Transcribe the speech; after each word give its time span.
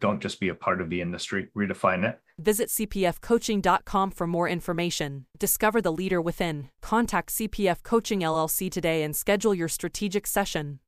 Don't 0.00 0.20
just 0.20 0.40
be 0.40 0.48
a 0.48 0.54
part 0.54 0.80
of 0.80 0.90
the 0.90 1.00
industry, 1.00 1.48
redefine 1.56 2.08
it. 2.08 2.20
Visit 2.38 2.68
cpfcoaching.com 2.68 4.10
for 4.10 4.26
more 4.26 4.48
information. 4.48 5.26
Discover 5.38 5.82
the 5.82 5.92
leader 5.92 6.20
within. 6.20 6.68
Contact 6.82 7.30
CPF 7.30 7.82
Coaching 7.82 8.20
LLC 8.20 8.70
today 8.70 9.02
and 9.02 9.14
schedule 9.14 9.54
your 9.54 9.68
strategic 9.68 10.26
session. 10.26 10.80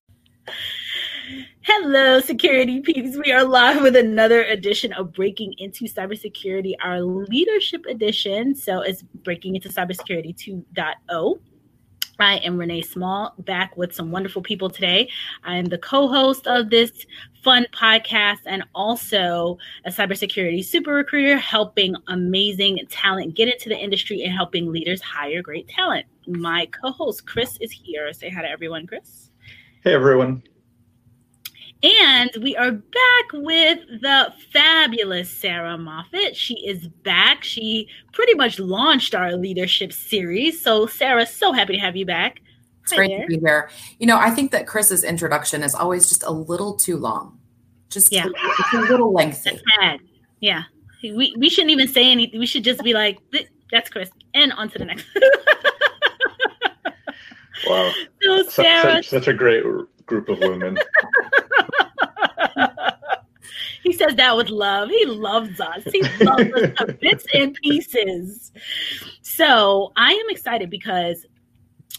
Hello, 1.63 2.21
security 2.21 2.81
peeps. 2.81 3.17
We 3.25 3.33
are 3.33 3.45
live 3.45 3.83
with 3.83 3.97
another 3.97 4.45
edition 4.45 4.93
of 4.93 5.13
Breaking 5.13 5.53
into 5.59 5.87
Cybersecurity, 5.87 6.75
our 6.81 7.03
leadership 7.03 7.85
edition. 7.87 8.55
So 8.55 8.83
it's 8.83 9.03
Breaking 9.03 9.57
into 9.57 9.69
Cybersecurity 9.69 10.37
2.0. 10.37 11.39
I 12.19 12.37
am 12.39 12.57
Renee 12.57 12.83
Small, 12.83 13.35
back 13.39 13.77
with 13.77 13.95
some 13.95 14.11
wonderful 14.11 14.43
people 14.43 14.71
today. 14.71 15.09
I 15.45 15.57
am 15.57 15.67
the 15.67 15.79
co 15.79 16.09
host 16.09 16.47
of 16.47 16.71
this 16.71 17.07
fun 17.43 17.67
podcast 17.73 18.41
and 18.47 18.65
also 18.75 19.59
a 19.85 19.91
cybersecurity 19.91 20.65
super 20.65 20.93
recruiter, 20.93 21.37
helping 21.37 21.95
amazing 22.09 22.81
talent 22.89 23.35
get 23.35 23.49
into 23.49 23.69
the 23.69 23.77
industry 23.77 24.23
and 24.23 24.33
helping 24.33 24.73
leaders 24.73 25.03
hire 25.03 25.43
great 25.43 25.69
talent. 25.69 26.07
My 26.27 26.67
co 26.67 26.91
host, 26.91 27.27
Chris, 27.27 27.59
is 27.61 27.71
here. 27.71 28.13
Say 28.13 28.31
hi 28.31 28.43
to 28.43 28.51
everyone, 28.51 28.87
Chris. 28.87 29.31
Hey, 29.83 29.95
everyone. 29.95 30.43
And 31.83 32.31
we 32.41 32.57
are 32.57 32.73
back 32.73 33.33
with 33.35 33.81
the 34.01 34.33
fabulous 34.53 35.31
Sarah 35.31 35.77
Moffat. 35.77 36.35
She 36.35 36.55
is 36.67 36.89
back. 36.89 37.45
She 37.45 37.89
pretty 38.13 38.35
much 38.35 38.59
launched 38.59 39.15
our 39.15 39.37
leadership 39.37 39.93
series. 39.93 40.61
So, 40.61 40.87
Sarah, 40.87 41.27
so 41.27 41.53
happy 41.53 41.75
to 41.75 41.79
have 41.79 41.95
you 41.95 42.07
back. 42.07 42.41
It's 42.83 42.93
Hi 42.93 42.97
great 42.97 43.11
there. 43.11 43.21
to 43.23 43.27
be 43.27 43.39
here. 43.39 43.71
You 43.99 44.07
know, 44.07 44.17
I 44.17 44.31
think 44.31 44.53
that 44.53 44.67
Chris's 44.67 45.05
introduction 45.05 45.63
is 45.63 45.75
always 45.75 46.09
just 46.09 46.23
a 46.23 46.31
little 46.31 46.75
too 46.75 46.97
long. 46.97 47.39
Just 47.91 48.11
yeah. 48.11 48.27
it's 48.27 48.75
a 48.75 48.81
little 48.81 49.13
lengthy. 49.13 49.61
Yeah. 50.41 50.63
We, 51.03 51.35
we 51.37 51.51
shouldn't 51.51 51.73
even 51.73 51.89
say 51.89 52.11
anything. 52.11 52.41
We 52.41 52.47
should 52.47 52.65
just 52.65 52.83
be 52.83 52.95
like, 52.95 53.19
that's 53.71 53.91
Chris. 53.91 54.11
And 54.35 54.53
on 54.55 54.71
to 54.71 54.79
the 54.79 54.87
next. 54.87 55.07
wow. 57.67 57.93
So, 58.23 58.43
Sarah. 58.49 58.95
Such, 58.95 59.09
such 59.09 59.29
a 59.29 59.33
great 59.33 59.63
group 60.07 60.29
of 60.29 60.39
women. 60.41 60.79
says 63.97 64.15
that 64.17 64.37
with 64.37 64.49
love. 64.49 64.89
He 64.89 65.05
loves 65.07 65.61
us. 65.61 65.83
He 65.85 66.03
loves 66.25 66.53
us 66.53 66.71
to 66.79 66.93
bits 67.01 67.27
and 67.35 67.55
pieces. 67.55 68.53
So 69.23 69.93
I 69.97 70.13
am 70.13 70.31
excited 70.31 70.71
because 70.71 71.27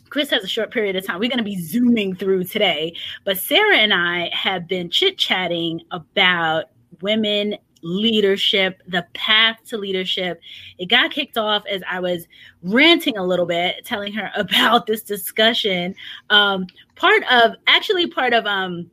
Chris 0.10 0.30
has 0.30 0.44
a 0.44 0.48
short 0.48 0.72
period 0.72 0.96
of 0.96 1.06
time. 1.06 1.20
We're 1.20 1.30
going 1.30 1.38
to 1.40 1.44
be 1.44 1.62
zooming 1.62 2.16
through 2.16 2.46
today, 2.46 2.96
but 3.26 3.38
Sarah 3.38 3.78
and 3.78 3.94
I 3.94 4.30
have 4.34 4.68
been 4.68 4.90
chit 4.90 5.18
chatting 5.18 5.82
about 5.92 6.66
women 7.02 7.56
leadership, 7.82 8.82
the 8.88 9.06
path 9.14 9.58
to 9.66 9.78
leadership. 9.78 10.40
It 10.78 10.88
got 10.88 11.12
kicked 11.12 11.38
off 11.38 11.64
as 11.70 11.82
I 11.90 12.00
was 12.00 12.28
ranting 12.64 13.18
a 13.18 13.24
little 13.24 13.46
bit, 13.46 13.86
telling 13.86 14.14
her 14.14 14.32
about 14.36 14.88
this 14.88 15.04
discussion. 15.04 15.96
Um, 16.30 16.68
part 16.96 17.24
of, 17.32 17.56
actually, 17.68 18.08
part 18.08 18.34
of 18.34 18.46
um, 18.46 18.90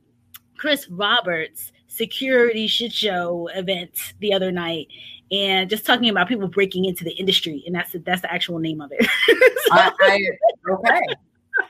Chris 0.57 0.87
Roberts' 0.89 1.71
security 1.95 2.67
shit 2.67 2.93
show 2.93 3.49
event 3.53 4.13
the 4.19 4.33
other 4.33 4.51
night. 4.51 4.87
And 5.31 5.69
just 5.69 5.85
talking 5.85 6.09
about 6.09 6.27
people 6.27 6.47
breaking 6.47 6.85
into 6.85 7.03
the 7.03 7.11
industry, 7.13 7.63
and 7.65 7.73
that's 7.73 7.93
the, 7.93 7.99
that's 7.99 8.21
the 8.21 8.31
actual 8.31 8.59
name 8.59 8.79
of 8.79 8.91
it. 8.91 9.03
so, 9.03 9.09
I, 9.71 9.91
I, 10.01 10.27
okay, 10.69 11.01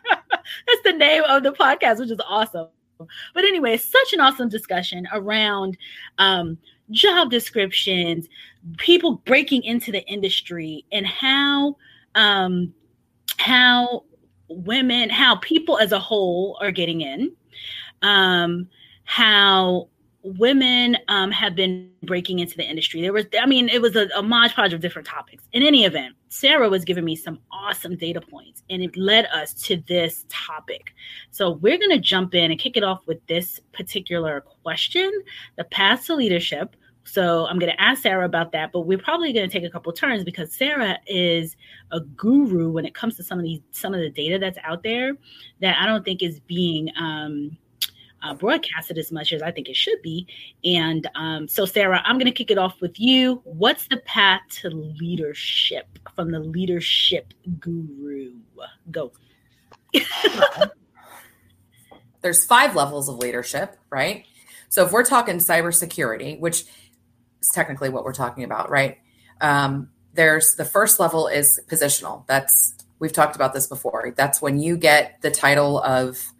that's 0.12 0.82
the 0.84 0.92
name 0.92 1.24
of 1.24 1.44
the 1.44 1.54
podcast, 1.54 2.00
which 2.00 2.12
is 2.12 2.20
awesome. 2.28 2.68
But 2.98 3.44
anyway, 3.44 3.78
such 3.78 4.14
an 4.14 4.20
awesome 4.20 4.50
discussion 4.50 5.08
around 5.14 5.78
um, 6.18 6.58
job 6.92 7.30
descriptions, 7.30 8.28
people 8.78 9.22
breaking 9.26 9.64
into 9.64 9.92
the 9.92 10.06
industry, 10.06 10.86
and 10.92 11.06
how 11.06 11.78
um, 12.16 12.74
how 13.38 14.04
women, 14.50 15.10
how 15.10 15.38
people 15.38 15.78
as 15.78 15.92
a 15.92 16.00
whole 16.00 16.58
are 16.62 16.72
getting 16.72 17.02
in, 17.02 17.32
um, 18.02 18.68
how 19.06 19.88
women 20.26 20.98
um, 21.08 21.30
have 21.30 21.56
been 21.56 21.90
breaking 22.04 22.40
into 22.40 22.58
the 22.58 22.64
industry. 22.64 23.02
There 23.02 23.14
was, 23.14 23.26
I 23.40 23.46
mean, 23.46 23.70
it 23.70 23.82
was 23.82 23.96
a, 23.96 24.08
a 24.16 24.24
modge 24.24 24.56
podge 24.56 24.74
of 24.74 24.82
different 24.82 25.08
topics. 25.08 25.44
In 25.54 25.62
any 25.62 25.86
event, 25.86 26.16
Sarah 26.30 26.68
was 26.68 26.84
giving 26.84 27.06
me 27.06 27.16
some 27.16 27.40
awesome 27.52 27.96
data 27.96 28.20
points, 28.20 28.64
and 28.70 28.82
it 28.82 28.98
led 28.98 29.26
us 29.28 29.54
to 29.66 29.78
this 29.88 30.26
topic. 30.30 30.94
So 31.30 31.52
we're 31.52 31.78
going 31.78 31.92
to 31.92 32.00
jump 32.00 32.34
in 32.34 32.50
and 32.50 32.60
kick 32.60 32.76
it 32.76 32.84
off 32.84 33.02
with 33.06 33.26
this 33.28 33.60
particular 33.72 34.42
question: 34.64 35.12
the 35.58 35.64
path 35.66 36.08
to 36.08 36.16
leadership. 36.16 36.76
So 37.08 37.46
I'm 37.46 37.60
going 37.60 37.72
to 37.72 37.80
ask 37.80 38.02
Sarah 38.02 38.26
about 38.26 38.52
that, 38.54 38.72
but 38.72 38.82
we're 38.82 38.98
probably 38.98 39.32
going 39.32 39.48
to 39.48 39.54
take 39.54 39.64
a 39.64 39.70
couple 39.70 39.94
turns 39.94 40.24
because 40.24 40.52
Sarah 40.52 40.98
is 41.06 41.56
a 41.92 42.00
guru 42.00 42.72
when 42.72 42.84
it 42.84 42.96
comes 42.96 43.16
to 43.18 43.24
some 43.24 43.38
of 43.38 43.44
these 43.44 43.60
some 43.72 43.94
of 43.94 44.00
the 44.00 44.10
data 44.10 44.40
that's 44.40 44.58
out 44.64 44.82
there 44.82 45.14
that 45.62 45.78
I 45.80 45.86
don't 45.86 46.04
think 46.04 46.24
is 46.24 46.40
being 46.40 46.90
um, 46.98 47.56
uh, 48.26 48.34
broadcasted 48.34 48.98
as 48.98 49.12
much 49.12 49.32
as 49.32 49.42
I 49.42 49.52
think 49.52 49.70
it 49.70 49.76
should 49.76 50.02
be. 50.02 50.28
And 50.64 51.08
um, 51.16 51.48
so, 51.48 51.66
Sarah, 51.66 52.02
I'm 52.04 52.16
going 52.16 52.26
to 52.26 52.32
kick 52.32 52.50
it 52.52 52.58
off 52.58 52.82
with 52.82 53.00
you. 53.00 53.42
What's 53.44 53.88
the 53.88 53.98
path 53.98 54.42
to 54.62 54.70
leadership 54.70 56.00
from 56.16 56.32
the 56.32 56.40
leadership 56.40 57.34
guru? 57.60 58.34
Go. 58.92 59.12
There's 62.22 62.44
five 62.44 62.76
levels 62.76 63.08
of 63.08 63.18
leadership, 63.18 63.78
right? 63.90 64.26
So, 64.70 64.84
if 64.86 64.92
we're 64.92 65.06
talking 65.06 65.38
cybersecurity, 65.38 66.40
which 66.40 66.66
is 67.42 67.50
technically 67.54 67.90
what 67.90 68.04
we're 68.04 68.14
talking 68.14 68.44
about, 68.44 68.72
right? 68.72 68.98
Um, 69.42 69.90
there's 70.14 70.56
the 70.56 70.66
first 70.66 71.00
level 71.00 71.28
is 71.28 71.60
positional. 71.68 72.26
That's 72.26 72.74
we've 73.00 73.14
talked 73.14 73.36
about 73.36 73.54
this 73.54 73.68
before. 73.68 74.14
That's 74.16 74.42
when 74.42 74.60
you 74.60 74.78
get 74.78 75.22
the 75.22 75.30
title 75.30 75.80
of 75.82 76.34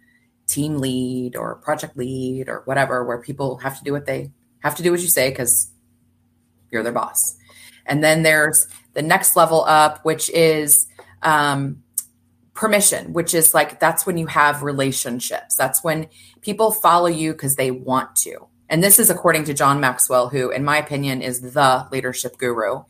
team 0.46 0.78
lead 0.78 1.36
or 1.36 1.56
project 1.56 1.96
lead 1.96 2.48
or 2.48 2.62
whatever, 2.64 3.04
where 3.04 3.18
people 3.18 3.58
have 3.58 3.78
to 3.78 3.84
do 3.84 3.92
what 3.92 4.06
they 4.06 4.30
have 4.60 4.74
to 4.76 4.82
do 4.82 4.90
what 4.90 5.00
you 5.00 5.08
say 5.08 5.30
because 5.30 5.70
you're 6.70 6.82
their 6.82 6.92
boss. 6.92 7.36
And 7.86 8.02
then 8.02 8.22
there's 8.22 8.66
the 8.94 9.02
next 9.02 9.36
level 9.36 9.64
up, 9.64 10.04
which 10.04 10.28
is 10.30 10.86
um, 11.22 11.82
permission, 12.54 13.12
which 13.12 13.34
is 13.34 13.54
like 13.54 13.78
that's 13.78 14.06
when 14.06 14.18
you 14.18 14.26
have 14.26 14.62
relationships. 14.62 15.54
That's 15.54 15.84
when 15.84 16.08
people 16.40 16.70
follow 16.70 17.06
you 17.06 17.32
because 17.32 17.56
they 17.56 17.70
want 17.70 18.16
to. 18.16 18.46
And 18.68 18.82
this 18.82 18.98
is 18.98 19.10
according 19.10 19.44
to 19.44 19.54
John 19.54 19.78
Maxwell, 19.80 20.28
who, 20.28 20.50
in 20.50 20.64
my 20.64 20.78
opinion, 20.78 21.22
is 21.22 21.40
the 21.40 21.86
leadership 21.92 22.36
guru. 22.38 22.82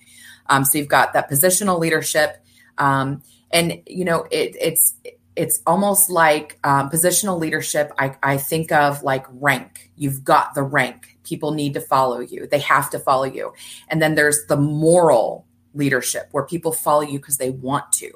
Um, 0.47 0.65
so 0.65 0.79
you've 0.79 0.89
got 0.89 1.13
that 1.13 1.31
positional 1.31 1.79
leadership. 1.79 2.43
Um, 2.79 3.23
and, 3.51 3.83
you 3.87 4.05
know, 4.05 4.27
it, 4.31 4.57
it's, 4.59 4.95
it's 5.37 5.61
almost 5.67 6.11
like 6.11 6.59
um, 6.65 6.91
positional 6.91 7.39
leadership. 7.39 7.93
I, 7.99 8.17
I 8.23 8.37
think 8.39 8.73
of 8.73 9.03
like 9.03 9.27
rank. 9.31 9.91
You've 9.95 10.25
got 10.25 10.55
the 10.55 10.63
rank. 10.63 11.19
People 11.25 11.53
need 11.53 11.75
to 11.75 11.81
follow 11.81 12.21
you. 12.21 12.47
They 12.47 12.61
have 12.61 12.91
to 12.91 12.99
follow 12.99 13.25
you. 13.25 13.53
And 13.89 14.01
then 14.01 14.15
there's 14.15 14.47
the 14.47 14.57
moral 14.57 15.47
leadership 15.75 16.29
where 16.33 16.45
people 16.45 16.73
follow 16.73 17.03
you 17.03 17.19
because 17.19 17.37
they 17.37 17.51
want 17.51 17.93
to. 17.93 18.11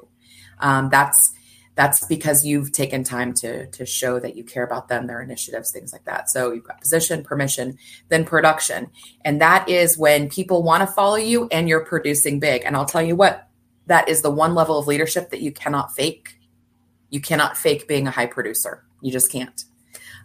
Um, 0.59 0.89
that's 0.89 1.33
that's 1.75 2.05
because 2.05 2.45
you've 2.45 2.71
taken 2.71 3.03
time 3.03 3.33
to 3.35 3.67
to 3.67 3.85
show 3.85 4.19
that 4.19 4.35
you 4.35 4.43
care 4.43 4.63
about 4.63 4.87
them, 4.87 5.07
their 5.07 5.21
initiatives, 5.21 5.71
things 5.71 5.93
like 5.93 6.03
that. 6.05 6.29
So 6.29 6.51
you've 6.51 6.67
got 6.67 6.81
position, 6.81 7.23
permission, 7.23 7.77
then 8.09 8.25
production, 8.25 8.89
and 9.23 9.39
that 9.41 9.69
is 9.69 9.97
when 9.97 10.29
people 10.29 10.63
want 10.63 10.81
to 10.81 10.87
follow 10.87 11.15
you 11.15 11.47
and 11.51 11.69
you're 11.69 11.85
producing 11.85 12.39
big. 12.39 12.63
And 12.65 12.75
I'll 12.75 12.85
tell 12.85 13.01
you 13.01 13.15
what, 13.15 13.47
that 13.87 14.09
is 14.09 14.21
the 14.21 14.31
one 14.31 14.53
level 14.53 14.77
of 14.77 14.87
leadership 14.87 15.29
that 15.29 15.41
you 15.41 15.51
cannot 15.51 15.95
fake 15.95 16.40
you 17.11 17.21
cannot 17.21 17.55
fake 17.55 17.87
being 17.87 18.07
a 18.07 18.11
high 18.11 18.25
producer. 18.25 18.83
You 19.01 19.11
just 19.11 19.31
can't. 19.31 19.63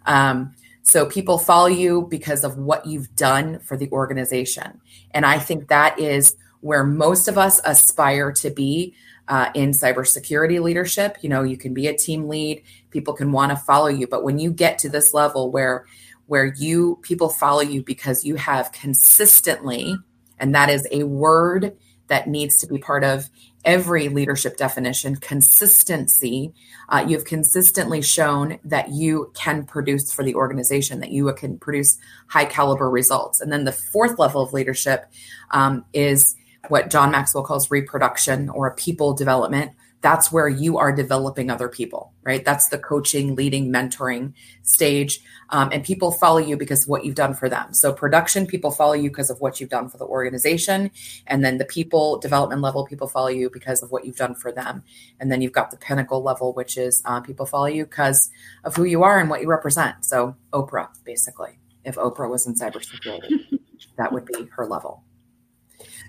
Um, 0.07 0.55
so 0.81 1.05
people 1.05 1.37
follow 1.37 1.67
you 1.67 2.07
because 2.09 2.43
of 2.43 2.57
what 2.57 2.85
you've 2.85 3.13
done 3.15 3.59
for 3.59 3.75
the 3.75 3.89
organization. 3.91 4.79
And 5.11 5.25
I 5.25 5.37
think 5.37 5.67
that 5.67 5.99
is 5.99 6.35
where 6.61 6.83
most 6.83 7.27
of 7.27 7.37
us 7.37 7.61
aspire 7.65 8.31
to 8.31 8.49
be 8.49 8.95
uh, 9.27 9.51
in 9.53 9.71
cybersecurity 9.71 10.61
leadership. 10.61 11.17
You 11.21 11.29
know, 11.29 11.43
you 11.43 11.57
can 11.57 11.73
be 11.73 11.87
a 11.87 11.97
team 11.97 12.29
lead, 12.29 12.63
people 12.89 13.13
can 13.13 13.33
want 13.33 13.51
to 13.51 13.57
follow 13.57 13.87
you, 13.87 14.07
but 14.07 14.23
when 14.23 14.39
you 14.39 14.51
get 14.51 14.79
to 14.79 14.89
this 14.89 15.13
level 15.13 15.51
where 15.51 15.85
where 16.27 16.45
you 16.45 16.99
people 17.03 17.29
follow 17.29 17.61
you 17.61 17.81
because 17.83 18.25
you 18.25 18.35
have 18.35 18.71
consistently, 18.73 19.97
and 20.39 20.53
that 20.55 20.69
is 20.69 20.87
a 20.91 21.03
word 21.03 21.75
that 22.07 22.27
needs 22.27 22.57
to 22.57 22.67
be 22.67 22.77
part 22.77 23.03
of 23.03 23.29
every 23.67 24.07
leadership 24.07 24.57
definition 24.57 25.17
consistency 25.17 26.53
uh, 26.89 27.05
you've 27.05 27.25
consistently 27.25 28.01
shown 28.01 28.57
that 28.63 28.89
you 28.89 29.29
can 29.35 29.65
produce 29.65 30.11
for 30.11 30.23
the 30.23 30.33
organization 30.33 31.01
that 31.01 31.11
you 31.11 31.31
can 31.33 31.59
produce 31.59 31.99
high 32.27 32.45
caliber 32.45 32.89
results. 32.89 33.41
And 33.41 33.51
then 33.51 33.65
the 33.65 33.73
fourth 33.73 34.17
level 34.17 34.41
of 34.41 34.53
leadership 34.53 35.05
um, 35.51 35.85
is 35.93 36.35
what 36.69 36.89
john 36.89 37.11
maxwell 37.11 37.43
calls 37.43 37.71
reproduction 37.71 38.49
or 38.49 38.75
people 38.75 39.13
development 39.13 39.71
that's 40.01 40.31
where 40.31 40.47
you 40.47 40.77
are 40.77 40.91
developing 40.91 41.49
other 41.49 41.67
people, 41.67 42.13
right? 42.23 42.45
That's 42.45 42.69
the 42.69 42.77
coaching, 42.77 43.35
leading, 43.35 43.71
mentoring 43.71 44.33
stage. 44.61 45.19
Um, 45.49 45.69
and 45.71 45.83
people 45.83 46.11
follow 46.11 46.37
you 46.37 46.55
because 46.55 46.83
of 46.83 46.89
what 46.89 47.03
you've 47.03 47.15
done 47.15 47.33
for 47.33 47.49
them. 47.49 47.73
So, 47.73 47.93
production, 47.93 48.45
people 48.45 48.69
follow 48.69 48.93
you 48.93 49.09
because 49.09 49.29
of 49.29 49.41
what 49.41 49.59
you've 49.59 49.69
done 49.69 49.89
for 49.89 49.97
the 49.97 50.05
organization. 50.05 50.91
And 51.25 51.43
then 51.43 51.57
the 51.57 51.65
people 51.65 52.19
development 52.19 52.61
level, 52.61 52.85
people 52.85 53.07
follow 53.07 53.29
you 53.29 53.49
because 53.49 53.81
of 53.81 53.91
what 53.91 54.05
you've 54.05 54.17
done 54.17 54.35
for 54.35 54.51
them. 54.51 54.83
And 55.19 55.31
then 55.31 55.41
you've 55.41 55.53
got 55.53 55.71
the 55.71 55.77
pinnacle 55.77 56.21
level, 56.21 56.53
which 56.53 56.77
is 56.77 57.01
uh, 57.05 57.21
people 57.21 57.45
follow 57.45 57.65
you 57.65 57.85
because 57.85 58.29
of 58.65 58.75
who 58.75 58.83
you 58.83 59.03
are 59.03 59.19
and 59.19 59.29
what 59.29 59.41
you 59.41 59.47
represent. 59.47 60.05
So, 60.05 60.35
Oprah, 60.53 60.89
basically, 61.05 61.57
if 61.85 61.95
Oprah 61.95 62.29
was 62.29 62.45
in 62.45 62.53
cybersecurity, 62.53 63.59
that 63.97 64.11
would 64.11 64.25
be 64.25 64.47
her 64.55 64.67
level. 64.67 65.03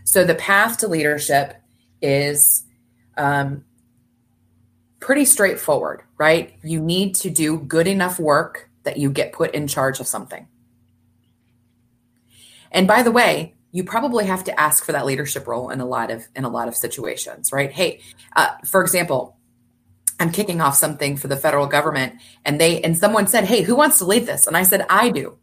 So, 0.04 0.24
the 0.24 0.34
path 0.34 0.78
to 0.78 0.88
leadership 0.88 1.62
is 2.02 2.64
um, 3.16 3.64
pretty 5.00 5.24
straightforward, 5.24 6.02
right? 6.16 6.54
You 6.62 6.80
need 6.80 7.14
to 7.16 7.30
do 7.30 7.58
good 7.58 7.86
enough 7.86 8.18
work 8.18 8.70
that 8.84 8.96
you 8.96 9.10
get 9.10 9.32
put 9.32 9.54
in 9.54 9.66
charge 9.66 10.00
of 10.00 10.06
something. 10.06 10.48
And 12.70 12.86
by 12.86 13.02
the 13.02 13.10
way, 13.10 13.54
you 13.70 13.84
probably 13.84 14.26
have 14.26 14.44
to 14.44 14.60
ask 14.60 14.84
for 14.84 14.92
that 14.92 15.06
leadership 15.06 15.46
role 15.46 15.70
in 15.70 15.80
a 15.80 15.86
lot 15.86 16.10
of 16.10 16.26
in 16.34 16.44
a 16.44 16.48
lot 16.48 16.68
of 16.68 16.76
situations, 16.76 17.52
right? 17.52 17.70
Hey, 17.70 18.00
uh, 18.34 18.50
for 18.64 18.82
example, 18.82 19.36
I'm 20.18 20.32
kicking 20.32 20.60
off 20.60 20.74
something 20.74 21.16
for 21.16 21.28
the 21.28 21.36
federal 21.36 21.66
government, 21.66 22.14
and 22.44 22.60
they 22.60 22.80
and 22.80 22.96
someone 22.96 23.26
said, 23.26 23.44
"Hey, 23.44 23.62
who 23.62 23.76
wants 23.76 23.98
to 23.98 24.04
lead 24.04 24.26
this?" 24.26 24.46
And 24.46 24.56
I 24.56 24.62
said, 24.62 24.86
"I 24.88 25.10
do." 25.10 25.38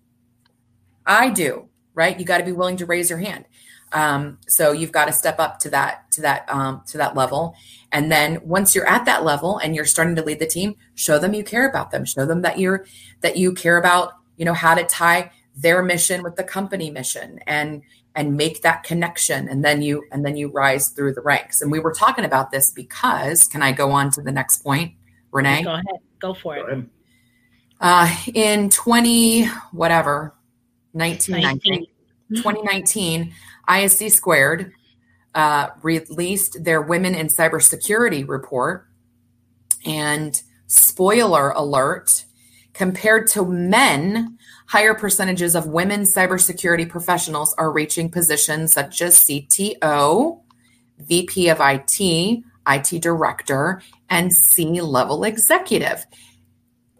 I 1.05 1.29
do, 1.29 1.69
right? 1.93 2.19
You 2.19 2.25
got 2.25 2.39
to 2.39 2.43
be 2.43 2.51
willing 2.51 2.77
to 2.77 2.85
raise 2.87 3.09
your 3.09 3.19
hand. 3.19 3.45
Um, 3.91 4.39
so 4.47 4.71
you've 4.71 4.91
got 4.91 5.05
to 5.05 5.13
step 5.13 5.39
up 5.39 5.59
to 5.59 5.69
that 5.69 6.11
to 6.11 6.21
that 6.21 6.45
um, 6.49 6.81
to 6.87 6.97
that 6.97 7.15
level. 7.15 7.55
And 7.95 8.11
then 8.11 8.41
once 8.43 8.75
you're 8.75 8.87
at 8.89 9.05
that 9.05 9.23
level 9.23 9.57
and 9.57 9.73
you're 9.73 9.85
starting 9.85 10.17
to 10.17 10.21
lead 10.21 10.39
the 10.39 10.45
team, 10.45 10.75
show 10.95 11.17
them 11.17 11.33
you 11.33 11.45
care 11.45 11.65
about 11.65 11.91
them. 11.91 12.03
Show 12.03 12.25
them 12.25 12.41
that 12.41 12.59
you're 12.59 12.85
that 13.21 13.37
you 13.37 13.53
care 13.53 13.77
about 13.77 14.11
you 14.35 14.43
know 14.43 14.53
how 14.53 14.75
to 14.75 14.83
tie 14.83 15.31
their 15.55 15.81
mission 15.81 16.21
with 16.21 16.35
the 16.35 16.43
company 16.43 16.91
mission 16.91 17.39
and 17.47 17.83
and 18.13 18.35
make 18.35 18.63
that 18.63 18.83
connection. 18.83 19.47
And 19.47 19.63
then 19.63 19.81
you 19.81 20.03
and 20.11 20.25
then 20.25 20.35
you 20.35 20.49
rise 20.49 20.89
through 20.89 21.13
the 21.13 21.21
ranks. 21.21 21.61
And 21.61 21.71
we 21.71 21.79
were 21.79 21.93
talking 21.93 22.25
about 22.25 22.51
this 22.51 22.69
because 22.69 23.45
can 23.45 23.63
i 23.63 23.71
go 23.71 23.91
on 23.91 24.11
to 24.11 24.21
the 24.21 24.31
next 24.31 24.57
point 24.57 24.91
renee? 25.31 25.63
Go 25.63 25.75
ahead. 25.75 25.85
Go 26.19 26.33
for 26.33 26.55
Go 26.57 26.65
it 26.65 26.85
uh, 27.79 28.13
in 28.33 28.69
20 28.69 29.45
whatever 29.71 30.33
19, 30.93 31.41
19. 31.41 31.85
2019 32.35 33.33
isc 33.69 34.09
squared 34.09 34.73
uh, 35.35 35.69
released 35.83 36.63
their 36.63 36.81
women 36.81 37.13
in 37.13 37.27
cybersecurity 37.27 38.27
report. 38.27 38.87
And 39.85 40.41
spoiler 40.67 41.51
alert 41.51 42.25
compared 42.73 43.27
to 43.27 43.45
men 43.45 44.37
higher 44.67 44.95
percentages 44.95 45.55
of 45.55 45.67
women 45.67 46.01
cybersecurity 46.01 46.89
professionals 46.89 47.53
are 47.57 47.71
reaching 47.71 48.09
positions 48.09 48.73
such 48.73 48.99
as 49.01 49.15
cto 49.15 50.41
vp 50.99 51.49
of 51.49 51.59
it 51.59 52.43
it 52.67 52.99
director 52.99 53.81
and 54.09 54.33
c 54.33 54.81
level 54.81 55.23
executive. 55.23 56.05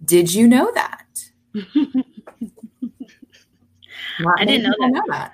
Did 0.03 0.33
you 0.33 0.47
know 0.47 0.71
that? 0.75 1.05
I 4.37 4.45
didn't 4.45 4.73
many 4.79 4.91
know 4.91 5.03
that. 5.09 5.33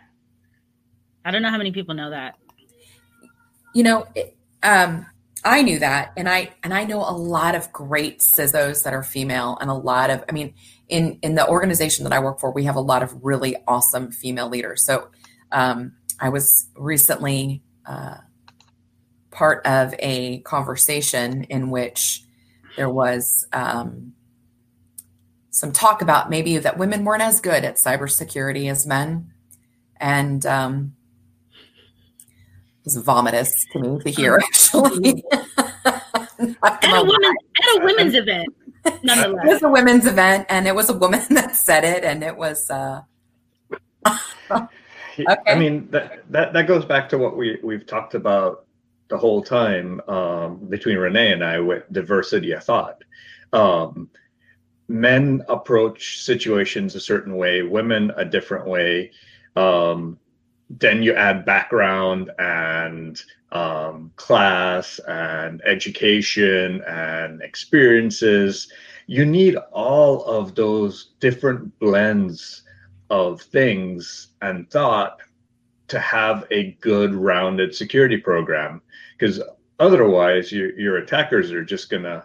i 1.26 1.32
don't 1.32 1.42
know 1.42 1.50
how 1.50 1.58
many 1.58 1.72
people 1.72 1.94
know 1.94 2.10
that 2.10 2.36
you 3.74 3.84
know 3.84 4.08
um 4.64 5.06
i 5.44 5.62
knew 5.62 5.80
that 5.80 6.12
and 6.18 6.30
i 6.30 6.50
and 6.64 6.74
i 6.74 6.84
know 6.84 7.00
a 7.00 7.16
lot 7.16 7.56
of 7.56 7.72
great 7.72 8.20
cisos 8.20 8.84
that 8.84 8.94
are 8.94 9.04
female 9.04 9.58
and 9.62 9.70
a 9.70 9.74
lot 9.74 10.10
of 10.10 10.24
i 10.30 10.32
mean 10.32 10.54
in 10.90 11.18
in 11.22 11.36
the 11.36 11.48
organization 11.48 12.04
that 12.04 12.14
i 12.14 12.20
work 12.20 12.40
for 12.40 12.52
we 12.52 12.66
have 12.66 12.76
a 12.76 12.82
lot 12.82 13.02
of 13.02 13.14
really 13.24 13.56
awesome 13.68 14.12
female 14.12 14.50
leaders. 14.50 14.86
So 14.86 15.10
um 15.52 15.94
i 16.20 16.30
was 16.30 16.68
recently 16.76 17.64
uh 17.86 18.18
part 19.32 19.66
of 19.66 19.96
a 20.00 20.40
conversation 20.40 21.44
in 21.46 21.70
which 21.70 22.24
there 22.76 22.90
was 22.90 23.48
um 23.54 24.14
some 25.50 25.72
talk 25.72 26.02
about 26.02 26.30
maybe 26.30 26.58
that 26.58 26.78
women 26.78 27.04
weren't 27.04 27.22
as 27.22 27.42
good 27.42 27.66
at 27.66 27.76
cybersecurity 27.76 28.70
as 28.72 28.88
men. 28.88 29.34
And 30.00 30.46
um 30.46 30.94
was 32.84 32.98
vomitous 32.98 33.52
to 33.72 33.80
me 33.80 34.00
to 34.00 34.10
hear 34.10 34.38
actually. 34.38 35.24
At 36.64 36.84
a 36.84 37.04
women's 37.04 37.38
at 37.56 37.82
a 37.82 37.86
women's 37.86 38.16
event 38.16 38.50
It 38.86 39.46
was 39.46 39.62
a 39.62 39.70
women's 39.70 40.08
event 40.08 40.48
and 40.50 40.68
it 40.68 40.74
was 40.74 40.90
a 40.90 40.98
woman 40.98 41.22
that 41.30 41.56
said 41.56 41.84
it 41.84 42.04
and 42.04 42.24
it 42.24 42.36
was 42.36 42.70
uh 42.72 43.02
I 45.48 45.56
mean 45.56 45.88
that, 45.92 46.24
that 46.32 46.54
that 46.54 46.68
goes 46.68 46.84
back 46.86 47.10
to 47.10 47.18
what 47.18 47.38
we 47.38 47.60
we've 47.64 47.86
talked 47.86 48.16
about 48.16 48.66
the 49.12 49.18
whole 49.18 49.44
time 49.44 50.02
um, 50.08 50.58
between 50.70 50.98
Renee 50.98 51.34
and 51.34 51.44
I 51.44 51.60
with 51.60 51.84
diversity 51.92 52.54
of 52.54 52.64
thought. 52.64 53.04
Um, 53.52 54.10
men 54.88 55.44
approach 55.50 56.22
situations 56.24 56.96
a 56.96 57.00
certain 57.00 57.36
way, 57.36 57.62
women 57.62 58.12
a 58.16 58.24
different 58.24 58.66
way. 58.66 59.12
Um, 59.58 60.18
then 60.80 61.04
you 61.04 61.14
add 61.14 61.46
background 61.46 62.32
and 62.40 63.22
um, 63.52 64.12
class 64.16 65.00
and 65.08 65.62
education 65.66 66.82
and 66.88 67.42
experiences. 67.42 68.72
You 69.08 69.26
need 69.26 69.58
all 69.72 70.24
of 70.26 70.56
those 70.56 71.12
different 71.20 71.78
blends 71.80 72.64
of 73.10 73.42
things 73.42 74.30
and 74.42 74.70
thought 74.70 75.18
to 75.90 76.00
have 76.00 76.46
a 76.52 76.72
good 76.80 77.14
rounded 77.14 77.76
security 77.76 78.16
program 78.16 78.82
because 79.18 79.42
otherwise 79.80 80.50
your, 80.52 80.80
your 80.80 80.98
attackers 80.98 81.52
are 81.52 81.66
just 81.66 81.90
going 81.90 82.04
to 82.04 82.24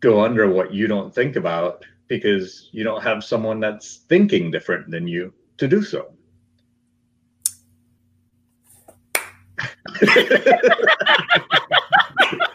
go 0.00 0.24
under 0.24 0.48
what 0.48 0.72
you 0.72 0.86
don't 0.86 1.14
think 1.14 1.36
about 1.36 1.84
because 2.06 2.70
you 2.72 2.82
don't 2.82 3.02
have 3.02 3.22
someone 3.22 3.60
that's 3.60 3.96
thinking 4.08 4.50
different 4.50 4.90
than 4.90 5.06
you 5.06 5.34
to 5.58 5.68
do 5.68 5.82
so 5.82 6.10
I 9.58 9.68
have 9.86 9.87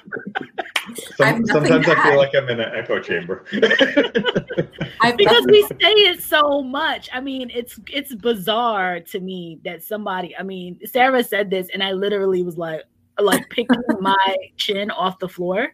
Some, 1.16 1.44
nothing 1.44 1.46
sometimes 1.46 1.88
I 1.88 2.04
feel 2.04 2.18
like 2.18 2.36
I'm 2.36 2.50
in 2.50 2.60
an 2.60 2.76
echo 2.76 3.00
chamber. 3.00 3.46
Because 5.18 5.46
we 5.48 5.64
say 5.64 5.76
it 5.82 6.22
so 6.22 6.62
much. 6.62 7.10
I 7.12 7.20
mean 7.20 7.52
it's 7.54 7.80
it's 7.92 8.14
bizarre 8.16 9.00
to 9.00 9.20
me 9.20 9.60
that 9.64 9.84
somebody 9.84 10.36
i 10.38 10.44
mean 10.44 10.80
sarah 10.86 11.24
said 11.24 11.50
this 11.50 11.70
and 11.74 11.84
i 11.84 11.92
literally 11.92 12.44
was 12.44 12.58
like 12.58 12.84
like 13.20 13.48
picking 13.50 13.82
my 14.00 14.36
chin 14.58 14.92
off 14.92 15.20
the 15.20 15.30
floor 15.30 15.74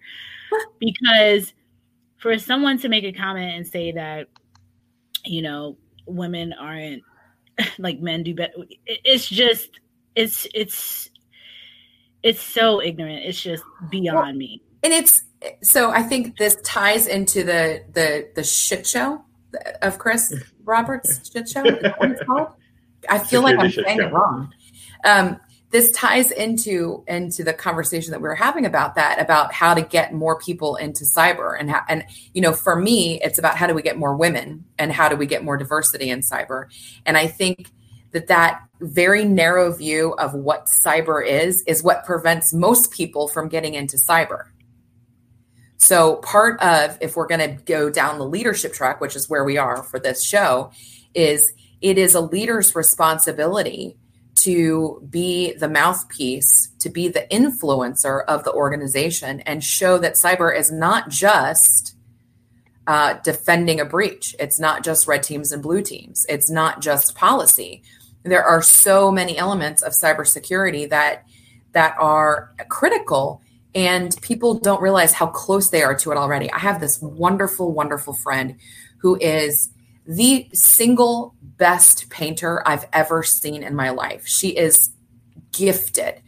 because 0.79 1.53
for 2.17 2.38
someone 2.38 2.77
to 2.79 2.89
make 2.89 3.03
a 3.03 3.13
comment 3.13 3.55
and 3.55 3.67
say 3.67 3.91
that 3.91 4.27
you 5.25 5.41
know 5.41 5.77
women 6.05 6.53
aren't 6.53 7.03
like 7.77 7.99
men 7.99 8.23
do 8.23 8.33
better 8.33 8.53
it's 8.85 9.27
just 9.27 9.79
it's 10.15 10.47
it's 10.53 11.09
it's 12.23 12.41
so 12.41 12.81
ignorant 12.81 13.23
it's 13.25 13.41
just 13.41 13.63
beyond 13.89 14.38
me 14.38 14.61
and 14.83 14.93
it's 14.93 15.23
so 15.61 15.91
I 15.91 16.03
think 16.03 16.38
this 16.38 16.57
ties 16.63 17.07
into 17.07 17.43
the 17.43 17.83
the 17.93 18.29
the 18.35 18.43
shit 18.43 18.85
show 18.85 19.23
of 19.81 19.97
Chris 19.97 20.33
Roberts 20.63 21.31
shit 21.31 21.49
show. 21.49 21.63
Is 21.63 21.81
that 21.81 21.99
what 21.99 22.11
it's 22.11 22.23
called? 22.23 22.49
I 23.09 23.19
feel 23.19 23.41
like 23.41 23.57
I'm 23.57 23.69
Security 23.69 23.75
shit 23.75 23.85
saying 23.85 23.99
it 23.99 24.13
wrong. 24.13 24.53
Um, 25.05 25.39
this 25.71 25.91
ties 25.91 26.31
into 26.31 27.03
into 27.07 27.43
the 27.43 27.53
conversation 27.53 28.11
that 28.11 28.19
we 28.19 28.27
were 28.27 28.35
having 28.35 28.65
about 28.65 28.95
that 28.95 29.21
about 29.21 29.53
how 29.53 29.73
to 29.73 29.81
get 29.81 30.13
more 30.13 30.39
people 30.39 30.75
into 30.75 31.03
cyber 31.03 31.55
and 31.57 31.69
how, 31.69 31.81
and 31.88 32.03
you 32.33 32.41
know 32.41 32.53
for 32.53 32.75
me 32.75 33.21
it's 33.21 33.38
about 33.38 33.55
how 33.55 33.67
do 33.67 33.73
we 33.73 33.81
get 33.81 33.97
more 33.97 34.15
women 34.15 34.65
and 34.79 34.91
how 34.91 35.07
do 35.07 35.15
we 35.15 35.27
get 35.27 35.43
more 35.43 35.57
diversity 35.57 36.09
in 36.09 36.21
cyber 36.21 36.65
and 37.05 37.17
I 37.17 37.27
think 37.27 37.71
that 38.11 38.27
that 38.27 38.63
very 38.81 39.25
narrow 39.25 39.71
view 39.74 40.13
of 40.13 40.33
what 40.33 40.67
cyber 40.83 41.25
is 41.25 41.63
is 41.63 41.83
what 41.83 42.05
prevents 42.05 42.53
most 42.53 42.91
people 42.91 43.27
from 43.27 43.50
getting 43.50 43.74
into 43.74 43.98
cyber. 43.98 44.45
So, 45.77 46.17
part 46.17 46.62
of 46.62 46.98
if 47.01 47.15
we're 47.15 47.27
going 47.27 47.57
to 47.57 47.63
go 47.63 47.89
down 47.89 48.19
the 48.19 48.27
leadership 48.27 48.74
track, 48.74 49.00
which 49.00 49.15
is 49.15 49.29
where 49.29 49.43
we 49.43 49.57
are 49.57 49.83
for 49.83 50.00
this 50.00 50.24
show, 50.24 50.71
is 51.13 51.53
it 51.81 51.98
is 51.98 52.15
a 52.15 52.21
leader's 52.21 52.75
responsibility 52.75 53.98
to 54.36 55.05
be 55.09 55.53
the 55.53 55.69
mouthpiece, 55.69 56.69
to 56.79 56.89
be 56.89 57.07
the 57.07 57.27
influencer 57.31 58.24
of 58.25 58.43
the 58.43 58.53
organization, 58.53 59.41
and 59.41 59.63
show 59.63 59.98
that 59.98 60.13
cyber 60.13 60.55
is 60.55 60.71
not 60.71 61.09
just 61.09 61.95
uh, 62.88 63.13
defending 63.24 63.79
a 63.79 63.86
breach. 63.86 64.36
It's 64.39 64.59
not 64.59 64.83
just 64.83 65.07
red 65.07 65.24
teams 65.24 65.51
and 65.51 65.62
blue 65.62 65.81
teams. 65.81 66.25
It's 66.27 66.50
not 66.50 66.81
just 66.81 67.15
policy. 67.15 67.83
There 68.23 68.43
are 68.43 68.61
so 68.61 69.11
many 69.11 69.38
elements 69.38 69.81
of 69.81 69.93
cybersecurity 69.93 70.89
that 70.89 71.25
that 71.71 71.95
are 71.99 72.51
critical 72.67 73.41
and 73.75 74.15
people 74.21 74.55
don't 74.55 74.81
realize 74.81 75.13
how 75.13 75.27
close 75.27 75.69
they 75.69 75.83
are 75.83 75.95
to 75.95 76.11
it 76.11 76.17
already. 76.17 76.51
I 76.51 76.59
have 76.59 76.81
this 76.81 76.99
wonderful, 77.01 77.71
wonderful 77.71 78.13
friend 78.13 78.55
who 78.97 79.17
is 79.21 79.69
the 80.07 80.47
single 80.53 81.35
best 81.41 82.09
painter 82.09 82.67
I've 82.67 82.88
ever 82.91 83.21
seen 83.21 83.61
in 83.61 83.75
my 83.75 83.91
life. 83.91 84.25
She 84.25 84.49
is 84.49 84.89
gifted. 85.51 86.21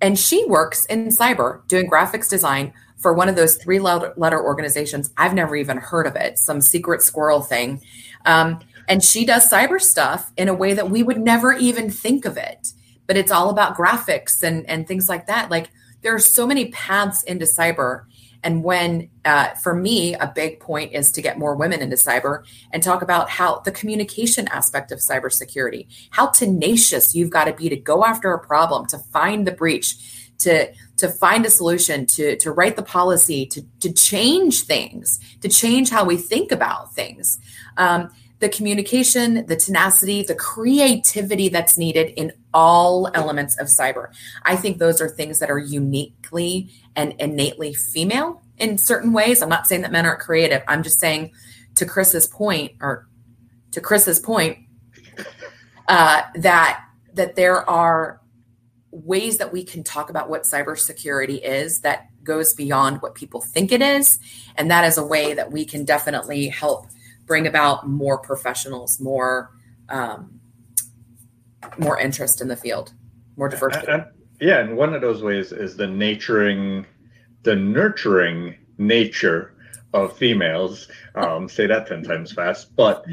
And 0.00 0.18
she 0.18 0.44
works 0.46 0.84
in 0.86 1.08
cyber 1.08 1.66
doing 1.68 1.88
graphics 1.88 2.28
design 2.28 2.72
for 2.98 3.12
one 3.12 3.28
of 3.28 3.36
those 3.36 3.56
three 3.56 3.78
letter 3.78 4.42
organizations. 4.42 5.12
I've 5.16 5.34
never 5.34 5.54
even 5.54 5.76
heard 5.76 6.06
of 6.06 6.16
it, 6.16 6.38
some 6.38 6.60
secret 6.60 7.02
squirrel 7.02 7.42
thing. 7.42 7.80
Um, 8.26 8.60
and 8.88 9.02
she 9.02 9.24
does 9.24 9.50
cyber 9.50 9.80
stuff 9.80 10.32
in 10.36 10.48
a 10.48 10.54
way 10.54 10.74
that 10.74 10.90
we 10.90 11.02
would 11.02 11.18
never 11.18 11.52
even 11.52 11.90
think 11.90 12.24
of 12.24 12.36
it. 12.36 12.72
But 13.06 13.16
it's 13.16 13.32
all 13.32 13.50
about 13.50 13.76
graphics 13.76 14.42
and, 14.42 14.68
and 14.68 14.86
things 14.86 15.08
like 15.08 15.26
that. 15.26 15.50
Like 15.50 15.70
there 16.02 16.14
are 16.14 16.20
so 16.20 16.46
many 16.46 16.70
paths 16.70 17.22
into 17.22 17.46
cyber. 17.46 18.04
And 18.44 18.64
when, 18.64 19.08
uh, 19.24 19.50
for 19.54 19.72
me, 19.72 20.14
a 20.14 20.26
big 20.26 20.58
point 20.58 20.92
is 20.92 21.12
to 21.12 21.22
get 21.22 21.38
more 21.38 21.54
women 21.54 21.80
into 21.80 21.96
cyber 21.96 22.44
and 22.72 22.82
talk 22.82 23.02
about 23.02 23.30
how 23.30 23.60
the 23.60 23.70
communication 23.70 24.48
aspect 24.48 24.90
of 24.90 24.98
cybersecurity, 24.98 25.86
how 26.10 26.26
tenacious 26.26 27.14
you've 27.14 27.30
got 27.30 27.44
to 27.44 27.52
be 27.52 27.68
to 27.68 27.76
go 27.76 28.04
after 28.04 28.32
a 28.32 28.44
problem, 28.44 28.86
to 28.86 28.98
find 28.98 29.46
the 29.46 29.52
breach, 29.52 29.96
to 30.38 30.72
to 30.96 31.08
find 31.08 31.46
a 31.46 31.50
solution, 31.50 32.04
to 32.06 32.36
to 32.36 32.50
write 32.50 32.74
the 32.74 32.82
policy, 32.82 33.46
to 33.46 33.62
to 33.80 33.92
change 33.92 34.62
things, 34.62 35.20
to 35.40 35.48
change 35.48 35.90
how 35.90 36.04
we 36.04 36.16
think 36.16 36.50
about 36.50 36.92
things. 36.94 37.38
Um, 37.76 38.10
the 38.42 38.48
communication, 38.48 39.46
the 39.46 39.54
tenacity, 39.54 40.24
the 40.24 40.34
creativity 40.34 41.48
that's 41.48 41.78
needed 41.78 42.12
in 42.16 42.32
all 42.52 43.08
elements 43.14 43.56
of 43.60 43.68
cyber. 43.68 44.12
I 44.42 44.56
think 44.56 44.78
those 44.78 45.00
are 45.00 45.08
things 45.08 45.38
that 45.38 45.48
are 45.48 45.60
uniquely 45.60 46.68
and 46.96 47.14
innately 47.20 47.72
female 47.72 48.42
in 48.58 48.78
certain 48.78 49.12
ways. 49.12 49.42
I'm 49.42 49.48
not 49.48 49.68
saying 49.68 49.82
that 49.82 49.92
men 49.92 50.06
aren't 50.06 50.18
creative. 50.18 50.60
I'm 50.66 50.82
just 50.82 50.98
saying 50.98 51.30
to 51.76 51.86
Chris's 51.86 52.26
point, 52.26 52.72
or 52.80 53.06
to 53.70 53.80
Chris's 53.80 54.18
point, 54.18 54.58
uh, 55.86 56.22
that 56.34 56.84
that 57.14 57.36
there 57.36 57.68
are 57.70 58.20
ways 58.90 59.38
that 59.38 59.52
we 59.52 59.62
can 59.62 59.84
talk 59.84 60.10
about 60.10 60.28
what 60.28 60.42
cybersecurity 60.42 61.40
is 61.44 61.82
that 61.82 62.08
goes 62.24 62.54
beyond 62.54 63.02
what 63.02 63.14
people 63.14 63.40
think 63.40 63.70
it 63.70 63.82
is, 63.82 64.18
and 64.56 64.68
that 64.68 64.84
is 64.84 64.98
a 64.98 65.06
way 65.06 65.32
that 65.32 65.52
we 65.52 65.64
can 65.64 65.84
definitely 65.84 66.48
help 66.48 66.88
bring 67.26 67.46
about 67.46 67.88
more 67.88 68.18
professionals, 68.18 69.00
more 69.00 69.50
um, 69.88 70.40
more 71.78 71.98
interest 71.98 72.40
in 72.40 72.48
the 72.48 72.56
field, 72.56 72.92
more 73.36 73.48
diversity. 73.48 73.86
And, 73.86 74.02
and, 74.02 74.12
yeah, 74.40 74.58
and 74.58 74.76
one 74.76 74.94
of 74.94 75.00
those 75.00 75.22
ways 75.22 75.52
is 75.52 75.76
the 75.76 75.86
nurturing, 75.86 76.86
the 77.42 77.54
nurturing 77.54 78.56
nature 78.78 79.54
of 79.92 80.16
females. 80.16 80.88
Um, 81.14 81.48
say 81.48 81.66
that 81.66 81.86
ten 81.86 82.02
times 82.02 82.32
fast, 82.32 82.74
but 82.74 83.04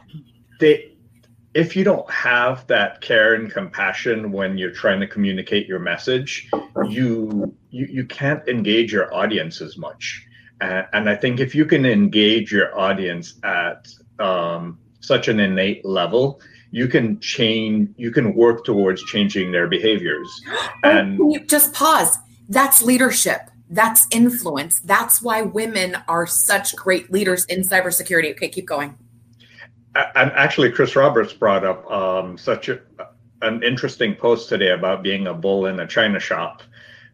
they, 0.60 0.92
if 1.54 1.76
you 1.76 1.84
don't 1.84 2.08
have 2.10 2.66
that 2.68 3.00
care 3.00 3.34
and 3.34 3.50
compassion 3.50 4.32
when 4.32 4.56
you're 4.56 4.70
trying 4.70 5.00
to 5.00 5.06
communicate 5.06 5.66
your 5.66 5.80
message, 5.80 6.48
you 6.88 7.54
you 7.70 7.86
you 7.90 8.04
can't 8.06 8.46
engage 8.48 8.92
your 8.92 9.12
audience 9.12 9.60
as 9.60 9.76
much 9.76 10.26
and 10.60 11.08
I 11.08 11.16
think 11.16 11.40
if 11.40 11.54
you 11.54 11.64
can 11.64 11.86
engage 11.86 12.52
your 12.52 12.78
audience 12.78 13.34
at 13.42 13.88
um, 14.18 14.78
such 15.00 15.28
an 15.28 15.40
innate 15.40 15.84
level, 15.84 16.40
you 16.70 16.86
can 16.86 17.18
change, 17.20 17.90
you 17.96 18.10
can 18.10 18.34
work 18.34 18.64
towards 18.64 19.02
changing 19.04 19.52
their 19.52 19.66
behaviors. 19.66 20.28
And 20.82 21.48
just 21.48 21.74
pause. 21.74 22.16
That's 22.48 22.82
leadership. 22.82 23.50
That's 23.68 24.06
influence. 24.10 24.80
That's 24.80 25.22
why 25.22 25.42
women 25.42 25.96
are 26.08 26.26
such 26.26 26.74
great 26.74 27.12
leaders 27.12 27.44
in 27.44 27.60
cybersecurity. 27.60 28.32
Okay, 28.32 28.48
keep 28.48 28.66
going. 28.66 28.96
And 29.94 30.32
actually, 30.32 30.70
Chris 30.70 30.96
Roberts 30.96 31.32
brought 31.32 31.64
up 31.64 31.88
um, 31.90 32.38
such 32.38 32.68
a, 32.68 32.80
an 33.42 33.62
interesting 33.62 34.14
post 34.14 34.48
today 34.48 34.70
about 34.70 35.02
being 35.02 35.26
a 35.26 35.34
bull 35.34 35.66
in 35.66 35.80
a 35.80 35.86
china 35.86 36.18
shop. 36.18 36.62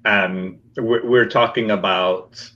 And 0.05 0.61
we're, 0.77 1.05
we're 1.05 1.29
talking 1.29 1.71
about 1.71 2.51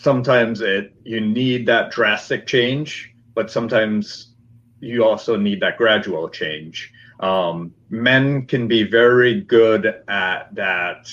sometimes 0.00 0.60
it 0.60 0.94
you 1.02 1.20
need 1.20 1.66
that 1.66 1.90
drastic 1.90 2.46
change, 2.46 3.12
but 3.34 3.50
sometimes 3.50 4.34
you 4.80 5.04
also 5.04 5.36
need 5.36 5.60
that 5.60 5.76
gradual 5.76 6.28
change. 6.28 6.92
Um, 7.18 7.74
men 7.90 8.46
can 8.46 8.68
be 8.68 8.84
very 8.84 9.40
good 9.40 9.86
at 10.06 10.54
that 10.54 11.10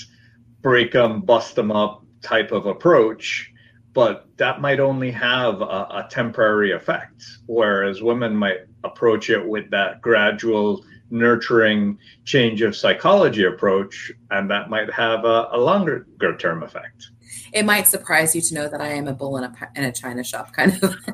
break 0.62 0.92
them, 0.92 1.20
bust 1.20 1.56
them 1.56 1.72
up 1.72 2.04
type 2.22 2.52
of 2.52 2.66
approach, 2.66 3.52
but 3.92 4.28
that 4.36 4.60
might 4.60 4.78
only 4.78 5.10
have 5.10 5.62
a, 5.62 5.64
a 5.64 6.06
temporary 6.08 6.70
effect. 6.70 7.24
Whereas 7.46 8.02
women 8.02 8.36
might 8.36 8.60
approach 8.84 9.30
it 9.30 9.44
with 9.44 9.68
that 9.70 10.00
gradual, 10.00 10.84
nurturing 11.10 11.98
change 12.24 12.62
of 12.62 12.76
psychology 12.76 13.44
approach, 13.46 14.12
and 14.30 14.48
that 14.48 14.70
might 14.70 14.92
have 14.92 15.24
a, 15.24 15.48
a 15.50 15.58
longer 15.58 16.06
term 16.38 16.62
effect 16.62 17.10
it 17.52 17.64
might 17.64 17.86
surprise 17.86 18.34
you 18.34 18.40
to 18.40 18.54
know 18.54 18.68
that 18.68 18.80
I 18.80 18.88
am 18.88 19.06
a 19.08 19.12
bull 19.12 19.36
in 19.36 19.44
a 19.44 19.52
in 19.74 19.84
a 19.84 19.92
china 19.92 20.24
shop, 20.24 20.52
kind 20.52 20.78
of. 20.82 20.96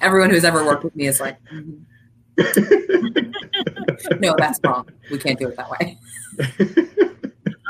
Everyone 0.00 0.30
who's 0.30 0.44
ever 0.44 0.64
worked 0.64 0.84
with 0.84 0.96
me 0.96 1.06
is 1.06 1.20
like, 1.20 1.36
mm-hmm. 1.44 1.82
no, 4.20 4.34
that's 4.38 4.58
wrong. 4.64 4.88
We 5.10 5.18
can't 5.18 5.38
do 5.38 5.48
it 5.48 5.56
that 5.56 5.70
way. 5.70 5.98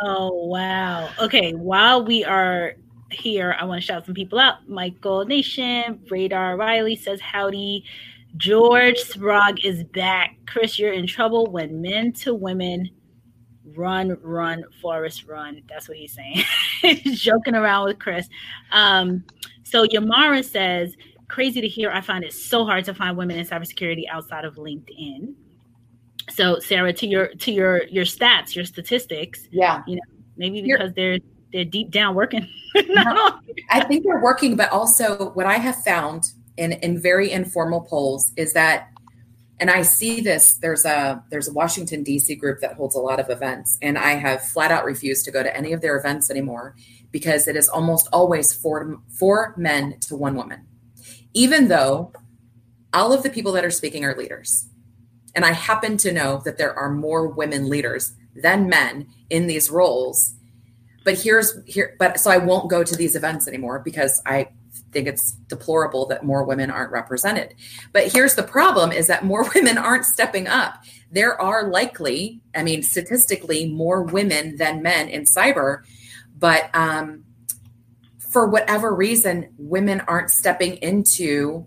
oh 0.03 0.47
wow. 0.47 1.11
Okay, 1.21 1.53
while 1.53 2.05
we 2.05 2.25
are 2.25 2.75
here, 3.11 3.57
I 3.59 3.65
want 3.65 3.81
to 3.81 3.87
shout 3.87 4.07
some 4.07 4.15
people 4.15 4.39
out. 4.39 4.69
Michael 4.69 5.25
Nation, 5.25 6.01
Radar 6.11 6.57
Riley 6.57 6.97
says 6.97 7.21
howdy. 7.21 7.85
George 8.37 8.99
Sprague 8.99 9.65
is 9.65 9.85
back. 9.85 10.37
Chris, 10.47 10.79
you're 10.79 10.93
in 10.93 11.07
trouble 11.07 11.47
when 11.47 11.81
men 11.81 12.13
to 12.13 12.35
women 12.35 12.91
run, 13.77 14.19
run, 14.23 14.65
Forrest, 14.81 15.27
run. 15.27 15.63
That's 15.69 15.89
what 15.89 15.97
he's 15.97 16.13
saying. 16.13 16.45
he's 16.83 17.21
joking 17.23 17.55
around 17.55 17.87
with 17.87 17.99
Chris. 17.99 18.29
Um, 18.73 19.25
so 19.65 19.87
Yamara 19.87 20.45
says, 20.45 20.95
crazy 21.29 21.61
to 21.61 21.69
hear. 21.69 21.91
I 21.91 22.01
find 22.01 22.25
it 22.25 22.33
so 22.33 22.65
hard 22.65 22.85
to 22.87 22.95
find 22.95 23.17
women 23.17 23.39
in 23.39 23.47
cybersecurity 23.47 24.05
outside 24.11 24.45
of 24.45 24.57
LinkedIn. 24.57 25.35
So 26.31 26.59
Sarah, 26.59 26.93
to 26.93 27.07
your 27.07 27.29
to 27.29 27.53
your 27.53 27.85
your 27.85 28.05
stats, 28.05 28.55
your 28.55 28.65
statistics. 28.65 29.49
Yeah. 29.51 29.83
You 29.87 29.97
know, 29.97 30.03
maybe 30.37 30.63
because 30.63 30.93
You're, 30.97 31.19
they're 31.19 31.19
they're 31.53 31.65
deep 31.65 31.91
down 31.91 32.15
working. 32.15 32.47
I 32.77 33.85
think 33.87 34.05
they're 34.05 34.21
working, 34.21 34.57
but 34.57 34.71
also 34.71 35.31
what 35.31 35.47
I 35.47 35.55
have 35.55 35.77
found 35.85 36.33
in 36.57 36.73
in 36.73 37.01
very 37.01 37.31
informal 37.31 37.83
polls 37.83 38.33
is 38.37 38.53
that 38.53 38.89
and 39.61 39.71
I 39.71 39.83
see 39.83 40.21
this. 40.21 40.55
There's 40.55 40.85
a 40.85 41.23
there's 41.31 41.49
a 41.49 41.53
Washington 41.53 42.03
D.C. 42.03 42.35
group 42.37 42.61
that 42.61 42.75
holds 42.75 42.95
a 42.95 43.01
lot 43.01 43.21
of 43.21 43.31
events, 43.31 43.79
and 43.83 43.99
I 43.99 44.13
have 44.13 44.43
flat 44.43 44.71
out 44.71 44.85
refused 44.85 45.25
to 45.25 45.31
go 45.31 45.43
to 45.43 45.57
any 45.57 45.73
of 45.73 45.81
their 45.81 45.97
events 45.97 46.31
anymore 46.31 46.77
because 47.11 47.49
it 47.49 47.57
is 47.57 47.69
almost 47.69 48.09
always 48.13 48.53
four 48.53 48.99
four 49.09 49.55
men 49.57 49.99
to 50.01 50.17
one 50.17 50.37
woman, 50.37 50.67
even 51.35 51.69
though 51.69 52.13
all 52.93 53.13
of 53.13 53.23
the 53.23 53.31
people 53.31 53.53
that 53.53 53.65
are 53.65 53.71
speaking 53.71 54.05
are 54.05 54.17
leaders, 54.17 54.69
and 55.35 55.45
I 55.45 55.53
happen 55.53 55.97
to 55.99 56.13
know 56.13 56.41
that 56.45 56.59
there 56.59 56.75
are 56.75 56.91
more 56.91 57.29
women 57.29 57.69
leaders 57.69 58.15
than 58.35 58.69
men 58.69 59.09
in 59.31 59.47
these 59.47 59.71
roles. 59.71 60.35
But 61.05 61.21
here's 61.21 61.59
here, 61.67 61.97
but 61.99 62.21
so 62.21 62.31
I 62.31 62.39
won't 62.39 62.71
go 62.71 62.85
to 62.85 62.97
these 62.97 63.17
events 63.17 63.49
anymore 63.49 63.81
because 63.85 64.23
I 64.25 64.49
think 64.93 65.07
it's 65.07 65.33
deplorable 65.49 66.07
that 66.07 66.25
more 66.25 66.45
women 66.45 66.71
aren't 66.71 66.93
represented. 66.93 67.55
But 67.93 68.13
here's 68.13 68.35
the 68.35 68.43
problem 68.43 68.93
is 68.93 69.07
that 69.07 69.25
more 69.25 69.49
women 69.55 69.79
aren't 69.79 70.05
stepping 70.05 70.47
up. 70.47 70.83
There 71.11 71.41
are 71.41 71.69
likely, 71.69 72.41
I 72.55 72.63
mean, 72.63 72.83
statistically, 72.83 73.69
more 73.71 74.03
women 74.03 74.57
than 74.57 74.83
men 74.83 75.09
in 75.09 75.23
cyber, 75.23 75.83
but 76.39 76.71
um, 76.75 77.25
for 78.19 78.47
whatever 78.47 78.95
reason, 78.95 79.55
women 79.59 80.01
aren't 80.03 80.31
stepping 80.31 80.77
into 80.77 81.67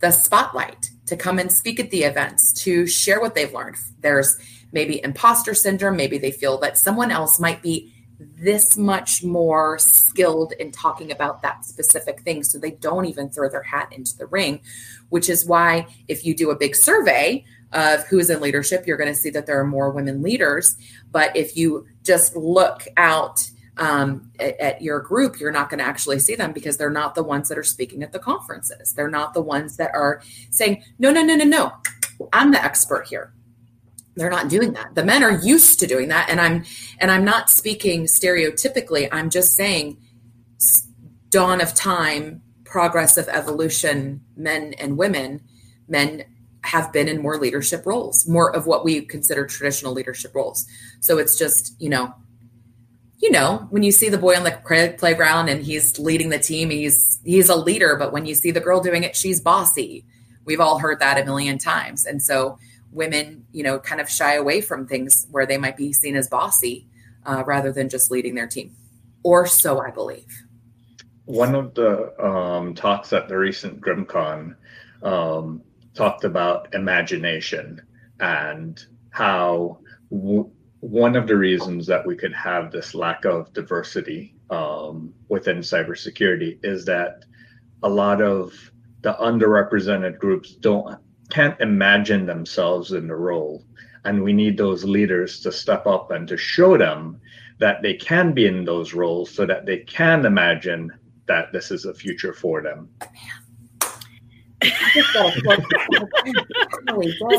the 0.00 0.10
spotlight 0.10 0.90
to 1.06 1.16
come 1.16 1.38
and 1.38 1.50
speak 1.50 1.80
at 1.80 1.90
the 1.90 2.04
events, 2.04 2.52
to 2.52 2.86
share 2.86 3.20
what 3.20 3.34
they've 3.34 3.52
learned. 3.52 3.76
There's 4.00 4.36
maybe 4.72 5.02
imposter 5.02 5.54
syndrome, 5.54 5.96
maybe 5.96 6.18
they 6.18 6.30
feel 6.30 6.58
that 6.58 6.76
someone 6.76 7.10
else 7.10 7.40
might 7.40 7.62
be 7.62 7.92
this 8.18 8.76
much 8.76 9.22
more 9.22 9.78
skilled 9.78 10.52
in 10.58 10.72
talking 10.72 11.12
about 11.12 11.42
that 11.42 11.64
specific 11.64 12.20
thing. 12.22 12.42
So 12.42 12.58
they 12.58 12.72
don't 12.72 13.06
even 13.06 13.30
throw 13.30 13.48
their 13.48 13.62
hat 13.62 13.92
into 13.92 14.16
the 14.16 14.26
ring, 14.26 14.60
which 15.08 15.28
is 15.28 15.46
why 15.46 15.86
if 16.08 16.24
you 16.24 16.34
do 16.34 16.50
a 16.50 16.56
big 16.56 16.74
survey 16.74 17.44
of 17.72 18.06
who's 18.06 18.30
in 18.30 18.40
leadership, 18.40 18.86
you're 18.86 18.96
going 18.96 19.12
to 19.12 19.18
see 19.18 19.30
that 19.30 19.46
there 19.46 19.60
are 19.60 19.66
more 19.66 19.90
women 19.90 20.22
leaders. 20.22 20.76
But 21.10 21.36
if 21.36 21.56
you 21.56 21.86
just 22.02 22.34
look 22.34 22.86
out 22.96 23.48
um, 23.76 24.32
at, 24.40 24.58
at, 24.58 24.82
your 24.82 24.98
group, 25.00 25.38
you're 25.38 25.52
not 25.52 25.70
going 25.70 25.78
to 25.78 25.84
actually 25.84 26.18
see 26.18 26.34
them 26.34 26.52
because 26.52 26.76
they're 26.76 26.90
not 26.90 27.14
the 27.14 27.22
ones 27.22 27.48
that 27.48 27.58
are 27.58 27.62
speaking 27.62 28.02
at 28.02 28.12
the 28.12 28.18
conferences. 28.18 28.92
They're 28.92 29.10
not 29.10 29.34
the 29.34 29.42
ones 29.42 29.76
that 29.76 29.92
are 29.94 30.20
saying, 30.50 30.82
no, 30.98 31.12
no, 31.12 31.22
no, 31.22 31.36
no, 31.36 31.44
no, 31.44 31.72
I'm 32.32 32.50
the 32.50 32.62
expert 32.62 33.06
here. 33.06 33.32
They're 34.18 34.30
not 34.30 34.48
doing 34.48 34.72
that. 34.72 34.96
The 34.96 35.04
men 35.04 35.22
are 35.22 35.38
used 35.38 35.78
to 35.80 35.86
doing 35.86 36.08
that. 36.08 36.28
And 36.28 36.40
I'm, 36.40 36.64
and 36.98 37.10
I'm 37.10 37.24
not 37.24 37.50
speaking 37.50 38.04
stereotypically. 38.04 39.08
I'm 39.12 39.30
just 39.30 39.54
saying 39.54 39.96
dawn 41.30 41.60
of 41.60 41.72
time, 41.72 42.42
progress 42.64 43.16
of 43.16 43.28
evolution, 43.28 44.20
men 44.36 44.74
and 44.74 44.98
women, 44.98 45.40
men 45.86 46.24
have 46.64 46.92
been 46.92 47.06
in 47.06 47.22
more 47.22 47.38
leadership 47.38 47.86
roles, 47.86 48.26
more 48.28 48.54
of 48.54 48.66
what 48.66 48.84
we 48.84 49.02
consider 49.02 49.46
traditional 49.46 49.92
leadership 49.92 50.34
roles. 50.34 50.66
So 51.00 51.18
it's 51.18 51.38
just, 51.38 51.80
you 51.80 51.88
know, 51.88 52.12
you 53.18 53.30
know, 53.30 53.66
when 53.70 53.82
you 53.84 53.92
see 53.92 54.08
the 54.08 54.18
boy 54.18 54.36
on 54.36 54.44
the 54.44 54.96
playground 54.98 55.48
and 55.48 55.64
he's 55.64 55.98
leading 55.98 56.28
the 56.28 56.38
team, 56.38 56.70
he's 56.70 57.20
he's 57.24 57.48
a 57.48 57.56
leader, 57.56 57.96
but 57.96 58.12
when 58.12 58.26
you 58.26 58.34
see 58.34 58.50
the 58.50 58.60
girl 58.60 58.80
doing 58.80 59.02
it, 59.02 59.16
she's 59.16 59.40
bossy. 59.40 60.04
We've 60.44 60.60
all 60.60 60.78
heard 60.78 61.00
that 61.00 61.20
a 61.20 61.24
million 61.24 61.58
times. 61.58 62.04
And 62.06 62.22
so 62.22 62.58
women, 62.90 63.46
you 63.52 63.62
know, 63.62 63.78
kind 63.78 64.00
of 64.00 64.08
shy 64.08 64.34
away 64.34 64.60
from 64.60 64.86
things 64.86 65.26
where 65.30 65.46
they 65.46 65.58
might 65.58 65.76
be 65.76 65.92
seen 65.92 66.16
as 66.16 66.28
bossy 66.28 66.86
uh, 67.26 67.44
rather 67.46 67.72
than 67.72 67.88
just 67.88 68.10
leading 68.10 68.34
their 68.34 68.46
team. 68.46 68.74
Or 69.22 69.46
so 69.46 69.80
I 69.80 69.90
believe. 69.90 70.44
One 71.24 71.54
of 71.54 71.74
the 71.74 72.18
um, 72.24 72.74
talks 72.74 73.12
at 73.12 73.28
the 73.28 73.36
recent 73.36 73.80
GrimmCon 73.80 74.56
um, 75.02 75.62
talked 75.94 76.24
about 76.24 76.74
imagination 76.74 77.82
and 78.18 78.82
how 79.10 79.78
w- 80.10 80.50
one 80.80 81.16
of 81.16 81.26
the 81.26 81.36
reasons 81.36 81.86
that 81.88 82.06
we 82.06 82.16
could 82.16 82.32
have 82.32 82.70
this 82.70 82.94
lack 82.94 83.24
of 83.24 83.52
diversity 83.52 84.34
um, 84.48 85.12
within 85.28 85.58
cybersecurity 85.58 86.58
is 86.62 86.84
that 86.86 87.24
a 87.82 87.88
lot 87.88 88.22
of 88.22 88.52
the 89.02 89.14
underrepresented 89.14 90.18
groups 90.18 90.54
don't 90.54 90.98
can't 91.30 91.60
imagine 91.60 92.26
themselves 92.26 92.92
in 92.92 93.06
the 93.08 93.14
role 93.14 93.64
and 94.04 94.22
we 94.22 94.32
need 94.32 94.56
those 94.56 94.84
leaders 94.84 95.40
to 95.40 95.52
step 95.52 95.86
up 95.86 96.10
and 96.10 96.26
to 96.28 96.36
show 96.36 96.78
them 96.78 97.20
that 97.58 97.82
they 97.82 97.94
can 97.94 98.32
be 98.32 98.46
in 98.46 98.64
those 98.64 98.94
roles 98.94 99.30
so 99.30 99.44
that 99.44 99.66
they 99.66 99.78
can 99.78 100.24
imagine 100.24 100.92
that 101.26 101.52
this 101.52 101.70
is 101.70 101.84
a 101.84 101.94
future 101.94 102.32
for 102.32 102.62
them 102.62 102.88
this 104.60 104.74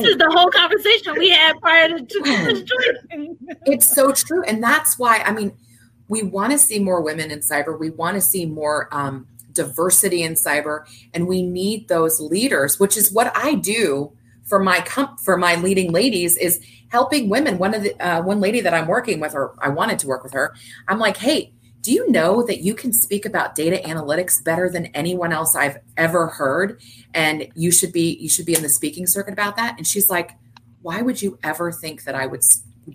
is 0.06 0.18
the 0.18 0.30
whole 0.34 0.50
conversation 0.52 1.14
we 1.18 1.30
had 1.30 1.60
prior 1.60 1.90
to 1.90 2.66
It's 3.66 3.94
so 3.94 4.14
true. 4.14 4.44
And 4.44 4.64
that's 4.64 4.98
why, 4.98 5.20
I 5.20 5.34
mean, 5.34 5.52
we 6.08 6.24
want 6.24 6.54
to 6.54 6.58
see 6.58 6.80
more 6.80 7.02
women 7.02 7.30
in 7.30 7.40
cyber. 7.40 7.78
We 7.78 7.90
want 7.90 8.16
to 8.16 8.22
see 8.22 8.46
more 8.46 8.88
um, 8.92 9.28
diversity 9.64 10.22
in 10.24 10.34
cyber. 10.34 10.76
And 11.14 11.28
we 11.28 11.40
need 11.44 11.88
those 11.88 12.20
leaders, 12.20 12.80
which 12.80 12.96
is 12.98 13.12
what 13.12 13.32
I 13.36 13.56
do 13.56 14.14
for 14.50 14.60
my 14.60 14.80
comp- 14.82 15.20
for 15.20 15.38
my 15.38 15.56
leading 15.56 15.92
ladies 15.92 16.36
is 16.38 16.60
helping 16.90 17.30
women. 17.30 17.60
One 17.60 17.74
of 17.74 17.84
the 17.84 17.94
uh, 18.00 18.22
one 18.24 18.40
lady 18.40 18.62
that 18.62 18.74
I'm 18.74 18.88
working 18.88 19.20
with, 19.20 19.34
or 19.36 19.56
I 19.60 19.70
wanted 19.70 20.00
to 20.00 20.08
work 20.08 20.24
with 20.24 20.34
her, 20.34 20.56
I'm 20.88 21.00
like, 21.00 21.18
hey, 21.18 21.54
do 21.82 21.94
you 21.94 22.12
know 22.12 22.44
that 22.48 22.62
you 22.62 22.74
can 22.74 22.92
speak 22.92 23.26
about 23.26 23.56
data 23.56 23.80
analytics 23.86 24.44
better 24.44 24.70
than 24.70 24.88
anyone 24.88 25.32
else 25.32 25.56
I've 25.56 25.78
ever 25.96 26.28
heard? 26.28 26.82
And 27.14 27.48
you 27.56 27.72
should 27.72 27.94
be 27.94 28.18
you 28.20 28.30
should 28.30 28.46
be 28.46 28.56
in 28.56 28.64
the 28.64 28.70
speaking 28.70 29.08
circuit 29.08 29.34
about 29.34 29.56
that. 29.58 29.78
And 29.78 29.86
she's 29.86 30.10
like, 30.10 30.32
why 30.82 31.02
would 31.02 31.22
you 31.22 31.38
ever 31.44 31.72
think 31.72 32.04
that 32.06 32.16
I 32.16 32.26
would 32.26 32.42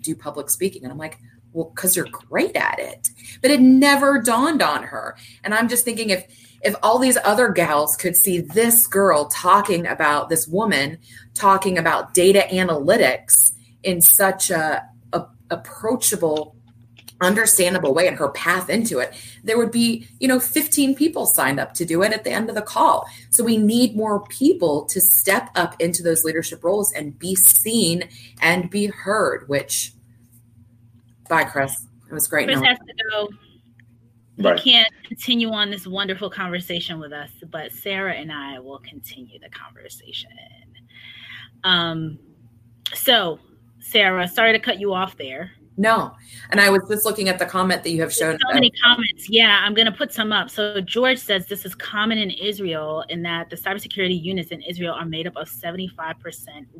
do 0.01 0.15
public 0.15 0.49
speaking? 0.49 0.83
And 0.83 0.91
I'm 0.91 0.97
like, 0.97 1.17
well, 1.55 1.71
because 1.73 1.95
you're 1.95 2.07
great 2.11 2.55
at 2.55 2.77
it. 2.79 3.09
But 3.41 3.49
it 3.49 3.61
never 3.61 4.21
dawned 4.21 4.61
on 4.61 4.83
her. 4.83 5.15
And 5.43 5.53
I'm 5.53 5.69
just 5.69 5.85
thinking 5.85 6.09
if 6.09 6.27
if 6.61 6.75
all 6.81 6.97
these 6.97 7.17
other 7.23 7.49
gals 7.49 7.95
could 7.95 8.17
see 8.17 8.39
this 8.39 8.87
girl 8.87 9.25
talking 9.25 9.85
about 9.85 10.29
this 10.29 10.47
woman 10.47 10.97
talking 11.35 11.77
about 11.77 12.13
data 12.13 12.43
analytics 12.51 13.53
in 13.83 14.01
such 14.01 14.49
a, 14.49 14.83
a 15.13 15.25
approachable 15.51 16.55
understandable 17.21 17.93
way 17.93 18.07
and 18.07 18.17
her 18.17 18.29
path 18.29 18.69
into 18.69 18.99
it 18.99 19.13
there 19.43 19.57
would 19.57 19.71
be 19.71 20.05
you 20.19 20.27
know 20.27 20.39
15 20.39 20.95
people 20.95 21.25
signed 21.25 21.61
up 21.61 21.73
to 21.73 21.85
do 21.85 22.01
it 22.03 22.11
at 22.11 22.25
the 22.25 22.31
end 22.31 22.49
of 22.49 22.55
the 22.55 22.61
call 22.61 23.07
so 23.29 23.43
we 23.43 23.57
need 23.57 23.95
more 23.95 24.25
people 24.25 24.83
to 24.85 24.99
step 24.99 25.49
up 25.55 25.79
into 25.79 26.03
those 26.03 26.25
leadership 26.25 26.61
roles 26.63 26.91
and 26.91 27.17
be 27.17 27.33
seen 27.33 28.09
and 28.41 28.69
be 28.69 28.87
heard 28.87 29.47
which 29.47 29.94
bye 31.29 31.43
chris 31.43 31.87
it 32.09 32.13
was 32.13 32.27
great 32.27 32.47
chris 32.47 32.61
has 32.61 32.77
to 32.79 32.93
go 33.11 33.29
right. 34.39 34.59
he 34.59 34.71
can't 34.71 34.91
continue 35.07 35.49
on 35.49 35.69
this 35.69 35.87
wonderful 35.87 36.29
conversation 36.29 36.99
with 36.99 37.13
us 37.13 37.31
but 37.49 37.71
sarah 37.71 38.13
and 38.13 38.31
i 38.31 38.59
will 38.59 38.79
continue 38.79 39.39
the 39.39 39.49
conversation 39.49 40.29
um 41.63 42.17
so 42.93 43.39
sarah 43.79 44.27
sorry 44.27 44.51
to 44.51 44.59
cut 44.59 44.79
you 44.79 44.93
off 44.93 45.17
there 45.17 45.51
no. 45.77 46.13
And 46.51 46.61
I 46.61 46.69
was 46.69 46.81
just 46.87 47.05
looking 47.05 47.27
at 47.27 47.37
the 47.37 47.45
comment 47.45 47.83
that 47.83 47.89
you 47.89 48.01
have 48.01 48.13
shown. 48.13 48.37
So 48.47 48.53
many 48.53 48.71
comments. 48.83 49.29
Yeah, 49.29 49.61
I'm 49.63 49.73
going 49.73 49.87
to 49.87 49.91
put 49.91 50.13
some 50.13 50.31
up. 50.31 50.49
So 50.49 50.79
George 50.81 51.17
says 51.17 51.47
this 51.47 51.65
is 51.65 51.75
common 51.75 52.17
in 52.17 52.31
Israel 52.31 53.03
in 53.09 53.21
that 53.23 53.49
the 53.49 53.57
cybersecurity 53.57 54.21
units 54.21 54.51
in 54.51 54.61
Israel 54.61 54.93
are 54.93 55.05
made 55.05 55.27
up 55.27 55.35
of 55.35 55.49
75% 55.49 55.95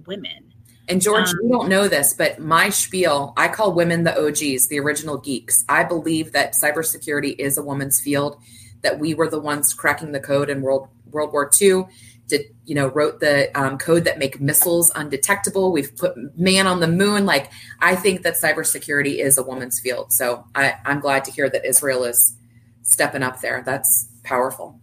women. 0.05 0.53
And 0.87 1.01
George, 1.01 1.29
um, 1.29 1.35
you 1.41 1.49
don't 1.49 1.69
know 1.69 1.87
this, 1.87 2.13
but 2.13 2.39
my 2.39 2.69
spiel, 2.69 3.33
I 3.37 3.47
call 3.47 3.73
women 3.73 4.03
the 4.03 4.15
OGs, 4.15 4.67
the 4.67 4.79
original 4.79 5.17
geeks. 5.17 5.65
I 5.67 5.83
believe 5.83 6.31
that 6.33 6.53
cybersecurity 6.53 7.35
is 7.39 7.57
a 7.57 7.63
woman's 7.63 7.99
field, 7.99 8.37
that 8.81 8.99
we 8.99 9.15
were 9.15 9.29
the 9.29 9.39
ones 9.39 9.73
cracking 9.73 10.11
the 10.11 10.19
code 10.19 10.49
in 10.49 10.61
World 10.61 10.89
World 11.11 11.31
War 11.31 11.49
II 11.59 11.85
did 12.27 12.41
you 12.65 12.75
know 12.75 12.87
wrote 12.87 13.19
the 13.19 13.55
um, 13.59 13.77
code 13.77 14.05
that 14.05 14.17
make 14.17 14.41
missiles 14.41 14.91
undetectable. 14.95 15.71
We've 15.71 15.95
put 15.95 16.15
man 16.37 16.67
on 16.67 16.79
the 16.79 16.87
moon. 16.87 17.25
Like 17.25 17.51
i 17.79 17.95
think 17.95 18.23
that 18.23 18.35
cybersecurity 18.35 19.19
is 19.19 19.37
a 19.37 19.43
woman's 19.43 19.79
field. 19.79 20.11
So 20.11 20.45
I, 20.55 20.75
i'm 20.85 20.99
glad 20.99 21.23
to 21.25 21.31
hear 21.31 21.49
that 21.49 21.65
israel 21.65 22.03
is 22.03 22.35
stepping 22.83 23.23
up 23.23 23.41
there. 23.41 23.63
That's 23.65 24.07
powerful 24.23 24.79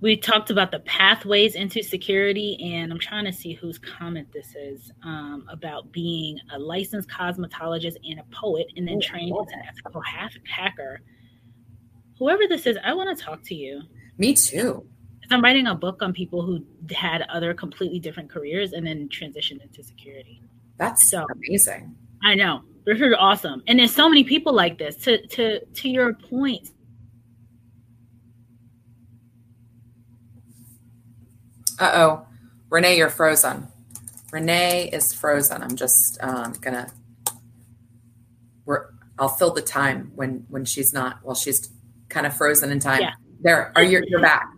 we 0.00 0.16
talked 0.16 0.50
about 0.50 0.70
the 0.70 0.80
pathways 0.80 1.54
into 1.54 1.82
security 1.82 2.58
and 2.62 2.92
i'm 2.92 2.98
trying 2.98 3.24
to 3.24 3.32
see 3.32 3.54
whose 3.54 3.78
comment 3.78 4.28
this 4.32 4.54
is 4.54 4.90
um, 5.04 5.46
about 5.50 5.90
being 5.92 6.38
a 6.52 6.58
licensed 6.58 7.08
cosmetologist 7.08 7.96
and 8.04 8.20
a 8.20 8.24
poet 8.34 8.66
and 8.76 8.86
then 8.86 9.00
trained 9.00 9.36
as 9.40 9.52
an 9.52 9.62
ethical 9.68 10.02
hacker 10.44 11.00
whoever 12.18 12.46
this 12.48 12.66
is 12.66 12.76
i 12.84 12.92
want 12.92 13.16
to 13.16 13.24
talk 13.24 13.42
to 13.42 13.54
you 13.54 13.82
me 14.18 14.34
too 14.34 14.86
I'm 15.30 15.42
writing 15.42 15.66
a 15.66 15.74
book 15.74 16.02
on 16.02 16.12
people 16.12 16.42
who 16.42 16.64
had 16.94 17.22
other 17.22 17.54
completely 17.54 17.98
different 17.98 18.30
careers 18.30 18.72
and 18.72 18.86
then 18.86 19.08
transitioned 19.08 19.62
into 19.62 19.82
security. 19.82 20.42
That's 20.78 21.08
so 21.08 21.26
amazing. 21.32 21.94
I 22.24 22.34
know. 22.34 22.62
They're 22.84 23.20
awesome. 23.20 23.62
And 23.66 23.78
there's 23.78 23.94
so 23.94 24.08
many 24.08 24.22
people 24.22 24.52
like 24.52 24.78
this. 24.78 24.96
To 24.98 25.26
to 25.28 25.64
to 25.64 25.88
your 25.88 26.14
point. 26.14 26.70
Uh 31.78 31.92
oh. 31.94 32.26
Renee, 32.70 32.96
you're 32.96 33.10
frozen. 33.10 33.68
Renee 34.32 34.90
is 34.92 35.12
frozen. 35.12 35.62
I'm 35.62 35.76
just 35.76 36.18
um, 36.22 36.52
gonna 36.60 36.88
we're 38.64 38.86
I'll 39.18 39.28
fill 39.28 39.52
the 39.52 39.62
time 39.62 40.12
when 40.14 40.44
when 40.48 40.64
she's 40.64 40.92
not 40.92 41.20
Well, 41.22 41.34
she's 41.34 41.70
kind 42.08 42.26
of 42.26 42.36
frozen 42.36 42.70
in 42.70 42.80
time. 42.80 43.00
Yeah. 43.00 43.12
There, 43.40 43.72
are 43.76 43.82
you 43.82 44.02
you're 44.06 44.20
back. 44.20 44.48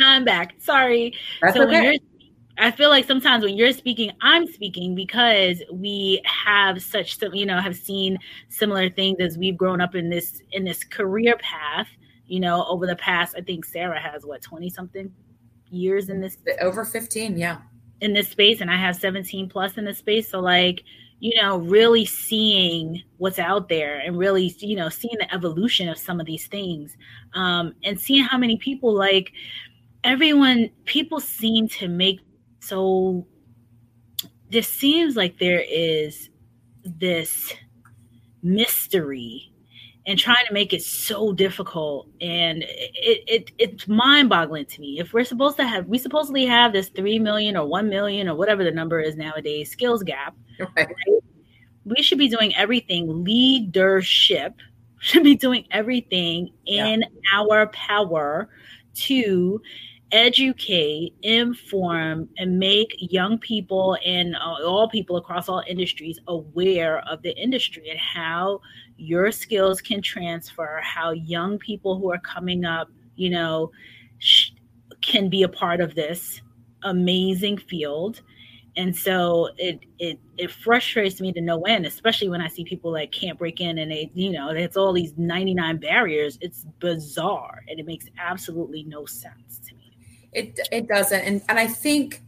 I'm 0.00 0.24
back. 0.24 0.54
Sorry. 0.58 1.14
That's 1.40 1.56
so 1.56 1.66
okay. 1.66 1.98
I 2.58 2.70
feel 2.70 2.88
like 2.88 3.06
sometimes 3.06 3.44
when 3.44 3.56
you're 3.56 3.72
speaking, 3.72 4.12
I'm 4.22 4.46
speaking 4.46 4.94
because 4.94 5.62
we 5.70 6.22
have 6.24 6.82
such 6.82 7.18
you 7.32 7.46
know 7.46 7.60
have 7.60 7.76
seen 7.76 8.18
similar 8.48 8.90
things 8.90 9.18
as 9.20 9.38
we've 9.38 9.56
grown 9.56 9.80
up 9.80 9.94
in 9.94 10.10
this 10.10 10.42
in 10.52 10.64
this 10.64 10.82
career 10.84 11.36
path. 11.38 11.88
You 12.26 12.40
know, 12.40 12.66
over 12.66 12.86
the 12.86 12.96
past, 12.96 13.36
I 13.38 13.40
think 13.40 13.64
Sarah 13.64 14.00
has 14.00 14.24
what 14.24 14.42
twenty 14.42 14.68
something 14.68 15.12
years 15.70 16.08
in 16.08 16.20
this 16.20 16.38
over 16.60 16.84
fifteen, 16.84 17.36
yeah, 17.36 17.58
in 18.00 18.12
this 18.12 18.28
space, 18.28 18.60
and 18.60 18.70
I 18.70 18.76
have 18.76 18.96
seventeen 18.96 19.48
plus 19.48 19.76
in 19.76 19.84
this 19.84 19.98
space. 19.98 20.30
So 20.30 20.40
like 20.40 20.82
you 21.18 21.40
know, 21.40 21.58
really 21.58 22.04
seeing 22.04 23.02
what's 23.16 23.38
out 23.38 23.68
there 23.68 24.00
and 24.00 24.18
really, 24.18 24.54
you 24.58 24.76
know, 24.76 24.90
seeing 24.90 25.16
the 25.18 25.34
evolution 25.34 25.88
of 25.88 25.96
some 25.96 26.20
of 26.20 26.26
these 26.26 26.46
things 26.46 26.94
um, 27.32 27.72
and 27.84 27.98
seeing 27.98 28.22
how 28.22 28.36
many 28.36 28.58
people 28.58 28.94
like 28.94 29.32
everyone 30.04 30.70
people 30.84 31.18
seem 31.18 31.68
to 31.68 31.88
make 31.88 32.20
so 32.60 33.26
this 34.50 34.68
seems 34.68 35.16
like 35.16 35.38
there 35.38 35.64
is 35.68 36.30
this 36.84 37.52
mystery 38.42 39.52
and 40.06 40.18
trying 40.18 40.46
to 40.46 40.52
make 40.52 40.72
it 40.72 40.82
so 40.82 41.32
difficult 41.32 42.08
and 42.20 42.62
it, 42.62 43.24
it 43.26 43.52
it's 43.58 43.88
mind-boggling 43.88 44.64
to 44.66 44.80
me 44.80 44.98
if 45.00 45.12
we're 45.12 45.24
supposed 45.24 45.56
to 45.56 45.66
have 45.66 45.86
we 45.86 45.98
supposedly 45.98 46.46
have 46.46 46.72
this 46.72 46.88
3 46.90 47.18
million 47.18 47.56
or 47.56 47.66
1 47.66 47.88
million 47.88 48.28
or 48.28 48.36
whatever 48.36 48.64
the 48.64 48.70
number 48.70 49.00
is 49.00 49.16
nowadays 49.16 49.70
skills 49.70 50.02
gap 50.02 50.36
right. 50.58 50.88
Right? 50.88 51.22
we 51.84 52.02
should 52.02 52.18
be 52.18 52.28
doing 52.28 52.54
everything 52.56 53.24
leadership 53.24 54.54
should 54.98 55.24
be 55.24 55.36
doing 55.36 55.66
everything 55.70 56.52
in 56.66 57.00
yeah. 57.00 57.06
our 57.34 57.66
power 57.68 58.48
to 58.94 59.60
educate, 60.12 61.14
inform, 61.22 62.28
and 62.38 62.58
make 62.58 62.94
young 62.98 63.38
people 63.38 63.96
and 64.04 64.36
uh, 64.36 64.64
all 64.64 64.88
people 64.88 65.16
across 65.16 65.48
all 65.48 65.62
industries 65.66 66.18
aware 66.28 67.00
of 67.08 67.22
the 67.22 67.36
industry 67.36 67.90
and 67.90 67.98
how 67.98 68.60
your 68.96 69.30
skills 69.30 69.80
can 69.80 70.00
transfer, 70.02 70.80
how 70.82 71.10
young 71.10 71.58
people 71.58 71.98
who 71.98 72.10
are 72.10 72.18
coming 72.18 72.64
up, 72.64 72.88
you 73.16 73.30
know, 73.30 73.70
sh- 74.18 74.50
can 75.00 75.28
be 75.28 75.42
a 75.42 75.48
part 75.48 75.80
of 75.80 75.94
this 75.94 76.40
amazing 76.82 77.58
field. 77.58 78.22
And 78.78 78.94
so 78.94 79.48
it 79.56 79.80
it 79.98 80.18
it 80.36 80.50
frustrates 80.50 81.20
me 81.20 81.32
to 81.32 81.40
no 81.40 81.62
end 81.62 81.86
especially 81.86 82.28
when 82.28 82.42
i 82.42 82.48
see 82.48 82.62
people 82.62 82.92
like 82.92 83.10
can't 83.10 83.38
break 83.38 83.62
in 83.62 83.78
and 83.78 83.90
they 83.90 84.10
you 84.12 84.30
know 84.30 84.50
it's 84.50 84.76
all 84.76 84.92
these 84.92 85.14
99 85.16 85.78
barriers. 85.78 86.36
It's 86.42 86.66
bizarre 86.78 87.64
and 87.68 87.80
it 87.80 87.86
makes 87.86 88.06
absolutely 88.18 88.84
no 88.84 89.06
sense 89.06 89.60
to 89.66 89.74
me. 89.74 89.96
It 90.32 90.60
it 90.70 90.88
doesn't. 90.88 91.20
And 91.20 91.42
and 91.48 91.58
i 91.58 91.66
think 91.66 92.22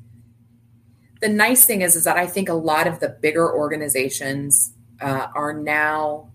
the 1.20 1.28
nice 1.28 1.66
thing 1.66 1.83
is 1.83 1.96
is 1.96 2.04
that 2.04 2.16
i 2.16 2.26
think 2.26 2.48
a 2.48 2.54
lot 2.54 2.87
of 2.87 3.00
the 3.00 3.11
bigger 3.11 3.52
organizations 3.52 4.72
uh, 5.00 5.26
are 5.35 5.52
now 5.52 6.31